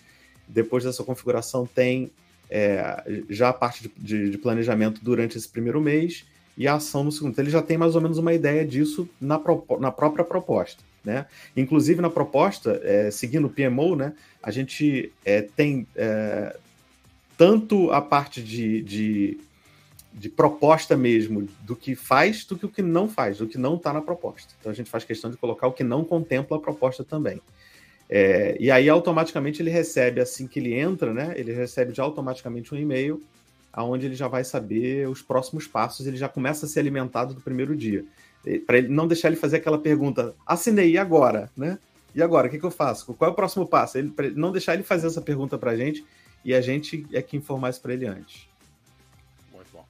Depois 0.49 0.83
dessa 0.83 1.03
configuração 1.03 1.65
tem 1.65 2.11
é, 2.49 3.23
já 3.29 3.49
a 3.49 3.53
parte 3.53 3.83
de, 3.83 3.91
de, 3.97 4.29
de 4.31 4.37
planejamento 4.37 4.99
durante 5.03 5.37
esse 5.37 5.47
primeiro 5.47 5.79
mês 5.79 6.25
e 6.57 6.67
a 6.67 6.75
ação 6.75 7.03
no 7.03 7.11
segundo. 7.11 7.31
Então, 7.31 7.43
ele 7.43 7.51
já 7.51 7.61
tem 7.61 7.77
mais 7.77 7.95
ou 7.95 8.01
menos 8.01 8.17
uma 8.17 8.33
ideia 8.33 8.65
disso 8.65 9.07
na, 9.21 9.39
na 9.79 9.91
própria 9.91 10.25
proposta. 10.25 10.83
Né? 11.03 11.25
Inclusive, 11.55 12.01
na 12.01 12.09
proposta, 12.09 12.81
é, 12.83 13.09
seguindo 13.11 13.47
o 13.47 13.49
PMO, 13.49 13.95
né, 13.95 14.13
a 14.43 14.51
gente 14.51 15.13
é, 15.23 15.41
tem 15.41 15.87
é, 15.95 16.57
tanto 17.37 17.91
a 17.91 18.01
parte 18.01 18.43
de, 18.43 18.81
de, 18.81 19.39
de, 20.13 20.27
proposta 20.27 20.97
mesmo 20.97 21.47
do 21.61 21.75
que 21.75 21.95
faz, 21.95 22.43
do 22.43 22.57
que 22.57 22.65
o 22.65 22.69
que 22.69 22.81
não 22.81 23.07
faz, 23.07 23.37
do 23.37 23.47
que 23.47 23.57
não 23.57 23.75
está 23.75 23.93
na 23.93 24.01
proposta. 24.01 24.53
Então, 24.59 24.69
a 24.69 24.75
gente 24.75 24.89
faz 24.89 25.05
questão 25.05 25.31
de 25.31 25.37
colocar 25.37 25.67
o 25.67 25.71
que 25.71 25.83
não 25.83 26.03
contempla 26.03 26.57
a 26.57 26.59
proposta 26.59 27.03
também. 27.03 27.41
É, 28.09 28.57
e 28.59 28.71
aí, 28.71 28.89
automaticamente, 28.89 29.61
ele 29.61 29.69
recebe, 29.69 30.19
assim 30.19 30.47
que 30.47 30.59
ele 30.59 30.73
entra, 30.73 31.13
né, 31.13 31.33
ele 31.35 31.53
recebe 31.53 31.93
já 31.93 32.03
automaticamente 32.03 32.73
um 32.73 32.77
e-mail 32.77 33.21
aonde 33.71 34.07
ele 34.07 34.15
já 34.15 34.27
vai 34.27 34.43
saber 34.43 35.07
os 35.07 35.21
próximos 35.21 35.67
passos, 35.67 36.07
ele 36.07 36.17
já 36.17 36.27
começa 36.27 36.65
a 36.65 36.69
ser 36.69 36.79
alimentado 36.79 37.33
do 37.33 37.41
primeiro 37.41 37.75
dia. 37.75 38.03
Para 38.65 38.79
ele 38.79 38.87
não 38.87 39.07
deixar 39.07 39.27
ele 39.27 39.37
fazer 39.37 39.57
aquela 39.57 39.77
pergunta, 39.77 40.33
assinei, 40.45 40.91
e 40.91 40.97
agora? 40.97 41.51
Né? 41.55 41.77
E 42.15 42.21
agora, 42.21 42.47
o 42.47 42.49
que, 42.49 42.57
que 42.57 42.65
eu 42.65 42.71
faço? 42.71 43.13
Qual 43.13 43.29
é 43.29 43.31
o 43.31 43.35
próximo 43.35 43.67
passo? 43.67 43.97
Ele, 43.97 44.11
não 44.35 44.51
deixar 44.51 44.73
ele 44.73 44.83
fazer 44.83 45.07
essa 45.07 45.21
pergunta 45.21 45.57
para 45.57 45.71
a 45.71 45.77
gente 45.77 46.03
e 46.43 46.53
a 46.53 46.61
gente 46.61 47.05
é 47.13 47.21
que 47.21 47.37
informar 47.37 47.69
isso 47.69 47.81
para 47.81 47.93
ele 47.93 48.07
antes. 48.07 48.47
Muito 49.53 49.69
bom. 49.71 49.85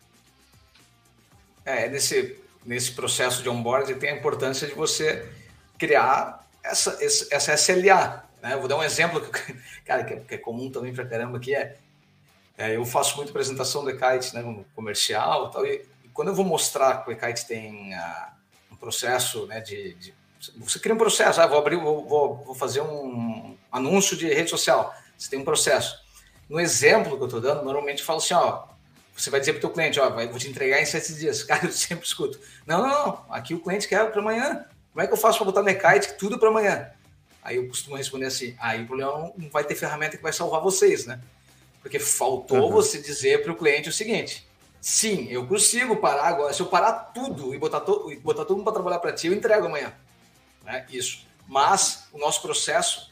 É, 1.63 1.87
nesse, 1.87 2.37
nesse 2.65 2.91
processo 2.91 3.41
de 3.41 3.49
onboarding 3.49 3.95
tem 3.95 4.09
a 4.09 4.17
importância 4.17 4.67
de 4.67 4.73
você 4.73 5.25
criar 5.77 6.48
essa, 6.63 6.97
essa 7.01 7.53
SLA. 7.53 8.23
Né? 8.41 8.55
Vou 8.57 8.67
dar 8.67 8.77
um 8.77 8.83
exemplo, 8.83 9.21
que, 9.21 9.53
cara, 9.85 10.01
é, 10.01 10.19
que 10.19 10.35
é 10.35 10.37
comum 10.37 10.71
também 10.71 10.93
para 10.93 11.05
caramba, 11.05 11.39
que 11.39 11.53
é 11.53 11.77
é, 12.59 12.75
eu 12.75 12.83
faço 12.83 13.15
muito 13.15 13.29
apresentação 13.29 13.85
do 13.85 13.89
e-kite 13.89 14.35
né, 14.35 14.41
no 14.41 14.65
comercial 14.75 15.49
tal, 15.49 15.65
e, 15.65 15.85
e 16.03 16.09
quando 16.09 16.27
eu 16.27 16.35
vou 16.35 16.43
mostrar 16.43 17.05
que 17.05 17.09
o 17.09 17.13
e-kite 17.13 17.47
tem 17.47 17.93
uh, 17.93 18.73
um 18.73 18.75
processo 18.75 19.45
né, 19.45 19.61
de, 19.61 19.93
de, 19.93 20.13
Você 20.57 20.77
cria 20.77 20.93
um 20.93 20.97
processo, 20.97 21.39
ah, 21.39 21.47
vou 21.47 21.57
abrir, 21.57 21.77
vou, 21.77 22.05
vou, 22.05 22.35
vou, 22.43 22.53
fazer 22.53 22.81
um 22.81 23.55
anúncio 23.71 24.17
de 24.17 24.27
rede 24.27 24.49
social. 24.49 24.93
Você 25.17 25.29
tem 25.29 25.39
um 25.39 25.45
processo. 25.45 26.03
No 26.49 26.59
exemplo 26.59 27.15
que 27.15 27.23
eu 27.23 27.27
estou 27.27 27.39
dando, 27.39 27.63
normalmente 27.63 27.99
eu 27.99 28.05
falo 28.05 28.19
assim, 28.19 28.33
ó, 28.33 28.65
você 29.15 29.29
vai 29.29 29.39
dizer 29.39 29.53
para 29.53 29.59
o 29.59 29.61
teu 29.61 29.69
cliente, 29.69 29.97
ó, 29.97 30.09
vou 30.09 30.37
te 30.37 30.49
entregar 30.49 30.81
em 30.81 30.85
sete 30.85 31.13
dias. 31.13 31.43
Cara, 31.47 31.65
eu 31.65 31.71
sempre 31.71 32.05
escuto. 32.05 32.37
Não, 32.65 32.81
não, 32.81 32.89
não, 32.89 33.25
aqui 33.29 33.53
o 33.53 33.61
cliente 33.61 33.87
quer 33.87 34.11
para 34.11 34.19
amanhã. 34.19 34.65
Como 34.99 35.05
é 35.05 35.07
que 35.07 35.13
eu 35.13 35.17
faço 35.17 35.37
para 35.37 35.45
botar 35.45 35.63
no 35.63 35.69
e-kite 35.69 36.17
tudo 36.17 36.37
para 36.37 36.49
amanhã? 36.49 36.91
Aí 37.41 37.55
eu 37.55 37.65
costumo 37.69 37.95
responder 37.95 38.25
assim, 38.25 38.53
aí 38.59 38.83
o 38.83 38.85
problema 38.85 39.31
não 39.37 39.49
vai 39.49 39.63
ter 39.63 39.73
ferramenta 39.73 40.17
que 40.17 40.23
vai 40.23 40.33
salvar 40.33 40.59
vocês, 40.59 41.05
né? 41.05 41.21
Porque 41.81 41.97
faltou 41.99 42.63
uhum. 42.65 42.69
você 42.69 42.99
dizer 42.99 43.41
para 43.41 43.53
o 43.53 43.55
cliente 43.55 43.87
o 43.87 43.93
seguinte: 43.93 44.45
sim, 44.81 45.25
eu 45.29 45.47
consigo 45.47 45.95
parar 45.95 46.25
agora. 46.25 46.51
Se 46.51 46.61
eu 46.61 46.65
parar 46.65 46.91
tudo 47.13 47.55
e 47.55 47.57
botar, 47.57 47.79
to 47.79 48.13
botar 48.21 48.43
todo 48.43 48.57
mundo 48.57 48.65
para 48.65 48.73
trabalhar 48.73 48.99
para 48.99 49.13
ti, 49.13 49.27
eu 49.27 49.33
entrego 49.33 49.67
amanhã. 49.67 49.93
Né? 50.65 50.85
Isso. 50.89 51.25
Mas 51.47 52.09
o 52.11 52.17
nosso 52.17 52.41
processo, 52.41 53.09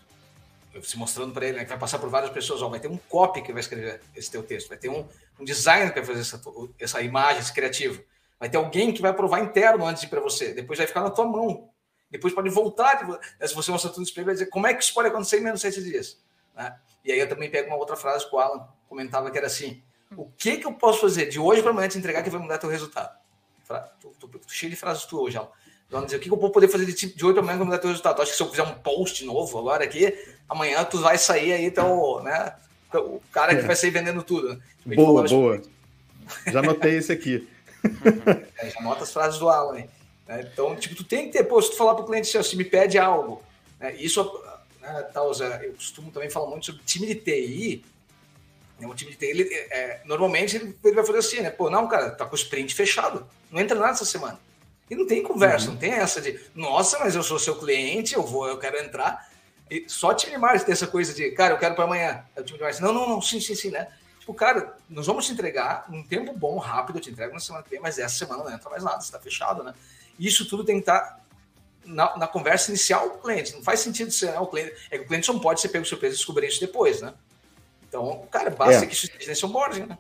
se 0.84 0.98
mostrando 0.98 1.32
para 1.32 1.46
ele, 1.46 1.60
né, 1.60 1.64
que 1.64 1.70
vai 1.70 1.80
passar 1.80 2.00
por 2.00 2.10
várias 2.10 2.32
pessoas, 2.34 2.62
ó, 2.62 2.68
vai 2.68 2.82
ter 2.82 2.90
um 2.90 2.98
copy 2.98 3.42
que 3.42 3.54
vai 3.54 3.62
escrever 3.62 4.02
esse 4.14 4.30
teu 4.30 4.44
texto, 4.44 4.68
vai 4.68 4.78
ter 4.78 4.90
um, 4.90 5.08
um 5.40 5.46
designer 5.46 5.94
que 5.94 6.02
vai 6.02 6.06
fazer 6.06 6.20
essa, 6.20 6.42
essa 6.78 7.02
imagem, 7.02 7.40
esse 7.40 7.54
criativo. 7.54 8.04
Vai 8.38 8.50
ter 8.50 8.58
alguém 8.58 8.92
que 8.92 9.02
vai 9.02 9.12
aprovar 9.12 9.40
interno 9.40 9.86
antes 9.86 10.02
de 10.02 10.08
ir 10.08 10.10
para 10.10 10.20
você. 10.20 10.54
Depois 10.54 10.78
vai 10.78 10.86
ficar 10.86 11.00
na 11.00 11.10
tua 11.10 11.26
mão. 11.26 11.70
Depois 12.10 12.34
pode 12.34 12.50
voltar. 12.50 13.00
Se 13.46 13.54
você 13.54 13.72
mostrar 13.72 13.92
tudo 13.92 14.04
espelho, 14.04 14.26
vai 14.26 14.34
dizer 14.34 14.48
como 14.48 14.68
é 14.68 14.74
que 14.74 14.84
isso 14.84 14.94
pode 14.94 15.10
acontecer 15.10 15.40
em 15.40 15.42
menos 15.42 15.62
de 15.62 15.72
sete 15.72 15.84
dias. 15.84 16.18
Né? 16.56 16.76
E 17.04 17.12
aí 17.12 17.20
eu 17.20 17.30
também 17.30 17.50
pego 17.50 17.68
uma 17.68 17.78
outra 17.78 17.96
frase 17.96 18.28
que 18.28 18.36
o 18.36 18.40
Alan 18.40 18.68
comentava 18.88 19.30
que 19.30 19.38
era 19.38 19.48
assim: 19.48 19.82
o 20.16 20.30
que, 20.38 20.58
que 20.58 20.66
eu 20.66 20.74
posso 20.74 21.02
fazer 21.02 21.28
de 21.28 21.40
hoje 21.40 21.62
para 21.62 21.72
amanhã 21.72 21.88
te 21.88 21.98
entregar 21.98 22.24
que 22.24 22.30
vai 22.30 22.40
mudar 22.40 22.58
teu 22.58 22.70
resultado? 22.70 23.18
Tô, 24.00 24.10
tô, 24.20 24.28
tô, 24.28 24.40
cheio 24.48 24.70
de 24.70 24.78
frases 24.78 25.06
tu 25.06 25.20
hoje, 25.22 25.38
Alan. 25.38 25.50
Vamos 25.90 26.08
dizer, 26.08 26.18
o 26.18 26.20
que, 26.20 26.28
que 26.28 26.34
eu 26.34 26.40
vou 26.40 26.52
poder 26.52 26.68
fazer 26.68 26.86
de, 26.86 26.94
de 26.94 27.26
hoje 27.26 27.34
para 27.34 27.42
amanhã 27.42 27.58
para 27.58 27.66
mudar 27.66 27.78
teu 27.78 27.90
resultado? 27.90 28.22
acho 28.22 28.32
que 28.32 28.38
se 28.38 28.44
eu 28.44 28.50
fizer 28.50 28.64
um 28.64 28.74
post 28.74 29.24
novo 29.24 29.58
agora 29.58 29.86
aqui, 29.86 30.14
amanhã 30.50 30.84
tu 30.84 31.00
vai 31.00 31.18
sair 31.18 31.54
aí, 31.54 31.66
então, 31.66 32.22
né? 32.24 32.54
O 32.94 33.22
cara 33.32 33.56
que 33.56 33.62
vai 33.62 33.76
sair 33.76 33.92
vendendo 33.92 34.24
tudo. 34.24 34.56
Né? 34.56 34.62
Tipo, 34.84 34.96
boa, 34.96 35.24
boa. 35.24 35.62
Já 36.48 36.60
anotei 36.60 36.98
esse 36.98 37.12
aqui. 37.12 37.48
É, 38.58 38.70
já 38.70 38.80
anota 38.80 39.04
as 39.04 39.14
frases 39.14 39.40
do 39.40 39.48
Alan. 39.48 39.84
Né? 40.28 40.50
Então, 40.52 40.76
tipo, 40.76 40.96
tu 40.96 41.04
tem 41.04 41.28
que 41.28 41.38
ter, 41.38 41.44
pô, 41.44 41.62
se 41.62 41.72
tu 41.72 41.78
falar 41.78 41.96
para 41.96 42.04
o 42.04 42.08
cliente 42.08 42.38
assim, 42.38 42.58
me 42.58 42.66
pede 42.66 42.98
algo, 42.98 43.42
né? 43.80 43.96
isso 43.96 44.22
né, 44.82 45.04
tal, 45.14 45.32
eu 45.34 45.74
costumo 45.74 46.12
também 46.12 46.30
falar 46.30 46.48
muito 46.50 46.66
sobre 46.66 46.82
time 46.84 47.08
de 47.08 47.16
TI. 47.16 47.86
Né, 48.80 48.88
o 48.88 48.94
time 48.94 49.12
de 49.12 49.18
TI, 49.18 49.26
ele, 49.26 49.54
é, 49.54 50.02
normalmente 50.06 50.56
ele, 50.56 50.78
ele, 50.84 50.96
vai 50.96 51.06
fazer 51.06 51.20
assim, 51.20 51.42
né? 51.42 51.50
Pô, 51.50 51.70
não, 51.70 51.88
cara, 51.88 52.12
tá 52.12 52.26
com 52.26 52.34
o 52.34 52.38
sprint 52.38 52.74
fechado. 52.74 53.28
Não 53.52 53.60
entra 53.60 53.78
nada 53.78 53.92
essa 53.92 54.06
semana. 54.06 54.40
E 54.90 54.96
não 54.96 55.06
tem 55.06 55.22
conversa, 55.22 55.68
uhum. 55.68 55.74
não 55.74 55.80
tem 55.80 55.92
essa 55.92 56.22
de, 56.22 56.40
nossa, 56.56 56.98
mas 57.00 57.14
eu 57.14 57.22
sou 57.22 57.38
seu 57.38 57.58
cliente, 57.58 58.16
eu 58.16 58.24
vou, 58.24 58.48
eu 58.48 58.58
quero 58.58 58.78
entrar. 58.78 59.30
E 59.70 59.84
só 59.88 60.14
time 60.14 60.34
de 60.34 60.38
marketing 60.38 60.66
tem 60.66 60.74
essa 60.74 60.88
coisa 60.88 61.14
de, 61.14 61.32
cara, 61.32 61.54
eu 61.54 61.58
quero 61.58 61.76
para 61.76 61.84
amanhã. 61.84 62.24
É 62.36 62.40
o 62.40 62.44
time 62.44 62.58
de 62.58 62.64
marketing, 62.64 62.84
não, 62.84 62.94
não, 62.94 63.10
não, 63.10 63.22
sim, 63.22 63.42
sim, 63.42 63.56
sim, 63.56 63.70
né? 63.70 63.90
Tipo, 64.20 64.34
cara, 64.34 64.78
nós 64.90 65.06
vamos 65.06 65.26
te 65.26 65.34
entregar 65.34 65.86
num 65.90 66.04
tempo 66.04 66.32
bom, 66.34 66.58
rápido, 66.58 66.98
eu 66.98 67.02
te 67.02 67.10
entrego 67.10 67.34
na 67.34 67.40
semana 67.40 67.64
que 67.64 67.70
vem, 67.70 67.82
mas 67.82 67.98
essa 67.98 68.18
semana 68.18 68.44
não 68.44 68.54
entra 68.54 68.70
mais 68.70 68.84
nada, 68.84 69.00
está 69.00 69.20
fechado, 69.20 69.64
né? 69.64 69.74
Isso 70.20 70.48
tudo 70.48 70.64
tem 70.64 70.76
que 70.76 70.82
estar 70.82 71.00
tá 71.00 71.20
na, 71.86 72.18
na, 72.18 72.28
conversa 72.28 72.72
inicial 72.72 73.10
com 73.10 73.18
o 73.18 73.22
cliente. 73.22 73.54
Não 73.54 73.64
faz 73.64 73.80
sentido 73.80 74.12
ser 74.12 74.32
né, 74.32 74.40
o 74.40 74.48
cliente. 74.48 74.74
É 74.92 74.98
que 74.98 75.06
o 75.06 75.08
cliente 75.08 75.26
só 75.26 75.34
não 75.34 75.40
pode 75.40 75.62
ser 75.62 75.70
pego 75.70 75.86
surpresa 75.86 76.16
e 76.16 76.18
descobrir 76.18 76.48
isso 76.48 76.60
depois, 76.60 77.02
né? 77.02 77.14
Então, 77.88 78.26
cara, 78.30 78.50
basta 78.50 78.84
é. 78.84 78.88
que 78.88 78.94
isso 78.94 79.06
esteja 79.06 79.30
nesse 79.30 79.46
onboarding, 79.46 79.86
né? 79.86 79.98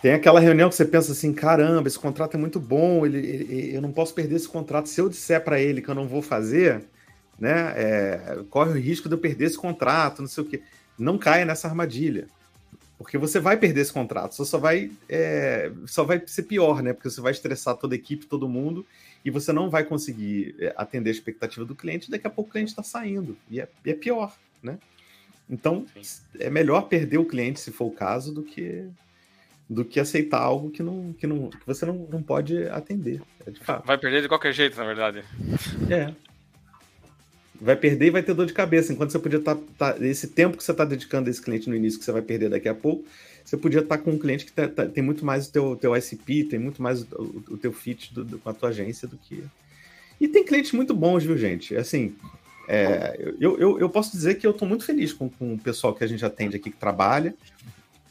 Tem 0.00 0.12
aquela 0.12 0.38
reunião 0.38 0.68
que 0.68 0.74
você 0.74 0.84
pensa 0.84 1.12
assim, 1.12 1.32
caramba, 1.32 1.88
esse 1.88 1.98
contrato 1.98 2.34
é 2.34 2.38
muito 2.38 2.60
bom, 2.60 3.06
ele, 3.06 3.18
ele 3.18 3.74
eu 3.74 3.80
não 3.80 3.90
posso 3.90 4.12
perder 4.12 4.36
esse 4.36 4.46
contrato. 4.46 4.86
Se 4.88 5.00
eu 5.00 5.08
disser 5.08 5.42
para 5.42 5.58
ele 5.58 5.80
que 5.80 5.88
eu 5.88 5.94
não 5.94 6.06
vou 6.06 6.20
fazer, 6.20 6.84
né, 7.38 7.72
é, 7.74 8.44
corre 8.50 8.72
o 8.72 8.78
risco 8.78 9.08
de 9.08 9.14
eu 9.14 9.18
perder 9.18 9.46
esse 9.46 9.56
contrato, 9.56 10.20
não 10.20 10.28
sei 10.28 10.44
o 10.44 10.46
quê. 10.46 10.62
Não 10.98 11.16
caia 11.16 11.46
nessa 11.46 11.68
armadilha, 11.68 12.28
porque 12.98 13.16
você 13.16 13.40
vai 13.40 13.56
perder 13.56 13.80
esse 13.80 13.92
contrato. 13.94 14.34
Só, 14.34 14.44
só 14.44 14.58
vai, 14.58 14.90
é, 15.08 15.72
só 15.86 16.04
vai 16.04 16.22
ser 16.26 16.42
pior, 16.42 16.82
né? 16.82 16.92
Porque 16.92 17.08
você 17.08 17.22
vai 17.22 17.32
estressar 17.32 17.74
toda 17.76 17.94
a 17.94 17.96
equipe, 17.96 18.26
todo 18.26 18.46
mundo, 18.46 18.86
e 19.24 19.30
você 19.30 19.52
não 19.52 19.70
vai 19.70 19.84
conseguir 19.84 20.54
é, 20.58 20.74
atender 20.76 21.10
a 21.10 21.12
expectativa 21.12 21.64
do 21.64 21.74
cliente, 21.74 22.10
daqui 22.10 22.26
a 22.26 22.30
pouco 22.30 22.50
o 22.50 22.52
cliente 22.52 22.70
está 22.70 22.82
saindo, 22.82 23.36
e 23.50 23.60
é, 23.60 23.68
e 23.84 23.90
é, 23.90 23.94
pior, 23.94 24.36
né? 24.62 24.78
Então, 25.48 25.86
Sim. 26.00 26.22
é 26.38 26.50
melhor 26.50 26.82
perder 26.82 27.18
o 27.18 27.24
cliente, 27.24 27.60
se 27.60 27.70
for 27.70 27.86
o 27.86 27.90
caso, 27.90 28.32
do 28.32 28.42
que 28.42 28.86
do 29.68 29.82
que 29.82 29.98
aceitar 29.98 30.40
algo 30.42 30.70
que, 30.70 30.82
não, 30.82 31.14
que, 31.14 31.26
não, 31.26 31.48
que 31.48 31.66
você 31.66 31.86
não, 31.86 32.06
não 32.10 32.22
pode 32.22 32.68
atender, 32.68 33.22
é. 33.46 33.82
Vai 33.84 33.98
perder 33.98 34.22
de 34.22 34.28
qualquer 34.28 34.52
jeito, 34.52 34.76
na 34.76 34.84
verdade. 34.84 35.24
É. 35.90 36.14
Vai 37.60 37.76
perder 37.76 38.06
e 38.06 38.10
vai 38.10 38.22
ter 38.22 38.34
dor 38.34 38.46
de 38.46 38.52
cabeça, 38.52 38.92
enquanto 38.92 39.10
você 39.10 39.18
podia 39.18 39.38
estar... 39.38 39.54
Tá, 39.54 39.92
tá, 39.92 40.06
esse 40.06 40.28
tempo 40.28 40.56
que 40.56 40.64
você 40.64 40.72
está 40.72 40.84
dedicando 40.84 41.28
a 41.28 41.30
esse 41.30 41.40
cliente 41.40 41.68
no 41.68 41.76
início, 41.76 41.98
que 41.98 42.04
você 42.04 42.12
vai 42.12 42.22
perder 42.22 42.50
daqui 42.50 42.68
a 42.68 42.74
pouco, 42.74 43.04
você 43.44 43.56
podia 43.56 43.80
estar 43.80 43.98
com 43.98 44.12
um 44.12 44.18
cliente 44.18 44.46
que 44.46 44.52
tá, 44.52 44.66
tá, 44.66 44.86
tem 44.86 45.02
muito 45.02 45.24
mais 45.24 45.48
o 45.48 45.52
teu, 45.52 45.76
teu 45.76 45.96
ICP, 45.96 46.44
tem 46.44 46.58
muito 46.58 46.80
mais 46.80 47.02
o, 47.02 47.44
o 47.50 47.58
teu 47.58 47.72
fit 47.72 48.12
do, 48.14 48.24
do, 48.24 48.38
com 48.38 48.48
a 48.48 48.54
tua 48.54 48.70
agência 48.70 49.06
do 49.06 49.18
que. 49.18 49.44
E 50.20 50.26
tem 50.26 50.44
clientes 50.44 50.72
muito 50.72 50.94
bons, 50.94 51.24
viu, 51.24 51.36
gente? 51.36 51.76
Assim, 51.76 52.16
é, 52.66 53.34
eu, 53.38 53.58
eu, 53.58 53.78
eu, 53.78 53.90
posso 53.90 54.12
dizer 54.12 54.36
que 54.36 54.46
eu 54.46 54.52
estou 54.52 54.66
muito 54.66 54.84
feliz 54.84 55.12
com, 55.12 55.28
com 55.28 55.54
o 55.54 55.58
pessoal 55.58 55.94
que 55.94 56.02
a 56.02 56.06
gente 56.06 56.24
atende 56.24 56.56
aqui 56.56 56.70
que 56.70 56.76
trabalha. 56.76 57.34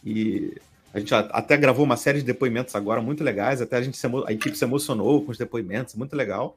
E 0.06 0.54
a 0.94 1.00
gente 1.00 1.14
até 1.14 1.58
gravou 1.58 1.84
uma 1.84 1.98
série 1.98 2.20
de 2.20 2.26
depoimentos 2.26 2.76
agora 2.76 3.02
muito 3.02 3.24
legais, 3.24 3.62
até 3.62 3.78
a 3.78 3.82
gente 3.82 3.98
se, 3.98 4.06
a 4.28 4.32
equipe 4.32 4.56
se 4.56 4.64
emocionou 4.64 5.26
com 5.26 5.32
os 5.32 5.38
depoimentos, 5.38 5.96
muito 5.96 6.16
legal. 6.16 6.56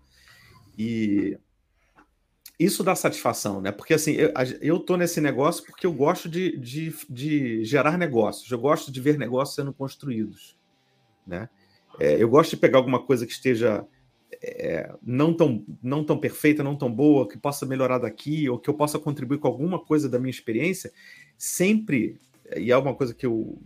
E 0.78 1.38
isso 2.58 2.82
dá 2.82 2.94
satisfação, 2.94 3.60
né? 3.60 3.70
Porque 3.70 3.94
assim, 3.94 4.12
eu, 4.12 4.32
eu 4.60 4.78
tô 4.78 4.96
nesse 4.96 5.20
negócio 5.20 5.64
porque 5.64 5.86
eu 5.86 5.92
gosto 5.92 6.28
de, 6.28 6.56
de, 6.56 6.94
de 7.08 7.64
gerar 7.64 7.98
negócios, 7.98 8.50
eu 8.50 8.58
gosto 8.58 8.90
de 8.90 9.00
ver 9.00 9.18
negócios 9.18 9.54
sendo 9.54 9.72
construídos, 9.72 10.56
né? 11.26 11.48
É, 11.98 12.22
eu 12.22 12.28
gosto 12.28 12.50
de 12.50 12.56
pegar 12.56 12.78
alguma 12.78 13.02
coisa 13.02 13.26
que 13.26 13.32
esteja 13.32 13.86
é, 14.42 14.94
não, 15.02 15.34
tão, 15.34 15.64
não 15.82 16.04
tão 16.04 16.18
perfeita, 16.18 16.62
não 16.62 16.76
tão 16.76 16.92
boa, 16.92 17.28
que 17.28 17.38
possa 17.38 17.66
melhorar 17.66 17.98
daqui, 17.98 18.48
ou 18.48 18.58
que 18.58 18.68
eu 18.68 18.74
possa 18.74 18.98
contribuir 18.98 19.38
com 19.38 19.48
alguma 19.48 19.78
coisa 19.78 20.08
da 20.08 20.18
minha 20.18 20.30
experiência, 20.30 20.92
sempre, 21.36 22.18
e 22.56 22.70
é 22.70 22.76
uma 22.76 22.94
coisa 22.94 23.14
que 23.14 23.26
eu, 23.26 23.58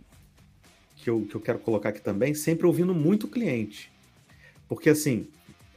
que 0.95 1.09
eu, 1.09 1.25
que 1.25 1.35
eu 1.35 1.41
quero 1.41 1.59
colocar 1.59 1.89
aqui 1.89 2.01
também, 2.01 2.33
sempre 2.33 2.65
ouvindo 2.65 2.93
muito 2.93 3.25
o 3.25 3.29
cliente. 3.29 3.91
Porque 4.67 4.89
assim, 4.89 5.27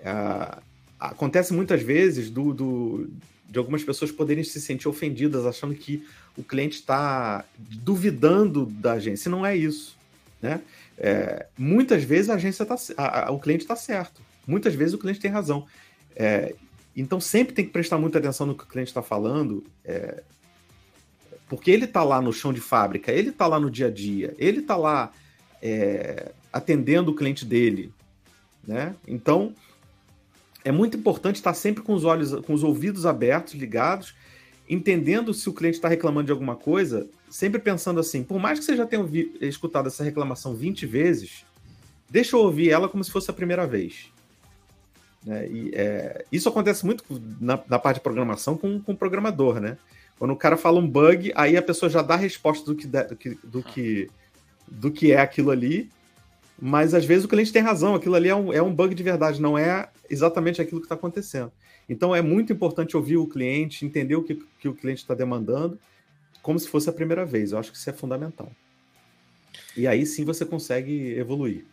a, 0.05 0.62
acontece 1.09 1.53
muitas 1.53 1.83
vezes 1.83 2.31
do, 2.31 2.53
do, 2.53 3.11
de 3.49 3.59
algumas 3.59 3.83
pessoas 3.85 4.11
poderem 4.11 4.45
se 4.45 4.61
sentir 4.61 4.89
ofendidas, 4.89 5.47
achando 5.47 5.75
que 5.75 6.05
o 6.37 6.43
cliente 6.43 6.77
está 6.77 7.45
duvidando 7.57 8.67
da 8.67 8.93
agência. 8.93 9.31
Não 9.31 9.45
é 9.45 9.57
isso. 9.57 9.97
Né? 10.43 10.61
É, 10.99 11.47
muitas 11.57 12.05
vezes 12.05 12.31
a 12.31 12.35
agência 12.35 12.65
tá, 12.67 12.77
a, 12.97 13.29
a, 13.29 13.31
o 13.31 13.39
cliente 13.39 13.63
está 13.63 13.77
certo. 13.77 14.21
Muitas 14.47 14.75
vezes 14.75 14.95
o 14.95 14.99
cliente 14.99 15.21
tem 15.21 15.31
razão. 15.31 15.67
É, 16.17 16.55
então 16.97 17.21
sempre 17.21 17.55
tem 17.55 17.65
que 17.65 17.73
prestar 17.73 17.99
muita 17.99 18.19
atenção 18.19 18.47
no 18.47 18.55
que 18.55 18.65
o 18.65 18.69
cliente 18.69 18.91
está 18.91 19.03
falando, 19.03 19.65
é, 19.85 20.23
porque 21.49 21.71
ele 21.71 21.85
está 21.85 22.03
lá 22.03 22.21
no 22.21 22.33
chão 22.33 22.53
de 22.53 22.61
fábrica, 22.61 23.13
ele 23.13 23.31
está 23.31 23.47
lá 23.47 23.59
no 23.59 23.71
dia 23.71 23.87
a 23.87 23.91
dia, 23.91 24.35
ele 24.39 24.61
está 24.61 24.77
lá 24.77 25.13
é, 25.61 26.33
atendendo 26.53 27.11
o 27.11 27.15
cliente 27.15 27.45
dele, 27.45 27.93
né? 28.67 28.95
Então 29.07 29.55
é 30.65 30.73
muito 30.73 30.97
importante 30.97 31.37
estar 31.37 31.55
sempre 31.55 31.83
com 31.83 31.93
os 31.93 32.05
olhos, 32.05 32.35
com 32.47 32.55
os 32.55 32.65
ouvidos 32.65 33.05
abertos, 33.05 33.53
ligados, 33.53 34.15
entendendo 34.69 35.35
se 35.35 35.49
o 35.49 35.53
cliente 35.53 35.77
está 35.77 35.89
reclamando 35.89 36.27
de 36.27 36.33
alguma 36.33 36.57
coisa, 36.57 37.07
sempre 37.29 37.61
pensando 37.61 38.01
assim, 38.01 38.23
por 38.23 38.39
mais 38.41 38.59
que 38.59 38.65
você 38.65 38.75
já 38.75 38.87
tenha 38.87 39.07
escutado 39.43 39.89
essa 39.89 40.03
reclamação 40.03 40.55
20 40.55 40.87
vezes, 40.87 41.45
deixa 42.09 42.35
eu 42.35 42.41
ouvir 42.41 42.71
ela 42.71 42.89
como 42.89 43.05
se 43.05 43.11
fosse 43.11 43.31
a 43.31 43.35
primeira 43.35 43.67
vez. 43.67 44.11
Né? 45.25 45.47
E, 45.49 45.71
é, 45.75 46.25
isso 46.33 46.49
acontece 46.49 46.85
muito 46.85 47.05
na, 47.41 47.61
na, 47.69 47.79
parte 47.79 47.97
de 47.97 48.03
programação 48.03 48.57
com, 48.57 48.81
com 48.81 48.93
o 48.93 48.97
programador, 48.97 49.61
né? 49.61 49.77
Quando 50.19 50.33
o 50.33 50.37
cara 50.37 50.57
fala 50.57 50.79
um 50.79 50.89
bug, 50.89 51.33
aí 51.35 51.57
a 51.57 51.62
pessoa 51.62 51.91
já 51.91 52.01
dá 52.01 52.15
a 52.15 52.19
resposta 52.19 52.65
do 52.65 52.75
que, 52.77 52.87
do 52.87 53.17
que, 53.17 53.39
do 53.43 53.62
que, 53.62 54.11
do 54.69 54.91
que 54.91 55.12
é 55.12 55.21
aquilo 55.21 55.51
ali, 55.51 55.91
mas 56.59 56.95
às 56.95 57.05
vezes 57.05 57.25
o 57.25 57.29
cliente 57.29 57.53
tem 57.53 57.63
razão, 57.63 57.95
aquilo 57.95 58.15
ali 58.15 58.29
é 58.29 58.35
um, 58.35 58.53
é 58.53 58.63
um 58.63 58.75
bug 58.75 58.95
de 58.95 59.03
verdade, 59.03 59.41
não 59.41 59.59
é 59.59 59.89
exatamente 60.09 60.61
aquilo 60.61 60.81
que 60.81 60.87
está 60.87 60.95
acontecendo. 60.95 61.53
Então 61.89 62.15
é 62.15 62.23
muito 62.23 62.53
importante 62.53 62.97
ouvir 62.97 63.17
o 63.17 63.27
cliente, 63.27 63.85
entender 63.85 64.17
o 64.17 64.23
que, 64.23 64.43
que 64.59 64.69
o 64.69 64.75
cliente 64.75 65.03
está 65.03 65.15
demandando, 65.15 65.79
como 66.43 66.59
se 66.59 66.69
fosse 66.69 66.89
a 66.89 66.93
primeira 66.93 67.25
vez. 67.25 67.53
Eu 67.53 67.59
acho 67.59 67.71
que 67.71 67.77
isso 67.77 67.91
é 67.91 67.93
fundamental. 67.93 68.51
E 69.77 69.87
aí 69.87 70.07
sim 70.07 70.25
você 70.25 70.45
consegue 70.45 71.15
evoluir. 71.19 71.65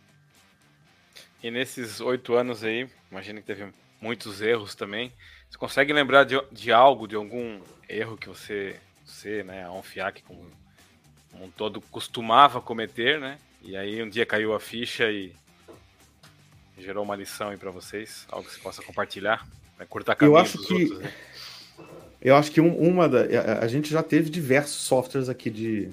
E 1.44 1.50
nesses 1.50 2.02
oito 2.02 2.34
anos 2.36 2.64
aí, 2.64 2.88
imagino 3.12 3.40
que 3.40 3.48
teve 3.48 3.68
muitos 4.00 4.42
erros 4.42 4.76
também. 4.76 5.12
Você 5.50 5.58
consegue 5.58 5.94
lembrar 5.94 6.24
de, 6.24 6.42
de 6.52 6.72
algo, 6.72 7.08
de 7.08 7.16
algum 7.16 7.60
erro 7.88 8.18
que 8.18 8.28
você, 8.28 8.76
você 9.06 9.44
né, 9.44 9.64
a 9.64 9.72
Onfiac 9.72 10.24
como 10.24 10.46
um 11.40 11.50
todo 11.50 11.82
costumava 11.82 12.62
cometer, 12.62 13.20
né? 13.20 13.38
E 13.64 13.78
aí 13.78 14.02
um 14.02 14.10
dia 14.10 14.26
caiu 14.26 14.54
a 14.54 14.60
ficha 14.60 15.10
e 15.12 15.34
gerou 16.78 17.04
uma 17.04 17.16
lição 17.16 17.50
aí 17.50 17.58
para 17.58 17.70
vocês, 17.72 18.26
algo 18.30 18.48
que 18.48 18.56
você 18.56 18.62
possa 18.62 18.82
compartilhar, 18.82 19.48
né? 19.78 19.86
cortar 19.88 20.16
caminho 20.16 20.36
eu 20.36 20.42
acho 20.42 20.58
que 20.58 20.74
outros, 20.74 21.00
né? 21.00 21.14
Eu 22.22 22.36
acho 22.36 22.52
que 22.52 22.62
um, 22.62 22.76
uma 22.78 23.10
da 23.10 23.22
a, 23.22 23.66
a, 23.66 23.68
gente 23.68 23.90
já 23.90 24.04
teve 24.04 24.30
diversos 24.30 24.82
softwares 24.82 25.28
aqui 25.28 25.50
de 25.50 25.90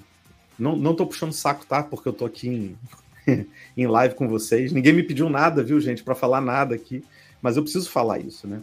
não 0.57 0.75
não 0.75 0.95
tô 0.95 1.05
puxando 1.05 1.33
saco, 1.33 1.65
tá? 1.65 1.81
Porque 1.83 2.07
eu 2.07 2.13
tô 2.13 2.25
aqui 2.25 2.47
em 2.47 2.77
em 3.75 3.87
live 3.87 4.15
com 4.15 4.27
vocês. 4.27 4.71
Ninguém 4.71 4.93
me 4.93 5.03
pediu 5.03 5.29
nada, 5.29 5.63
viu, 5.63 5.79
gente, 5.79 6.03
para 6.03 6.15
falar 6.15 6.41
nada 6.41 6.75
aqui, 6.75 7.03
mas 7.41 7.57
eu 7.57 7.63
preciso 7.63 7.89
falar 7.89 8.19
isso, 8.19 8.47
né? 8.47 8.61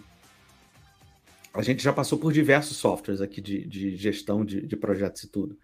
A 1.53 1.63
gente 1.63 1.83
já 1.83 1.93
passou 1.93 2.19
por 2.19 2.33
diversos 2.33 2.77
softwares 2.77 3.23
aqui 3.23 3.41
de, 3.41 3.65
de 3.65 3.97
gestão 3.97 4.45
de, 4.45 4.61
de, 4.61 4.77
projetos 4.77 5.23
e 5.23 5.27
tudo. 5.27 5.57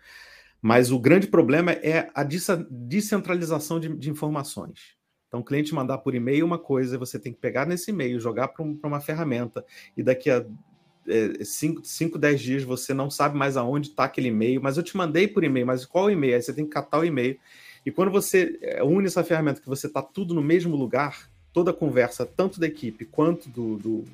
Mas 0.62 0.92
o 0.92 0.98
grande 0.98 1.26
problema 1.26 1.72
é 1.72 2.08
a 2.14 2.22
descentralização 2.22 3.80
de, 3.80 3.88
de 3.96 4.08
informações. 4.08 4.96
Então, 5.26 5.40
o 5.40 5.44
cliente 5.44 5.74
mandar 5.74 5.98
por 5.98 6.14
e-mail 6.14 6.46
uma 6.46 6.58
coisa, 6.58 6.96
você 6.96 7.18
tem 7.18 7.32
que 7.32 7.40
pegar 7.40 7.66
nesse 7.66 7.90
e-mail, 7.90 8.20
jogar 8.20 8.48
para 8.48 8.64
um, 8.64 8.78
uma 8.84 9.00
ferramenta, 9.00 9.64
e 9.96 10.02
daqui 10.02 10.30
a 10.30 10.44
5, 11.42 11.82
é, 12.16 12.18
10 12.18 12.40
dias 12.40 12.62
você 12.62 12.94
não 12.94 13.10
sabe 13.10 13.36
mais 13.36 13.56
aonde 13.56 13.88
está 13.88 14.04
aquele 14.04 14.28
e-mail, 14.28 14.62
mas 14.62 14.76
eu 14.76 14.82
te 14.82 14.96
mandei 14.96 15.26
por 15.26 15.42
e-mail, 15.42 15.66
mas 15.66 15.84
qual 15.84 16.10
e-mail? 16.10 16.36
Aí 16.36 16.42
você 16.42 16.52
tem 16.52 16.64
que 16.64 16.70
catar 16.70 17.00
o 17.00 17.04
e-mail. 17.04 17.36
E 17.84 17.90
quando 17.90 18.12
você 18.12 18.56
é, 18.62 18.84
une 18.84 19.06
essa 19.06 19.24
ferramenta 19.24 19.60
que 19.60 19.68
você 19.68 19.88
está 19.88 20.00
tudo 20.00 20.32
no 20.32 20.42
mesmo 20.42 20.76
lugar, 20.76 21.28
toda 21.52 21.72
a 21.72 21.74
conversa, 21.74 22.24
tanto 22.24 22.60
da 22.60 22.66
equipe 22.66 23.04
quanto 23.04 23.48
do, 23.48 23.76
do, 23.78 24.04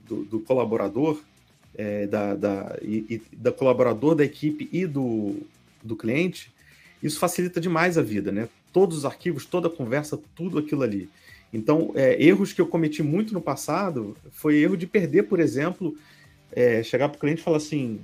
do, 0.00 0.24
do 0.24 0.40
colaborador, 0.40 1.20
é, 1.76 2.06
da, 2.06 2.34
da, 2.34 2.78
e, 2.80 3.20
e, 3.30 3.36
da 3.36 3.52
colaborador 3.52 4.14
da 4.14 4.24
equipe 4.24 4.68
e 4.72 4.86
do, 4.86 5.36
do 5.84 5.96
cliente, 5.96 6.52
isso 7.02 7.18
facilita 7.18 7.60
demais 7.60 7.98
a 7.98 8.02
vida, 8.02 8.32
né? 8.32 8.48
Todos 8.72 8.98
os 8.98 9.04
arquivos, 9.04 9.44
toda 9.44 9.68
a 9.68 9.70
conversa, 9.70 10.18
tudo 10.34 10.58
aquilo 10.58 10.82
ali. 10.82 11.08
Então, 11.52 11.92
é, 11.94 12.20
erros 12.20 12.52
que 12.52 12.60
eu 12.60 12.66
cometi 12.66 13.02
muito 13.02 13.32
no 13.32 13.40
passado 13.40 14.16
foi 14.32 14.56
erro 14.56 14.76
de 14.76 14.86
perder, 14.86 15.24
por 15.24 15.38
exemplo, 15.38 15.96
é, 16.50 16.82
chegar 16.82 17.08
para 17.08 17.16
o 17.16 17.20
cliente 17.20 17.40
e 17.40 17.44
falar 17.44 17.58
assim: 17.58 18.00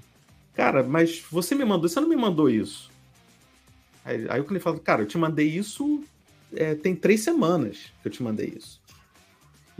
Cara, 0.54 0.82
mas 0.82 1.20
você 1.30 1.54
me 1.54 1.64
mandou, 1.64 1.88
você 1.88 2.00
não 2.00 2.08
me 2.08 2.16
mandou 2.16 2.48
isso. 2.48 2.90
Aí, 4.04 4.26
aí 4.28 4.40
o 4.40 4.44
cliente 4.44 4.62
fala, 4.62 4.78
cara, 4.78 5.02
eu 5.02 5.06
te 5.06 5.18
mandei 5.18 5.48
isso 5.48 6.04
é, 6.54 6.74
tem 6.74 6.94
três 6.94 7.20
semanas 7.20 7.92
que 8.02 8.08
eu 8.08 8.12
te 8.12 8.22
mandei 8.22 8.54
isso. 8.56 8.80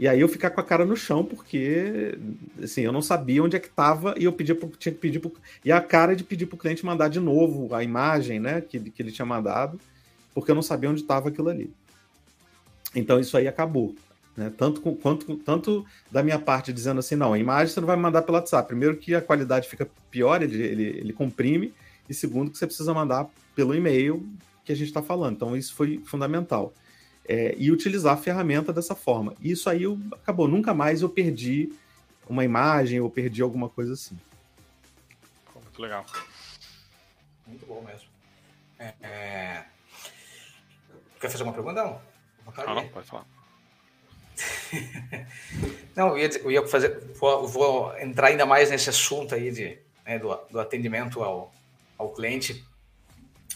E 0.01 0.07
aí 0.07 0.19
eu 0.19 0.27
ficar 0.27 0.49
com 0.49 0.59
a 0.59 0.63
cara 0.63 0.83
no 0.83 0.97
chão, 0.97 1.23
porque 1.23 2.17
assim, 2.59 2.81
eu 2.81 2.91
não 2.91 3.03
sabia 3.03 3.43
onde 3.43 3.55
é 3.55 3.59
que 3.59 3.67
estava 3.67 4.15
e 4.17 4.23
eu 4.23 4.33
pedia 4.33 4.55
pro, 4.55 4.67
tinha 4.69 4.91
que 4.91 4.97
pedir 4.97 5.21
E 5.63 5.71
a 5.71 5.79
cara 5.79 6.15
de 6.15 6.23
pedir 6.23 6.47
para 6.47 6.55
o 6.55 6.57
cliente 6.57 6.83
mandar 6.83 7.07
de 7.07 7.19
novo 7.19 7.71
a 7.75 7.83
imagem 7.83 8.39
né, 8.39 8.61
que, 8.61 8.79
que 8.79 8.99
ele 8.99 9.11
tinha 9.11 9.27
mandado, 9.27 9.79
porque 10.33 10.49
eu 10.49 10.55
não 10.55 10.63
sabia 10.63 10.89
onde 10.89 11.01
estava 11.01 11.29
aquilo 11.29 11.49
ali. 11.49 11.71
Então 12.95 13.19
isso 13.19 13.37
aí 13.37 13.47
acabou. 13.47 13.93
Né? 14.35 14.51
Tanto, 14.57 14.81
quanto, 14.81 15.35
tanto 15.35 15.85
da 16.09 16.23
minha 16.23 16.39
parte 16.39 16.73
dizendo 16.73 16.97
assim, 16.97 17.15
não, 17.15 17.33
a 17.33 17.37
imagem 17.37 17.71
você 17.71 17.79
não 17.79 17.85
vai 17.85 17.95
mandar 17.95 18.23
pelo 18.23 18.39
WhatsApp. 18.39 18.69
Primeiro 18.69 18.97
que 18.97 19.13
a 19.13 19.21
qualidade 19.21 19.69
fica 19.69 19.87
pior, 20.09 20.41
ele, 20.41 20.63
ele, 20.63 20.83
ele 20.83 21.13
comprime, 21.13 21.75
e 22.09 22.13
segundo 22.15 22.49
que 22.49 22.57
você 22.57 22.65
precisa 22.65 22.91
mandar 22.91 23.29
pelo 23.55 23.75
e-mail 23.75 24.27
que 24.65 24.71
a 24.71 24.75
gente 24.75 24.87
está 24.87 25.03
falando. 25.03 25.35
Então, 25.35 25.55
isso 25.55 25.75
foi 25.75 26.01
fundamental. 26.05 26.73
É, 27.31 27.55
e 27.57 27.71
utilizar 27.71 28.13
a 28.13 28.17
ferramenta 28.17 28.73
dessa 28.73 28.93
forma. 28.93 29.37
Isso 29.41 29.69
aí 29.69 29.83
eu, 29.83 29.97
acabou. 30.11 30.49
Nunca 30.49 30.73
mais 30.73 31.01
eu 31.01 31.07
perdi 31.07 31.71
uma 32.27 32.43
imagem 32.43 32.99
ou 32.99 33.09
perdi 33.09 33.41
alguma 33.41 33.69
coisa 33.69 33.93
assim. 33.93 34.19
Muito 35.55 35.81
legal. 35.81 36.05
Muito 37.47 37.65
bom 37.65 37.81
mesmo. 37.81 38.09
É, 38.77 38.93
é... 39.01 39.65
Quer 41.21 41.29
fazer 41.29 41.43
uma 41.43 41.53
pergunta? 41.53 41.81
Não, 41.81 42.01
não, 42.65 42.75
não 42.75 42.89
pode 42.89 43.07
falar. 43.07 43.25
não, 45.95 46.09
eu 46.09 46.17
ia, 46.17 46.37
eu 46.39 46.51
ia 46.51 46.67
fazer. 46.67 46.99
Vou, 47.13 47.47
vou, 47.47 47.97
entrar 47.97 48.27
ainda 48.27 48.45
mais 48.45 48.71
nesse 48.71 48.89
assunto 48.89 49.35
aí 49.35 49.51
de, 49.51 49.77
né, 50.05 50.19
do, 50.19 50.35
do 50.51 50.59
atendimento 50.59 51.23
ao, 51.23 51.53
ao 51.97 52.11
cliente 52.11 52.65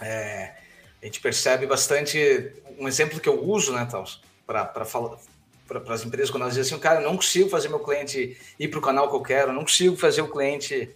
é, 0.01 0.55
a 1.01 1.05
gente 1.05 1.19
percebe 1.19 1.65
bastante. 1.65 2.51
Um 2.77 2.87
exemplo 2.87 3.19
que 3.19 3.29
eu 3.29 3.43
uso, 3.43 3.73
né, 3.73 3.87
Taus, 3.89 4.21
para 4.45 4.65
para 4.65 5.95
as 5.95 6.05
empresas 6.05 6.29
quando 6.29 6.43
elas 6.43 6.53
dizem 6.53 6.73
assim, 6.73 6.81
cara, 6.81 6.99
não 6.99 7.15
consigo 7.15 7.49
fazer 7.49 7.69
meu 7.69 7.79
cliente 7.79 8.37
ir 8.59 8.67
para 8.67 8.77
o 8.77 8.81
canal 8.81 9.09
que 9.09 9.15
eu 9.15 9.21
quero, 9.21 9.51
não 9.51 9.61
consigo 9.61 9.97
fazer 9.97 10.21
o 10.21 10.29
cliente 10.29 10.91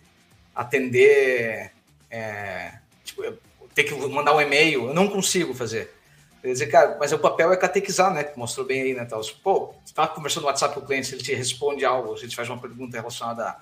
atender, 0.53 1.71
é, 2.11 2.73
tipo, 3.03 3.23
ter 3.73 3.85
que 3.85 3.95
mandar 3.95 4.35
um 4.35 4.41
e-mail, 4.41 4.87
eu 4.87 4.93
não 4.93 5.07
consigo 5.07 5.55
fazer. 5.55 5.91
Quer 6.41 6.51
dizer, 6.51 6.67
cara, 6.67 6.97
mas 6.99 7.11
o 7.11 7.17
papel 7.17 7.51
é 7.51 7.57
catequizar, 7.57 8.13
né? 8.13 8.23
Que 8.23 8.37
mostrou 8.37 8.65
bem 8.65 8.81
aí, 8.83 8.93
né, 8.93 9.05
Taus? 9.05 9.31
Pô, 9.31 9.73
você 9.83 9.91
está 9.91 10.07
conversando 10.07 10.43
no 10.43 10.47
WhatsApp 10.49 10.75
com 10.75 10.81
o 10.81 10.85
cliente, 10.85 11.15
ele 11.15 11.23
te 11.23 11.33
responde 11.33 11.83
algo, 11.83 12.13
a 12.13 12.17
gente 12.17 12.35
faz 12.35 12.47
uma 12.47 12.59
pergunta 12.59 12.95
relacionada 12.95 13.43
a 13.43 13.59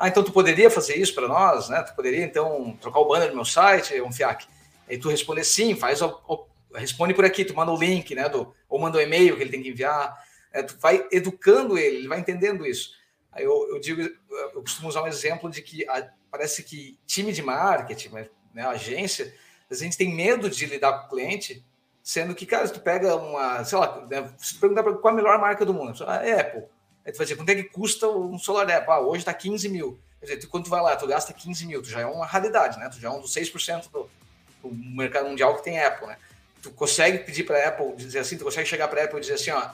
ah, 0.00 0.08
então 0.08 0.24
tu 0.24 0.32
poderia 0.32 0.70
fazer 0.70 0.96
isso 0.96 1.14
para 1.14 1.28
nós, 1.28 1.68
né? 1.68 1.82
Tu 1.82 1.94
poderia, 1.94 2.24
então, 2.24 2.74
trocar 2.80 3.00
o 3.00 3.04
banner 3.04 3.28
do 3.28 3.34
meu 3.34 3.44
site, 3.44 4.00
um 4.00 4.10
FIAC. 4.10 4.46
Aí 4.90 4.98
tu 4.98 5.08
responde 5.08 5.44
sim, 5.44 5.76
faz 5.76 6.02
o, 6.02 6.08
o, 6.26 6.46
responde 6.74 7.14
por 7.14 7.24
aqui, 7.24 7.44
tu 7.44 7.54
manda 7.54 7.70
o 7.70 7.78
link, 7.78 8.12
né? 8.14 8.28
Do, 8.28 8.52
ou 8.68 8.80
manda 8.80 8.98
o 8.98 9.00
um 9.00 9.02
e-mail 9.04 9.36
que 9.36 9.42
ele 9.42 9.50
tem 9.50 9.62
que 9.62 9.68
enviar. 9.68 10.12
É, 10.52 10.64
tu 10.64 10.76
vai 10.80 11.06
educando 11.12 11.78
ele, 11.78 11.98
ele 11.98 12.08
vai 12.08 12.18
entendendo 12.18 12.66
isso. 12.66 12.98
Aí 13.30 13.44
eu, 13.44 13.68
eu 13.70 13.78
digo, 13.78 14.02
eu 14.02 14.60
costumo 14.60 14.88
usar 14.88 15.02
um 15.02 15.06
exemplo 15.06 15.48
de 15.48 15.62
que 15.62 15.88
a, 15.88 16.10
parece 16.28 16.64
que 16.64 16.98
time 17.06 17.32
de 17.32 17.40
marketing, 17.40 18.10
né, 18.52 18.66
agência, 18.66 19.32
a 19.70 19.74
gente 19.74 19.96
tem 19.96 20.12
medo 20.12 20.50
de 20.50 20.66
lidar 20.66 20.92
com 20.98 21.06
o 21.06 21.10
cliente, 21.10 21.64
sendo 22.02 22.34
que, 22.34 22.44
cara, 22.44 22.66
se 22.66 22.72
tu 22.72 22.80
pega 22.80 23.14
uma, 23.14 23.62
sei 23.64 23.78
lá, 23.78 24.04
né, 24.10 24.34
se 24.36 24.54
tu 24.54 24.60
perguntar 24.60 24.82
qual 24.82 25.14
a 25.14 25.16
melhor 25.16 25.38
marca 25.38 25.64
do 25.64 25.72
mundo, 25.72 26.02
a 26.04 26.16
Apple. 26.16 26.64
Aí 27.04 27.12
tu 27.12 27.18
vai 27.18 27.26
dizer, 27.26 27.36
quanto 27.36 27.50
é 27.50 27.54
que 27.54 27.64
custa 27.64 28.08
um 28.08 28.36
da 28.66 28.78
Apple? 28.78 28.92
Ah, 28.92 29.00
hoje 29.00 29.24
tá 29.24 29.32
15 29.32 29.68
mil. 29.68 30.00
Quer 30.18 30.26
dizer, 30.26 30.36
tu, 30.38 30.48
quando 30.48 30.64
tu 30.64 30.70
vai 30.70 30.82
lá, 30.82 30.96
tu 30.96 31.06
gasta 31.06 31.32
15 31.32 31.66
mil, 31.66 31.80
tu 31.80 31.88
já 31.88 32.00
é 32.00 32.06
uma 32.06 32.26
raridade, 32.26 32.78
né? 32.78 32.88
Tu 32.88 33.00
já 33.00 33.08
é 33.08 33.10
um 33.10 33.20
dos 33.20 33.32
6% 33.32 33.90
do, 33.90 34.10
do 34.62 34.70
mercado 34.72 35.28
mundial 35.28 35.56
que 35.56 35.64
tem 35.64 35.78
Apple, 35.80 36.08
né? 36.08 36.16
Tu 36.62 36.70
consegue 36.72 37.18
pedir 37.18 37.44
para 37.44 37.68
Apple 37.68 37.94
dizer 37.96 38.18
assim, 38.18 38.36
tu 38.36 38.44
consegue 38.44 38.68
chegar 38.68 38.88
para 38.88 39.04
Apple 39.04 39.18
e 39.18 39.20
dizer 39.20 39.34
assim, 39.34 39.50
ó, 39.50 39.70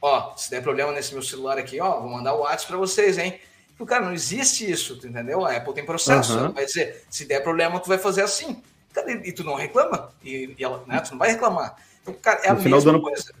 ó, 0.00 0.36
se 0.36 0.50
der 0.50 0.62
problema 0.62 0.92
nesse 0.92 1.12
meu 1.12 1.22
celular 1.22 1.58
aqui, 1.58 1.80
ó, 1.80 2.00
vou 2.00 2.10
mandar 2.10 2.34
o 2.34 2.40
WhatsApp 2.40 2.68
para 2.68 2.76
vocês, 2.78 3.18
hein? 3.18 3.38
o 3.78 3.84
cara, 3.84 4.04
não 4.04 4.12
existe 4.12 4.70
isso, 4.70 4.96
tu 4.96 5.06
entendeu? 5.06 5.44
A 5.44 5.56
Apple 5.56 5.74
tem 5.74 5.84
processo, 5.84 6.32
uhum. 6.32 6.38
ela 6.38 6.48
vai 6.48 6.64
dizer, 6.64 7.02
se 7.10 7.26
der 7.26 7.42
problema, 7.42 7.78
tu 7.78 7.88
vai 7.88 7.98
fazer 7.98 8.22
assim. 8.22 8.62
Cara, 8.92 9.12
e, 9.12 9.32
tu 9.32 9.44
não 9.44 9.54
reclama, 9.54 10.10
e, 10.24 10.54
e 10.58 10.64
ela, 10.64 10.82
né, 10.86 11.00
tu 11.00 11.10
não 11.10 11.18
vai 11.18 11.30
reclamar. 11.30 11.76
Então, 12.02 12.14
cara, 12.14 12.40
é 12.44 12.52
no 12.52 12.58
a 12.58 12.62
final 12.62 12.78
mesma 12.78 12.92
do 12.92 12.96
ano, 12.96 13.02
coisa. 13.02 13.34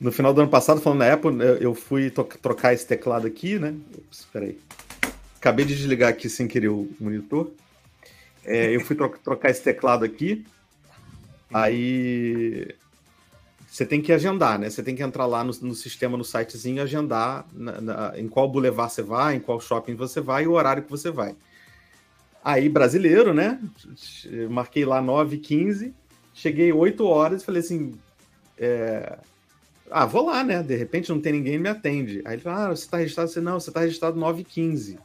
No 0.00 0.12
final 0.12 0.32
do 0.32 0.40
ano 0.40 0.50
passado, 0.50 0.80
falando 0.80 1.00
da 1.00 1.12
Apple, 1.12 1.36
eu 1.60 1.74
fui 1.74 2.10
trocar 2.10 2.72
esse 2.72 2.86
teclado 2.86 3.26
aqui, 3.26 3.58
né? 3.58 3.74
Espera 4.10 4.46
aí. 4.46 4.58
Acabei 5.36 5.64
de 5.64 5.76
desligar 5.76 6.08
aqui 6.08 6.28
sem 6.28 6.48
querer 6.48 6.68
o 6.68 6.88
monitor. 6.98 7.50
É, 8.44 8.74
eu 8.74 8.80
fui 8.80 8.96
tro 8.96 9.08
trocar 9.22 9.50
esse 9.50 9.62
teclado 9.62 10.04
aqui. 10.04 10.44
Aí 11.52 12.74
você 13.72 13.86
tem 13.86 14.02
que 14.02 14.12
agendar, 14.12 14.58
né? 14.58 14.68
Você 14.68 14.82
tem 14.82 14.94
que 14.94 15.02
entrar 15.02 15.26
lá 15.26 15.42
no, 15.42 15.52
no 15.62 15.74
sistema, 15.74 16.16
no 16.16 16.24
sitezinho, 16.24 16.82
agendar 16.82 17.46
na, 17.52 17.80
na, 17.80 18.18
em 18.18 18.28
qual 18.28 18.48
boulevard 18.48 18.92
você 18.92 19.02
vai, 19.02 19.36
em 19.36 19.40
qual 19.40 19.60
shopping 19.60 19.94
você 19.94 20.20
vai 20.20 20.44
e 20.44 20.46
o 20.46 20.52
horário 20.52 20.82
que 20.82 20.90
você 20.90 21.10
vai. 21.10 21.34
Aí, 22.44 22.68
brasileiro, 22.68 23.32
né? 23.32 23.60
Marquei 24.50 24.84
lá 24.84 25.00
9h15, 25.00 25.92
cheguei 26.34 26.72
8 26.72 27.04
horas 27.06 27.42
e 27.42 27.44
falei 27.44 27.60
assim: 27.60 27.94
é... 28.58 29.18
Ah, 29.90 30.06
vou 30.06 30.26
lá, 30.26 30.42
né? 30.42 30.62
De 30.62 30.74
repente 30.74 31.10
não 31.10 31.20
tem 31.20 31.32
ninguém 31.32 31.58
me 31.58 31.68
atende. 31.68 32.22
Aí 32.24 32.34
ele 32.34 32.42
fala: 32.42 32.66
Ah, 32.66 32.68
você 32.68 32.84
está 32.84 32.96
registrado? 32.96 33.30
Você 33.30 33.40
não, 33.40 33.60
você 33.60 33.70
está 33.70 33.80
registrado 33.80 34.18
9h15. 34.18 34.98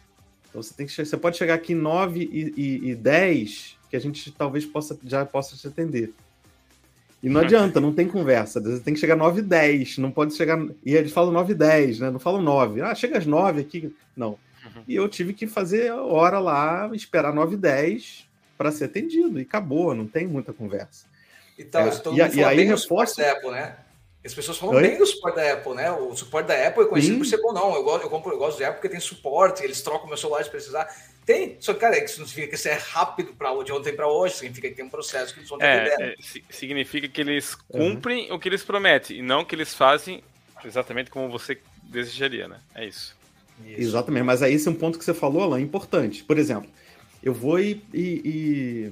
Então 0.57 0.63
você, 0.63 0.73
tem 0.73 0.87
que, 0.87 1.05
você 1.05 1.17
pode 1.17 1.37
chegar 1.37 1.53
aqui 1.53 1.75
9 1.75 2.19
e, 2.19 2.53
e, 2.57 2.89
e 2.89 2.95
10, 2.95 3.77
que 3.91 3.95
a 3.95 3.99
gente 3.99 4.31
talvez 4.31 4.65
possa, 4.65 4.97
já 5.03 5.23
possa 5.23 5.55
te 5.55 5.67
atender. 5.67 6.11
E 7.21 7.29
não 7.29 7.41
adianta, 7.41 7.79
não 7.79 7.93
tem 7.93 8.07
conversa. 8.07 8.59
Você 8.59 8.79
tem 8.79 8.93
que 8.93 8.99
chegar 8.99 9.15
9 9.15 9.39
e 9.39 9.43
10, 9.43 9.99
não 9.99 10.09
pode 10.09 10.35
chegar. 10.35 10.59
E 10.83 10.95
eles 10.95 11.11
falam 11.11 11.31
9 11.31 11.51
e 11.51 11.55
10, 11.55 11.99
né? 11.99 12.09
Não 12.09 12.19
falam 12.19 12.41
9. 12.41 12.81
Ah, 12.81 12.95
chega 12.95 13.19
às 13.19 13.25
9 13.27 13.61
aqui. 13.61 13.95
Não. 14.15 14.29
Uhum. 14.29 14.83
E 14.87 14.95
eu 14.95 15.07
tive 15.07 15.33
que 15.33 15.45
fazer 15.45 15.91
hora 15.91 16.39
lá, 16.39 16.89
esperar 16.93 17.33
9 17.33 17.53
e 17.53 17.57
10 17.57 18.27
para 18.57 18.71
ser 18.71 18.85
atendido. 18.85 19.39
E 19.39 19.43
acabou, 19.43 19.93
não 19.93 20.07
tem 20.07 20.25
muita 20.25 20.53
conversa. 20.53 21.05
Então, 21.57 21.81
é, 21.81 21.91
e, 22.13 22.37
e 22.37 22.43
aí 22.43 22.63
reforça. 22.63 23.31
Apple, 23.31 23.51
né? 23.51 23.75
As 24.25 24.33
pessoas 24.33 24.57
falam 24.57 24.75
Oi? 24.75 24.81
bem 24.81 24.97
do 24.97 25.05
suporte 25.05 25.35
da 25.35 25.53
Apple, 25.53 25.73
né? 25.73 25.91
O 25.91 26.15
suporte 26.15 26.47
da 26.47 26.67
Apple 26.67 26.83
é 26.83 26.87
conhecido 26.87 27.13
Sim. 27.13 27.19
por 27.19 27.25
ser 27.25 27.41
bom, 27.41 27.53
não. 27.53 27.75
Eu 27.75 27.83
gosto, 27.83 28.03
eu, 28.03 28.09
compro, 28.09 28.31
eu 28.33 28.37
gosto 28.37 28.57
de 28.57 28.63
Apple 28.63 28.81
porque 28.81 28.89
tem 28.89 28.99
suporte, 28.99 29.63
eles 29.63 29.81
trocam 29.81 30.07
meu 30.07 30.17
celular 30.17 30.43
se 30.43 30.49
precisar. 30.49 30.87
Tem, 31.25 31.57
só 31.59 31.73
que, 31.73 31.79
cara, 31.79 32.03
isso 32.03 32.19
não 32.19 32.27
significa 32.27 32.47
que 32.49 32.55
isso 32.55 32.67
é 32.69 32.73
rápido 32.73 33.33
para 33.33 33.63
de 33.63 33.71
ontem 33.71 33.93
para 33.93 34.07
hoje, 34.07 34.35
significa 34.35 34.69
que 34.69 34.75
tem 34.75 34.85
um 34.85 34.89
processo 34.89 35.33
que 35.33 35.41
eles 35.41 35.49
vão 35.49 35.61
é, 35.61 35.93
é, 35.99 36.15
significa 36.49 37.07
que 37.07 37.19
eles 37.19 37.53
cumprem 37.53 38.29
uhum. 38.29 38.35
o 38.35 38.39
que 38.39 38.47
eles 38.47 38.63
prometem 38.63 39.17
e 39.17 39.21
não 39.21 39.43
que 39.43 39.53
eles 39.53 39.73
fazem 39.73 40.23
exatamente 40.63 41.09
como 41.09 41.29
você 41.29 41.59
desejaria, 41.83 42.47
né? 42.47 42.59
É 42.73 42.85
isso. 42.85 43.15
isso. 43.65 43.81
Exatamente, 43.81 44.23
mas 44.23 44.41
aí 44.41 44.53
esse 44.53 44.67
é 44.67 44.71
um 44.71 44.75
ponto 44.75 44.97
que 44.97 45.03
você 45.03 45.13
falou, 45.13 45.43
Alan, 45.43 45.59
importante. 45.59 46.23
Por 46.23 46.37
exemplo, 46.37 46.69
eu 47.21 47.33
vou 47.33 47.59
e, 47.59 47.83
e, 47.93 48.21
e 48.23 48.91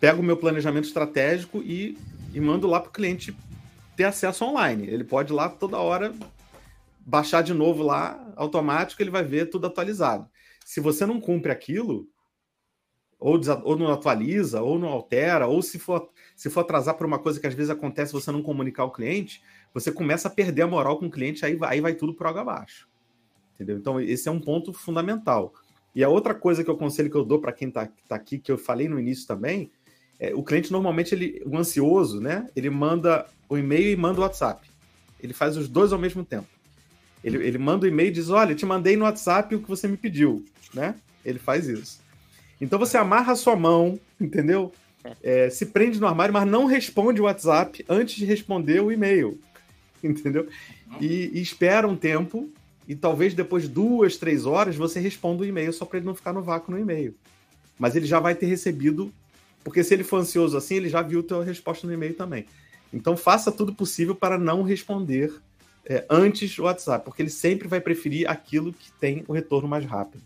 pego 0.00 0.20
o 0.20 0.24
meu 0.24 0.36
planejamento 0.36 0.84
estratégico 0.84 1.62
e, 1.62 1.98
e 2.32 2.40
mando 2.40 2.68
lá 2.68 2.80
para 2.80 2.90
o 2.90 2.92
cliente 2.92 3.36
ter 3.96 4.04
acesso 4.04 4.44
online. 4.44 4.86
Ele 4.86 5.04
pode 5.04 5.32
lá 5.32 5.48
toda 5.48 5.78
hora 5.78 6.12
baixar 7.06 7.42
de 7.42 7.54
novo 7.54 7.82
lá, 7.82 8.32
automático, 8.34 9.00
ele 9.00 9.10
vai 9.10 9.22
ver 9.22 9.48
tudo 9.48 9.66
atualizado. 9.66 10.28
Se 10.64 10.80
você 10.80 11.06
não 11.06 11.20
cumpre 11.20 11.52
aquilo, 11.52 12.08
ou, 13.18 13.40
ou 13.62 13.78
não 13.78 13.92
atualiza, 13.92 14.60
ou 14.60 14.78
não 14.78 14.88
altera, 14.88 15.46
ou 15.46 15.62
se 15.62 15.78
for, 15.78 16.10
se 16.34 16.50
for 16.50 16.60
atrasar 16.60 16.96
por 16.96 17.06
uma 17.06 17.18
coisa 17.18 17.38
que 17.38 17.46
às 17.46 17.54
vezes 17.54 17.70
acontece 17.70 18.12
você 18.12 18.32
não 18.32 18.42
comunicar 18.42 18.82
ao 18.82 18.90
cliente, 18.90 19.40
você 19.72 19.92
começa 19.92 20.26
a 20.26 20.30
perder 20.30 20.62
a 20.62 20.66
moral 20.66 20.98
com 20.98 21.06
o 21.06 21.10
cliente, 21.10 21.46
aí, 21.46 21.56
aí 21.62 21.80
vai 21.80 21.94
tudo 21.94 22.12
por 22.12 22.26
água 22.26 22.42
abaixo. 22.42 22.88
Entendeu? 23.54 23.78
Então, 23.78 24.00
esse 24.00 24.28
é 24.28 24.32
um 24.32 24.40
ponto 24.40 24.72
fundamental. 24.72 25.54
E 25.94 26.02
a 26.02 26.08
outra 26.08 26.34
coisa 26.34 26.62
que 26.62 26.68
eu 26.68 26.74
aconselho 26.74 27.10
que 27.10 27.16
eu 27.16 27.24
dou 27.24 27.40
para 27.40 27.52
quem 27.52 27.68
está 27.68 27.88
tá 28.08 28.16
aqui, 28.16 28.38
que 28.38 28.50
eu 28.50 28.58
falei 28.58 28.88
no 28.88 28.98
início 28.98 29.26
também, 29.26 29.70
é, 30.18 30.34
o 30.34 30.42
cliente 30.42 30.72
normalmente, 30.72 31.14
ele, 31.14 31.42
o 31.46 31.56
ansioso, 31.56 32.20
né? 32.20 32.48
Ele 32.54 32.68
manda 32.68 33.26
o 33.48 33.56
e-mail 33.56 33.92
e 33.92 33.96
manda 33.96 34.20
o 34.20 34.22
WhatsApp. 34.22 34.68
Ele 35.20 35.32
faz 35.32 35.56
os 35.56 35.68
dois 35.68 35.92
ao 35.92 35.98
mesmo 35.98 36.24
tempo. 36.24 36.48
Ele, 37.22 37.44
ele 37.44 37.58
manda 37.58 37.86
o 37.86 37.88
e-mail 37.88 38.08
e 38.08 38.12
diz: 38.12 38.30
Olha, 38.30 38.52
eu 38.52 38.56
te 38.56 38.66
mandei 38.66 38.96
no 38.96 39.04
WhatsApp 39.04 39.54
o 39.54 39.60
que 39.60 39.68
você 39.68 39.88
me 39.88 39.96
pediu, 39.96 40.44
né? 40.72 40.94
Ele 41.24 41.38
faz 41.38 41.66
isso. 41.66 42.00
Então 42.60 42.78
você 42.78 42.96
amarra 42.96 43.32
a 43.32 43.36
sua 43.36 43.56
mão, 43.56 43.98
entendeu? 44.20 44.72
É, 45.22 45.50
se 45.50 45.66
prende 45.66 46.00
no 46.00 46.06
armário, 46.06 46.32
mas 46.32 46.46
não 46.46 46.66
responde 46.66 47.20
o 47.20 47.24
WhatsApp 47.24 47.84
antes 47.88 48.16
de 48.16 48.24
responder 48.24 48.80
o 48.80 48.90
e-mail, 48.90 49.38
entendeu? 50.02 50.48
E, 51.00 51.30
e, 51.32 51.40
espera 51.40 51.86
um 51.86 51.96
tempo 51.96 52.50
e 52.88 52.94
talvez 52.94 53.34
depois 53.34 53.64
de 53.64 53.68
duas, 53.68 54.16
três 54.16 54.46
horas 54.46 54.76
você 54.76 54.98
responda 54.98 55.42
o 55.42 55.46
e-mail 55.46 55.72
só 55.72 55.84
para 55.84 55.98
ele 55.98 56.06
não 56.06 56.14
ficar 56.14 56.32
no 56.32 56.42
vácuo 56.42 56.72
no 56.72 56.78
e-mail. 56.78 57.14
Mas 57.78 57.94
ele 57.94 58.06
já 58.06 58.18
vai 58.18 58.34
ter 58.34 58.46
recebido 58.46 59.12
porque 59.62 59.82
se 59.82 59.92
ele 59.92 60.04
for 60.04 60.18
ansioso 60.18 60.56
assim, 60.56 60.76
ele 60.76 60.88
já 60.88 61.02
viu 61.02 61.20
a 61.20 61.22
tua 61.24 61.44
resposta 61.44 61.86
no 61.86 61.92
e-mail 61.92 62.14
também. 62.14 62.46
Então 62.92 63.16
faça 63.16 63.50
tudo 63.52 63.74
possível 63.74 64.14
para 64.14 64.38
não 64.38 64.62
responder 64.62 65.40
é, 65.88 66.04
antes 66.10 66.58
o 66.58 66.64
WhatsApp, 66.64 67.04
porque 67.04 67.22
ele 67.22 67.30
sempre 67.30 67.68
vai 67.68 67.80
preferir 67.80 68.28
aquilo 68.28 68.72
que 68.72 68.90
tem 68.92 69.24
o 69.28 69.32
retorno 69.32 69.68
mais 69.68 69.84
rápido. 69.84 70.22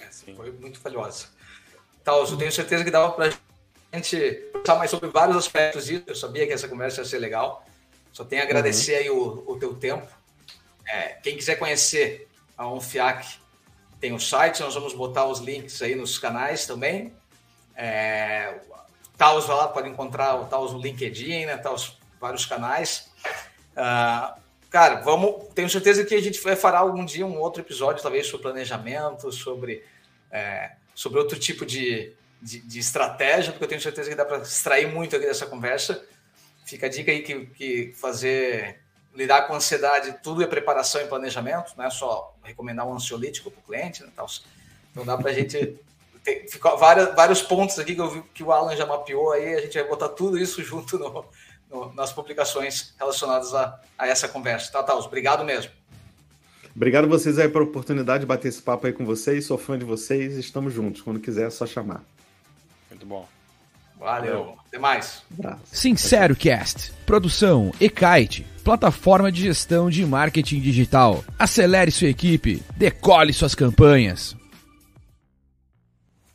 É, 0.00 0.34
foi 0.34 0.52
muito 0.52 0.78
falhosa. 0.78 1.26
Tal, 2.04 2.24
eu 2.24 2.36
tenho 2.36 2.52
certeza 2.52 2.84
que 2.84 2.90
dava 2.90 3.12
para 3.12 3.26
a 3.92 3.96
gente 3.96 4.16
pensar 4.52 4.76
mais 4.76 4.90
sobre 4.90 5.08
vários 5.08 5.36
aspectos 5.36 5.86
disso. 5.86 6.04
Eu 6.06 6.14
sabia 6.14 6.46
que 6.46 6.52
essa 6.52 6.68
conversa 6.68 7.00
ia 7.00 7.04
ser 7.04 7.18
legal. 7.18 7.66
Só 8.12 8.24
tenho 8.24 8.42
a 8.42 8.44
agradecer 8.44 8.92
uhum. 8.92 8.98
aí 8.98 9.10
o, 9.10 9.44
o 9.52 9.58
teu 9.58 9.74
tempo. 9.74 10.06
É, 10.86 11.08
quem 11.22 11.36
quiser 11.36 11.56
conhecer 11.56 12.28
a 12.56 12.66
Onfiac, 12.66 13.38
tem 14.00 14.12
o 14.12 14.20
site, 14.20 14.60
nós 14.60 14.74
vamos 14.74 14.94
botar 14.94 15.26
os 15.26 15.40
links 15.40 15.82
aí 15.82 15.94
nos 15.94 16.18
canais 16.18 16.66
também. 16.66 17.12
É, 17.74 18.54
Vai 19.18 19.56
lá, 19.56 19.68
pode 19.68 19.88
encontrar 19.88 20.36
o 20.36 20.44
Taos 20.44 20.72
no 20.72 20.80
LinkedIn, 20.80 21.46
né? 21.46 21.56
Taos, 21.56 21.98
vários 22.20 22.46
canais. 22.46 23.10
Uh, 23.72 24.40
cara, 24.70 25.00
vamos. 25.00 25.48
Tenho 25.54 25.68
certeza 25.68 26.04
que 26.04 26.14
a 26.14 26.22
gente 26.22 26.40
vai 26.40 26.54
fará 26.54 26.78
algum 26.78 27.04
dia 27.04 27.26
um 27.26 27.38
outro 27.38 27.60
episódio, 27.60 28.02
talvez 28.02 28.28
sobre 28.28 28.44
planejamento, 28.44 29.32
sobre, 29.32 29.84
é, 30.30 30.72
sobre 30.94 31.18
outro 31.18 31.36
tipo 31.36 31.66
de, 31.66 32.12
de, 32.40 32.60
de, 32.60 32.78
estratégia, 32.78 33.52
porque 33.52 33.64
eu 33.64 33.68
tenho 33.68 33.80
certeza 33.80 34.08
que 34.08 34.14
dá 34.14 34.24
para 34.24 34.38
extrair 34.38 34.86
muito 34.86 35.16
aqui 35.16 35.26
dessa 35.26 35.46
conversa. 35.46 36.00
Fica 36.64 36.86
a 36.86 36.88
dica 36.88 37.10
aí 37.10 37.22
que, 37.22 37.46
que 37.46 37.92
fazer 37.94 38.80
lidar 39.14 39.48
com 39.48 39.54
ansiedade, 39.54 40.16
tudo 40.22 40.44
é 40.44 40.46
preparação 40.46 41.00
e 41.00 41.06
planejamento, 41.08 41.72
não 41.76 41.84
é 41.84 41.90
só 41.90 42.36
recomendar 42.44 42.86
um 42.86 42.94
ansiolítico 42.94 43.50
para 43.50 43.60
o 43.60 43.64
cliente, 43.64 44.04
né, 44.04 44.10
Então 44.92 45.04
dá 45.04 45.16
para 45.16 45.30
a 45.30 45.34
gente 45.34 45.76
tem, 46.24 46.48
ficou 46.48 46.76
várias, 46.76 47.14
vários 47.14 47.42
pontos 47.42 47.78
aqui 47.78 47.94
que 47.94 48.00
eu 48.00 48.10
vi 48.10 48.22
que 48.34 48.42
o 48.42 48.52
Alan 48.52 48.76
já 48.76 48.86
mapeou 48.86 49.32
aí, 49.32 49.54
a 49.54 49.60
gente 49.60 49.78
vai 49.78 49.88
botar 49.88 50.08
tudo 50.10 50.38
isso 50.38 50.62
junto 50.62 50.98
no, 50.98 51.24
no, 51.70 51.94
nas 51.94 52.12
publicações 52.12 52.94
relacionadas 52.98 53.54
a, 53.54 53.80
a 53.98 54.06
essa 54.06 54.28
conversa. 54.28 54.72
Tá, 54.72 54.82
Taos, 54.82 55.06
obrigado 55.06 55.44
mesmo. 55.44 55.70
Obrigado 56.74 57.06
a 57.06 57.08
vocês 57.08 57.38
aí 57.38 57.48
pela 57.48 57.64
oportunidade 57.64 58.20
de 58.20 58.26
bater 58.26 58.48
esse 58.48 58.62
papo 58.62 58.86
aí 58.86 58.92
com 58.92 59.04
vocês. 59.04 59.46
Sou 59.46 59.58
fã 59.58 59.76
de 59.76 59.84
vocês 59.84 60.36
estamos 60.36 60.72
juntos. 60.72 61.02
Quando 61.02 61.18
quiser, 61.18 61.48
é 61.48 61.50
só 61.50 61.66
chamar. 61.66 62.04
Muito 62.88 63.04
bom. 63.04 63.26
Valeu. 63.98 64.30
Valeu. 64.30 64.58
Até 64.68 64.78
mais. 64.78 65.22
Sincero 65.64 66.36
Cast. 66.36 66.92
Produção 67.04 67.72
Ekite. 67.80 68.46
Plataforma 68.62 69.32
de 69.32 69.42
gestão 69.42 69.90
de 69.90 70.06
marketing 70.06 70.60
digital. 70.60 71.24
Acelere 71.36 71.90
sua 71.90 72.08
equipe. 72.08 72.62
Decole 72.76 73.32
suas 73.32 73.56
campanhas. 73.56 74.37